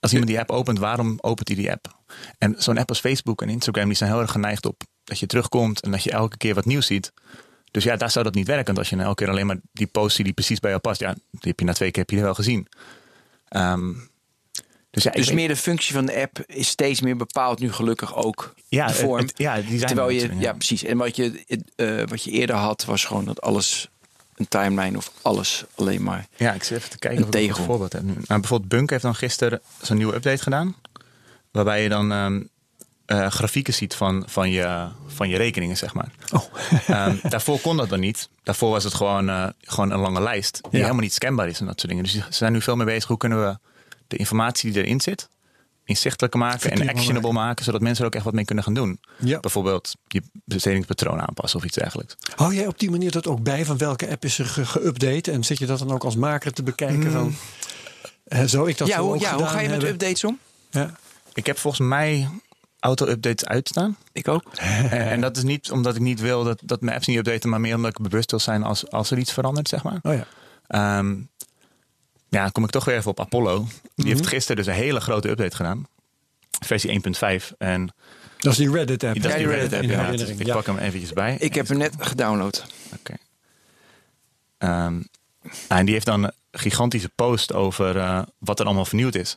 [0.00, 1.96] als iemand die app opent, waarom opent hij die app?
[2.38, 5.26] En zo'n app als Facebook en Instagram, die zijn heel erg geneigd op dat je
[5.26, 7.12] terugkomt en dat je elke keer wat nieuws ziet.
[7.70, 8.66] Dus ja, daar zou dat niet werken.
[8.66, 11.00] Want als je nou elke keer alleen maar die post die precies bij jou past,
[11.00, 12.66] ja, die heb je na twee keer heb je die wel gezien.
[13.48, 13.92] Ehm,
[14.90, 17.72] dus ja, Dus weet- meer de functie van de app is steeds meer bepaald nu
[17.72, 19.20] gelukkig ook ja, de vorm.
[19.26, 20.52] het- ja, die zijn Terwijl er je, ja.
[20.52, 20.82] precies.
[20.84, 21.44] En wat je,
[21.76, 23.88] eh, wat je eerder had, was gewoon dat alles
[24.38, 26.26] een timeline of alles alleen maar.
[26.36, 27.58] Ja, ik zit even te kijken Een of ik tegel.
[27.58, 28.12] een voorbeeld heb nu.
[28.12, 30.76] Nou, bijvoorbeeld Bunk heeft dan gisteren zo'n nieuwe update gedaan.
[31.50, 32.42] Waarbij je dan ehm,
[33.06, 36.10] eh, grafieken ziet van, van, je, van je rekeningen, zeg maar.
[36.32, 36.42] Oh.
[36.86, 38.28] Ehm, daarvoor kon dat dan niet.
[38.42, 40.52] Daarvoor was het gewoon, eh, gewoon een lange lijst.
[40.62, 40.78] Die Ja.
[40.78, 42.04] helemaal niet scanbaar is en dat soort dingen.
[42.04, 43.08] Dus ze zijn nu veel meer bezig.
[43.08, 43.58] Hoe kunnen we
[44.06, 45.28] de informatie die erin zit...
[45.88, 47.64] inzichtelijker maken en actionable maken.
[47.64, 49.00] Zodat mensen er ook echt wat mee kunnen gaan doen.
[49.18, 49.40] Ja.
[49.40, 52.16] Bijvoorbeeld je bestedingspatroon aanpassen of iets dergelijks.
[52.36, 55.32] Hou jij op die manier dat ook bij van welke app is er ge- geüpdate?
[55.32, 57.12] En zit je dat dan ook als maker te bekijken?
[57.12, 57.34] Van,
[58.24, 59.88] eh, zou ik dat ja, zo hoe, ook ja, hoe ga je met hebben?
[59.90, 60.38] updates om?
[60.70, 60.94] Ja.
[61.34, 62.28] Ik heb volgens mij
[62.80, 63.96] auto-updates uitstaan.
[64.12, 64.42] Ik ook.
[64.58, 67.50] En, en dat is niet omdat ik niet wil dat, dat mijn apps niet updaten,
[67.50, 69.98] maar meer omdat ik bewust wil zijn als, als er iets verandert, zeg maar.
[70.02, 70.26] Oh ja.
[70.66, 71.16] Ehm,
[72.28, 73.66] ja, dan kom ik toch weer even op Apollo.
[73.94, 75.86] Die heeft gisteren dus een hele grote update gedaan.
[76.64, 77.00] Versie
[77.40, 77.56] 1.5.
[77.58, 77.94] En
[78.38, 79.22] Dat is die Reddit app.
[79.22, 80.24] dat is Ja, die die Reddit Reddit app, in ja.
[80.24, 81.36] Dus ik pak hem eventjes bij.
[81.38, 82.66] Ik heb hem net gedownload.
[82.98, 83.14] Oké.
[84.58, 85.02] Ehm,
[85.68, 89.36] en die heeft dan een gigantische post over eh, wat er allemaal vernieuwd is.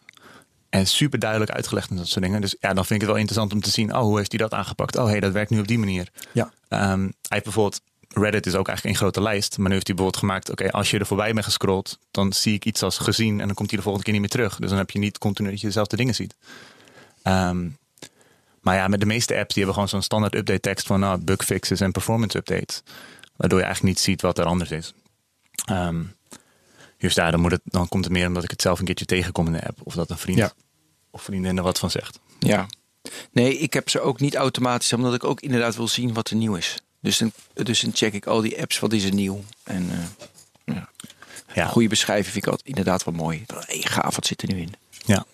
[0.69, 2.41] En super duidelijk uitgelegd en dat soort dingen.
[2.41, 3.95] Dus ja, dan vind ik het wel interessant om te zien.
[3.95, 4.97] Oh, hoe heeft hij dat aangepakt?
[4.97, 6.07] Oh, hey, dat werkt nu op die manier.
[6.31, 6.51] Ja.
[6.67, 7.81] Ehm, hij heeft bijvoorbeeld,
[8.13, 9.57] Reddit is ook eigenlijk een grote lijst.
[9.57, 12.53] Maar nu heeft hij bijvoorbeeld gemaakt, oké, als je er voorbij bent gescrolld, dan zie
[12.53, 14.59] ik iets als gezien en dan komt hij de volgende keer niet meer terug.
[14.59, 16.35] Dus dan heb je niet continu dat je dezelfde dingen ziet.
[17.23, 17.67] Ehm,
[18.61, 21.17] maar ja, met de meeste apps, die hebben gewoon zo'n standaard update tekst van nou,
[21.19, 22.81] bugfixes en performance updates.
[23.35, 24.93] Waardoor je eigenlijk niet ziet wat er anders is.
[25.65, 26.01] Ehm,
[26.97, 29.05] Dus ja, dan, moet het, dan komt het meer omdat ik het zelf een keertje
[29.05, 29.79] tegenkom in de app.
[29.83, 30.51] Of dat een vriend Ja.
[31.11, 32.19] of vriendin er wat van zegt.
[32.39, 32.65] Ja.
[33.31, 36.35] Nee, ik heb ze ook niet automatisch, omdat ik ook inderdaad wil zien wat er
[36.35, 36.81] nieuw is.
[37.01, 39.43] Dus dan, dus dan check ik al die apps, wat is er nieuw.
[39.63, 40.89] En eh, ja.
[41.53, 43.45] Ja, goede beschrijving vind ik altijd inderdaad wel mooi.
[43.65, 44.73] Hey, gaaf, wat zit er nu in?
[45.05, 45.25] ja.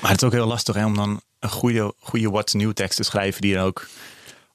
[0.00, 2.96] Maar het is ook heel lastig hè, om dan een goede, goede what's new tekst
[2.96, 3.86] te schrijven die dan ook...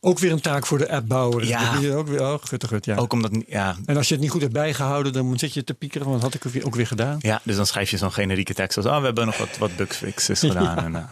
[0.02, 1.46] Ook weer een taak voor de appbouwer.
[1.46, 1.74] Ja.
[1.74, 2.96] Dat is ook weer, oh, gut, gut, ja.
[2.96, 5.74] Ook omdat, ja, En als je het niet goed hebt bijgehouden, dan zit je te
[5.74, 6.08] piekeren.
[6.08, 7.18] Want dat had ik ook weer, ook weer gedaan.
[7.20, 8.86] ja, dus dan schrijf je zo'n generieke tekst als...
[8.86, 10.78] Oh, we hebben nog wat, wat bugfixes gedaan.
[10.86, 11.04] En, eh,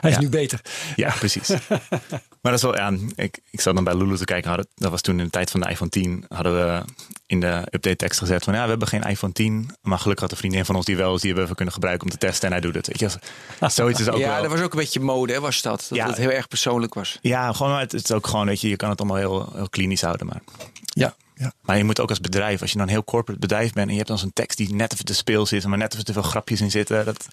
[0.00, 0.60] Hij is nu beter.
[0.96, 1.48] Ja, precies.
[2.42, 4.48] maar dat is wel, ja, ik, ik zat dan bij Lulu te kijken.
[4.48, 6.24] Hadden, dat was toen in de tijd van de iPhone 10.
[6.28, 6.82] Hadden we
[7.26, 9.76] in de update tekst gezet van ja, we hebben geen iPhone 10.
[9.82, 12.04] Maar gelukkig had een vriendin van ons die wel is, die hebben we kunnen gebruiken
[12.04, 12.46] om te testen.
[12.46, 12.86] En hij doet het.
[12.86, 14.42] Weet je, zoiets is ook ja, wel.
[14.42, 15.86] dat was ook een beetje mode, hè, was dat.
[15.88, 16.06] Dat Ja.
[16.06, 17.18] het heel erg persoonlijk was.
[17.22, 20.02] Ja, gewoon, het is ook gewoon, weet je, je kan het allemaal heel, heel klinisch
[20.02, 20.26] houden.
[20.26, 20.40] Maar,
[20.84, 21.14] Ja.
[21.40, 21.52] Ja.
[21.60, 23.92] maar je moet ook als bedrijf, als je dan een heel corporate bedrijf bent en
[23.92, 26.12] je hebt dan zo'n tekst die net even te speel zit, maar net even te
[26.12, 27.04] veel grapjes in zitten.
[27.04, 27.26] Dat,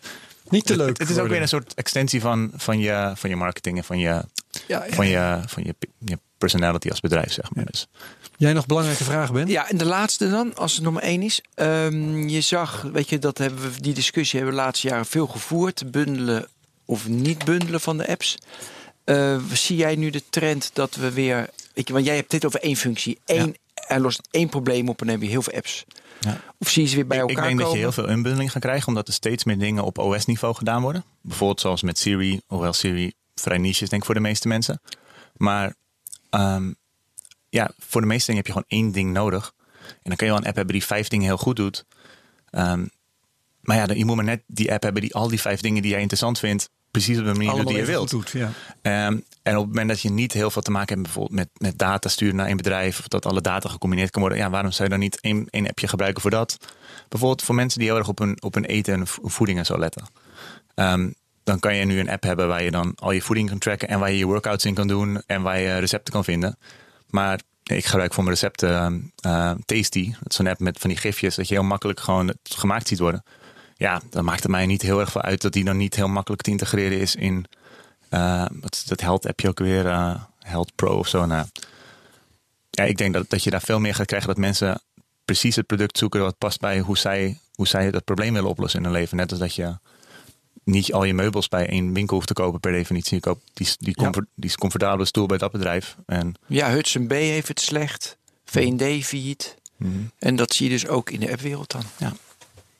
[0.49, 0.88] Niet te leuk.
[0.88, 3.84] Het, het is ook weer een soort extensie van, van, je, van je marketing en
[3.84, 4.26] van je, Ja,
[4.68, 4.86] ja.
[4.89, 7.66] van je, van je, je personality als bedrijf, zeg maar.
[7.66, 7.88] Dus.
[8.38, 9.47] Jij nog belangrijke vragen, Ben?
[9.47, 11.41] Ja, en de laatste dan, als het nummer één is.
[11.53, 15.05] Ehm, je zag, weet je, dat hebben we, die discussie hebben we de laatste jaren
[15.05, 15.91] veel gevoerd.
[15.91, 16.47] Bundelen
[16.86, 18.38] of niet bundelen van de apps.
[19.03, 21.49] Eh, zie jij nu de trend dat we weer...
[21.74, 23.20] Weet je, want jij hebt dit over één functie.
[23.26, 23.55] Eén,
[23.88, 25.86] Er lost één probleem op en dan heb je heel veel apps.
[26.20, 26.42] Ja.
[26.58, 27.66] Of zie je ze weer bij Ik- elkaar ik denk komen?
[27.66, 30.82] dat je heel veel unbundling gaat krijgen, omdat er steeds meer dingen op OS-niveau gedaan
[30.82, 31.04] worden.
[31.22, 34.82] Bijvoorbeeld zoals met Siri, hoewel Siri vrij niche is, denk ik, voor de meeste mensen.
[35.36, 35.76] Maar
[36.30, 36.72] ehm,
[37.50, 39.54] ja, voor de meeste dingen heb je gewoon één ding nodig.
[39.88, 41.86] En dan kan je wel een app hebben die vijf dingen heel goed doet.
[42.50, 42.86] Ehm,
[43.62, 45.82] maar ja, dan- je moet maar net die app hebben die al die vijf dingen
[45.82, 48.10] die jij interessant vindt, precies op de manier doet die je wilt.
[48.10, 48.30] doet.
[48.30, 48.52] Ja.
[48.82, 51.50] Ehm, en op het moment dat je niet heel veel te maken hebt bijvoorbeeld met,
[51.58, 54.72] met data sturen naar een bedrijf, of dat alle data gecombineerd kan worden, ja, waarom
[54.72, 56.58] zou je dan niet één, één appje gebruiken voor dat?
[57.10, 59.66] Bijvoorbeeld voor mensen die heel erg op hun, op hun eten en vo- voeding en
[59.66, 60.06] zo letten.
[60.76, 61.10] Ehm,
[61.44, 63.88] dan kan je nu een app hebben waar je dan al je voeding kan tracken
[63.88, 66.58] en waar je je workouts in kan doen en waar je recepten kan vinden.
[67.10, 70.10] Maar ik gebruik voor mijn recepten ehm, eh, Tasty.
[70.20, 73.00] Dat is zo'n app met van die gifjes dat je heel makkelijk gewoon gemaakt ziet
[73.00, 73.24] worden.
[73.78, 76.08] Ja, dan maakt het mij niet heel erg veel uit dat die dan niet heel
[76.08, 77.46] makkelijk te integreren is in
[78.10, 81.26] eh, wat is dat Health appje ook weer, eh, Health Pro of zo.
[81.26, 81.46] Nou,
[82.70, 84.82] ja, ik denk dat, dat je daar veel meer gaat krijgen dat mensen
[85.26, 88.80] precies het product zoeken wat past bij hoe zij, hoe zij dat probleem willen oplossen
[88.80, 89.18] in hun leven.
[89.18, 89.78] Net als dat je
[90.64, 93.16] niet al je meubels bij één winkel hoeft te kopen per definitie.
[93.16, 94.04] Je koopt die, die, Ja.
[94.04, 95.96] comfort, die comfortabele stoel bij dat bedrijf.
[96.06, 98.18] En Ja, Hudson B heeft het slecht.
[98.46, 99.56] V&D failliet.
[99.78, 99.92] Mhm.
[100.20, 101.84] En dat zie je dus ook in de appwereld dan.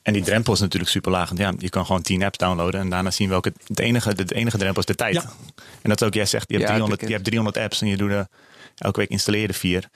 [0.08, 1.28] En die drempel is natuurlijk super laag.
[1.28, 3.52] Want ja, je kan gewoon 10 apps downloaden en daarna zien welke.
[3.66, 5.14] Het enige, de enige drempel is de tijd.
[5.14, 5.22] Ja.
[5.82, 7.08] En dat is ook, jij zegt, je hebt, Ja, 300, bekend.
[7.08, 8.28] je hebt 300 apps en je doet er
[8.76, 9.08] elke week
[9.48, 9.88] er vier.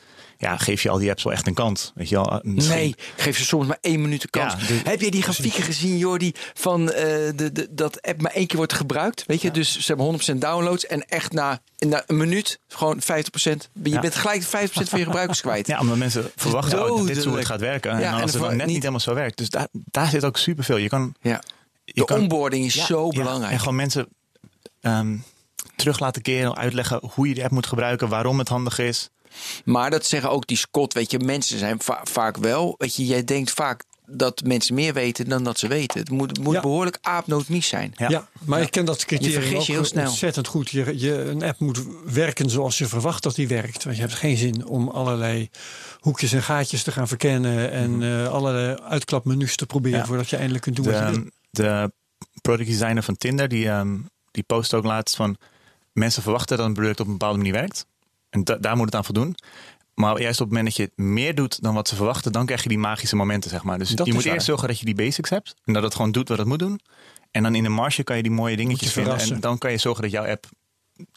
[0.42, 1.92] Ja, geef je al die apps wel echt een kans.
[1.94, 2.40] Weet je wel?
[2.42, 4.52] Misschien- Nee, geef ze soms maar één minuut de kans.
[4.52, 8.32] Ja, de- Heb jij die grafieken gezien, Jordi, van eh, de, de, dat app maar
[8.32, 9.24] één keer wordt gebruikt?
[9.26, 13.68] Weet je, dus ze hebben 100% downloads en echt na, na een minuut gewoon 50%.
[13.82, 14.00] Je Ja.
[14.00, 15.66] bent gelijk 50% van je gebruikers kwijt.
[15.66, 17.38] Ja, omdat mensen verwachten ook dat dit zo dodelijk.
[17.38, 17.90] het gaat werken.
[17.90, 19.38] En en dan als het dan net niet- niet helemaal zo werkt.
[19.38, 20.76] Dus daar, daar zit ook superveel.
[20.76, 21.42] Je kan, Ja.
[21.84, 23.52] je De kan, onboarding is zo belangrijk.
[23.52, 24.08] En gewoon mensen
[24.80, 25.16] ehm,
[25.76, 29.08] terug laten keren, uitleggen hoe je die app moet gebruiken, waarom het handig is.
[29.64, 32.74] Maar dat zeggen ook die Scott, weet je, mensen zijn va- vaak wel.
[32.78, 36.00] Weet je, jij denkt vaak dat mensen meer weten dan dat ze weten.
[36.00, 36.60] Het moet, moet Ja.
[36.60, 37.92] behoorlijk aapnootmies zijn.
[37.96, 38.08] Ja.
[38.08, 40.06] Ja, maar ik ken dat criterium vergis ook je heel snel.
[40.08, 40.70] ontzettend goed.
[40.70, 43.84] Je, je, een app moet werken zoals je verwacht dat die werkt.
[43.84, 45.50] Want je hebt geen zin om allerlei
[46.00, 47.70] hoekjes en gaatjes te gaan verkennen...
[47.70, 49.98] en eh, allerlei uitklapmenu's te proberen...
[49.98, 50.06] Ja.
[50.06, 51.12] voordat je eindelijk kunt doen wat je wil.
[51.12, 51.92] De, de
[52.42, 53.98] product designer van Tinder, die, ehm,
[54.30, 55.36] die post ook laatst van...
[55.92, 57.86] mensen verwachten dat een product op een bepaalde manier werkt.
[58.32, 59.34] En da- daar moet het aan voldoen.
[59.94, 62.32] Maar juist op het moment dat je meer doet dan wat ze verwachten...
[62.32, 63.78] dan krijg je die magische momenten, zeg maar.
[63.78, 64.32] Dus Dat je moet waar.
[64.34, 65.54] eerst zorgen dat je die basics hebt.
[65.64, 66.80] En dat het gewoon doet wat het moet doen.
[67.30, 69.18] En dan in de marge kan je die mooie dingetjes je vinden.
[69.18, 70.46] En dan kan je zorgen dat jouw app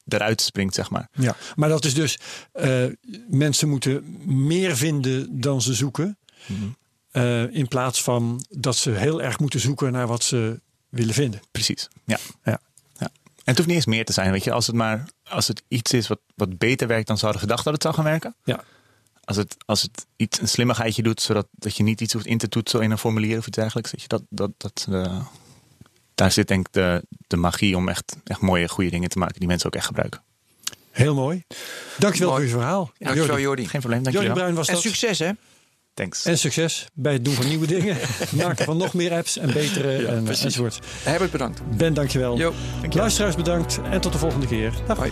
[0.08, 1.10] eruit springt, zeg maar.
[1.14, 2.20] Ja, maar dat is dus...
[2.52, 2.86] eh,
[3.30, 6.18] mensen moeten meer vinden dan ze zoeken...
[6.46, 6.64] Mhm.
[7.12, 10.60] eh, in plaats van dat ze heel erg moeten zoeken naar wat ze
[10.90, 11.42] willen vinden.
[11.52, 12.18] Precies, ja.
[12.44, 12.60] Ja.
[12.98, 13.10] ja.
[13.10, 13.12] En
[13.44, 14.52] het hoeft niet eens meer te zijn, weet je.
[14.52, 17.64] Als het maar als het iets is wat, wat beter werkt dan ze hadden gedacht
[17.64, 18.36] dat het zou gaan werken.
[18.44, 18.64] Ja.
[19.24, 22.38] Als het, als het iets, een slimmigheidje doet, zodat dat je niet iets hoeft in
[22.38, 23.92] te toetsen in een formulier of iets dergelijks.
[23.96, 25.26] Je, dat, dat, dat, eh,
[26.16, 29.40] daar zit denk ik de, de magie om echt, echt mooie, goede dingen te maken
[29.40, 30.22] die mensen ook echt gebruiken.
[30.92, 31.44] Heel mooi.
[31.98, 32.42] Dankjewel Mooi.
[32.42, 32.92] voor je verhaal.
[32.98, 33.42] Dankjewel, Jordi.
[33.42, 33.68] Jordi.
[33.68, 34.36] Geen probleem, Jordi dankjewel.
[34.38, 34.84] Bruin was En dat.
[34.84, 35.32] succes, hè?
[35.96, 36.26] Thanks.
[36.26, 37.98] En succes bij het doen van nieuwe dingen.
[38.44, 40.80] Maken van nog meer apps en betere en, enzovoort.
[41.04, 41.78] Herbert, bedankt.
[41.78, 42.38] Ben, dankjewel.
[42.38, 42.54] Jo.
[42.90, 44.74] Luisteraars bedankt en tot de volgende keer.
[44.88, 44.98] Dag.
[44.98, 45.12] Hoi.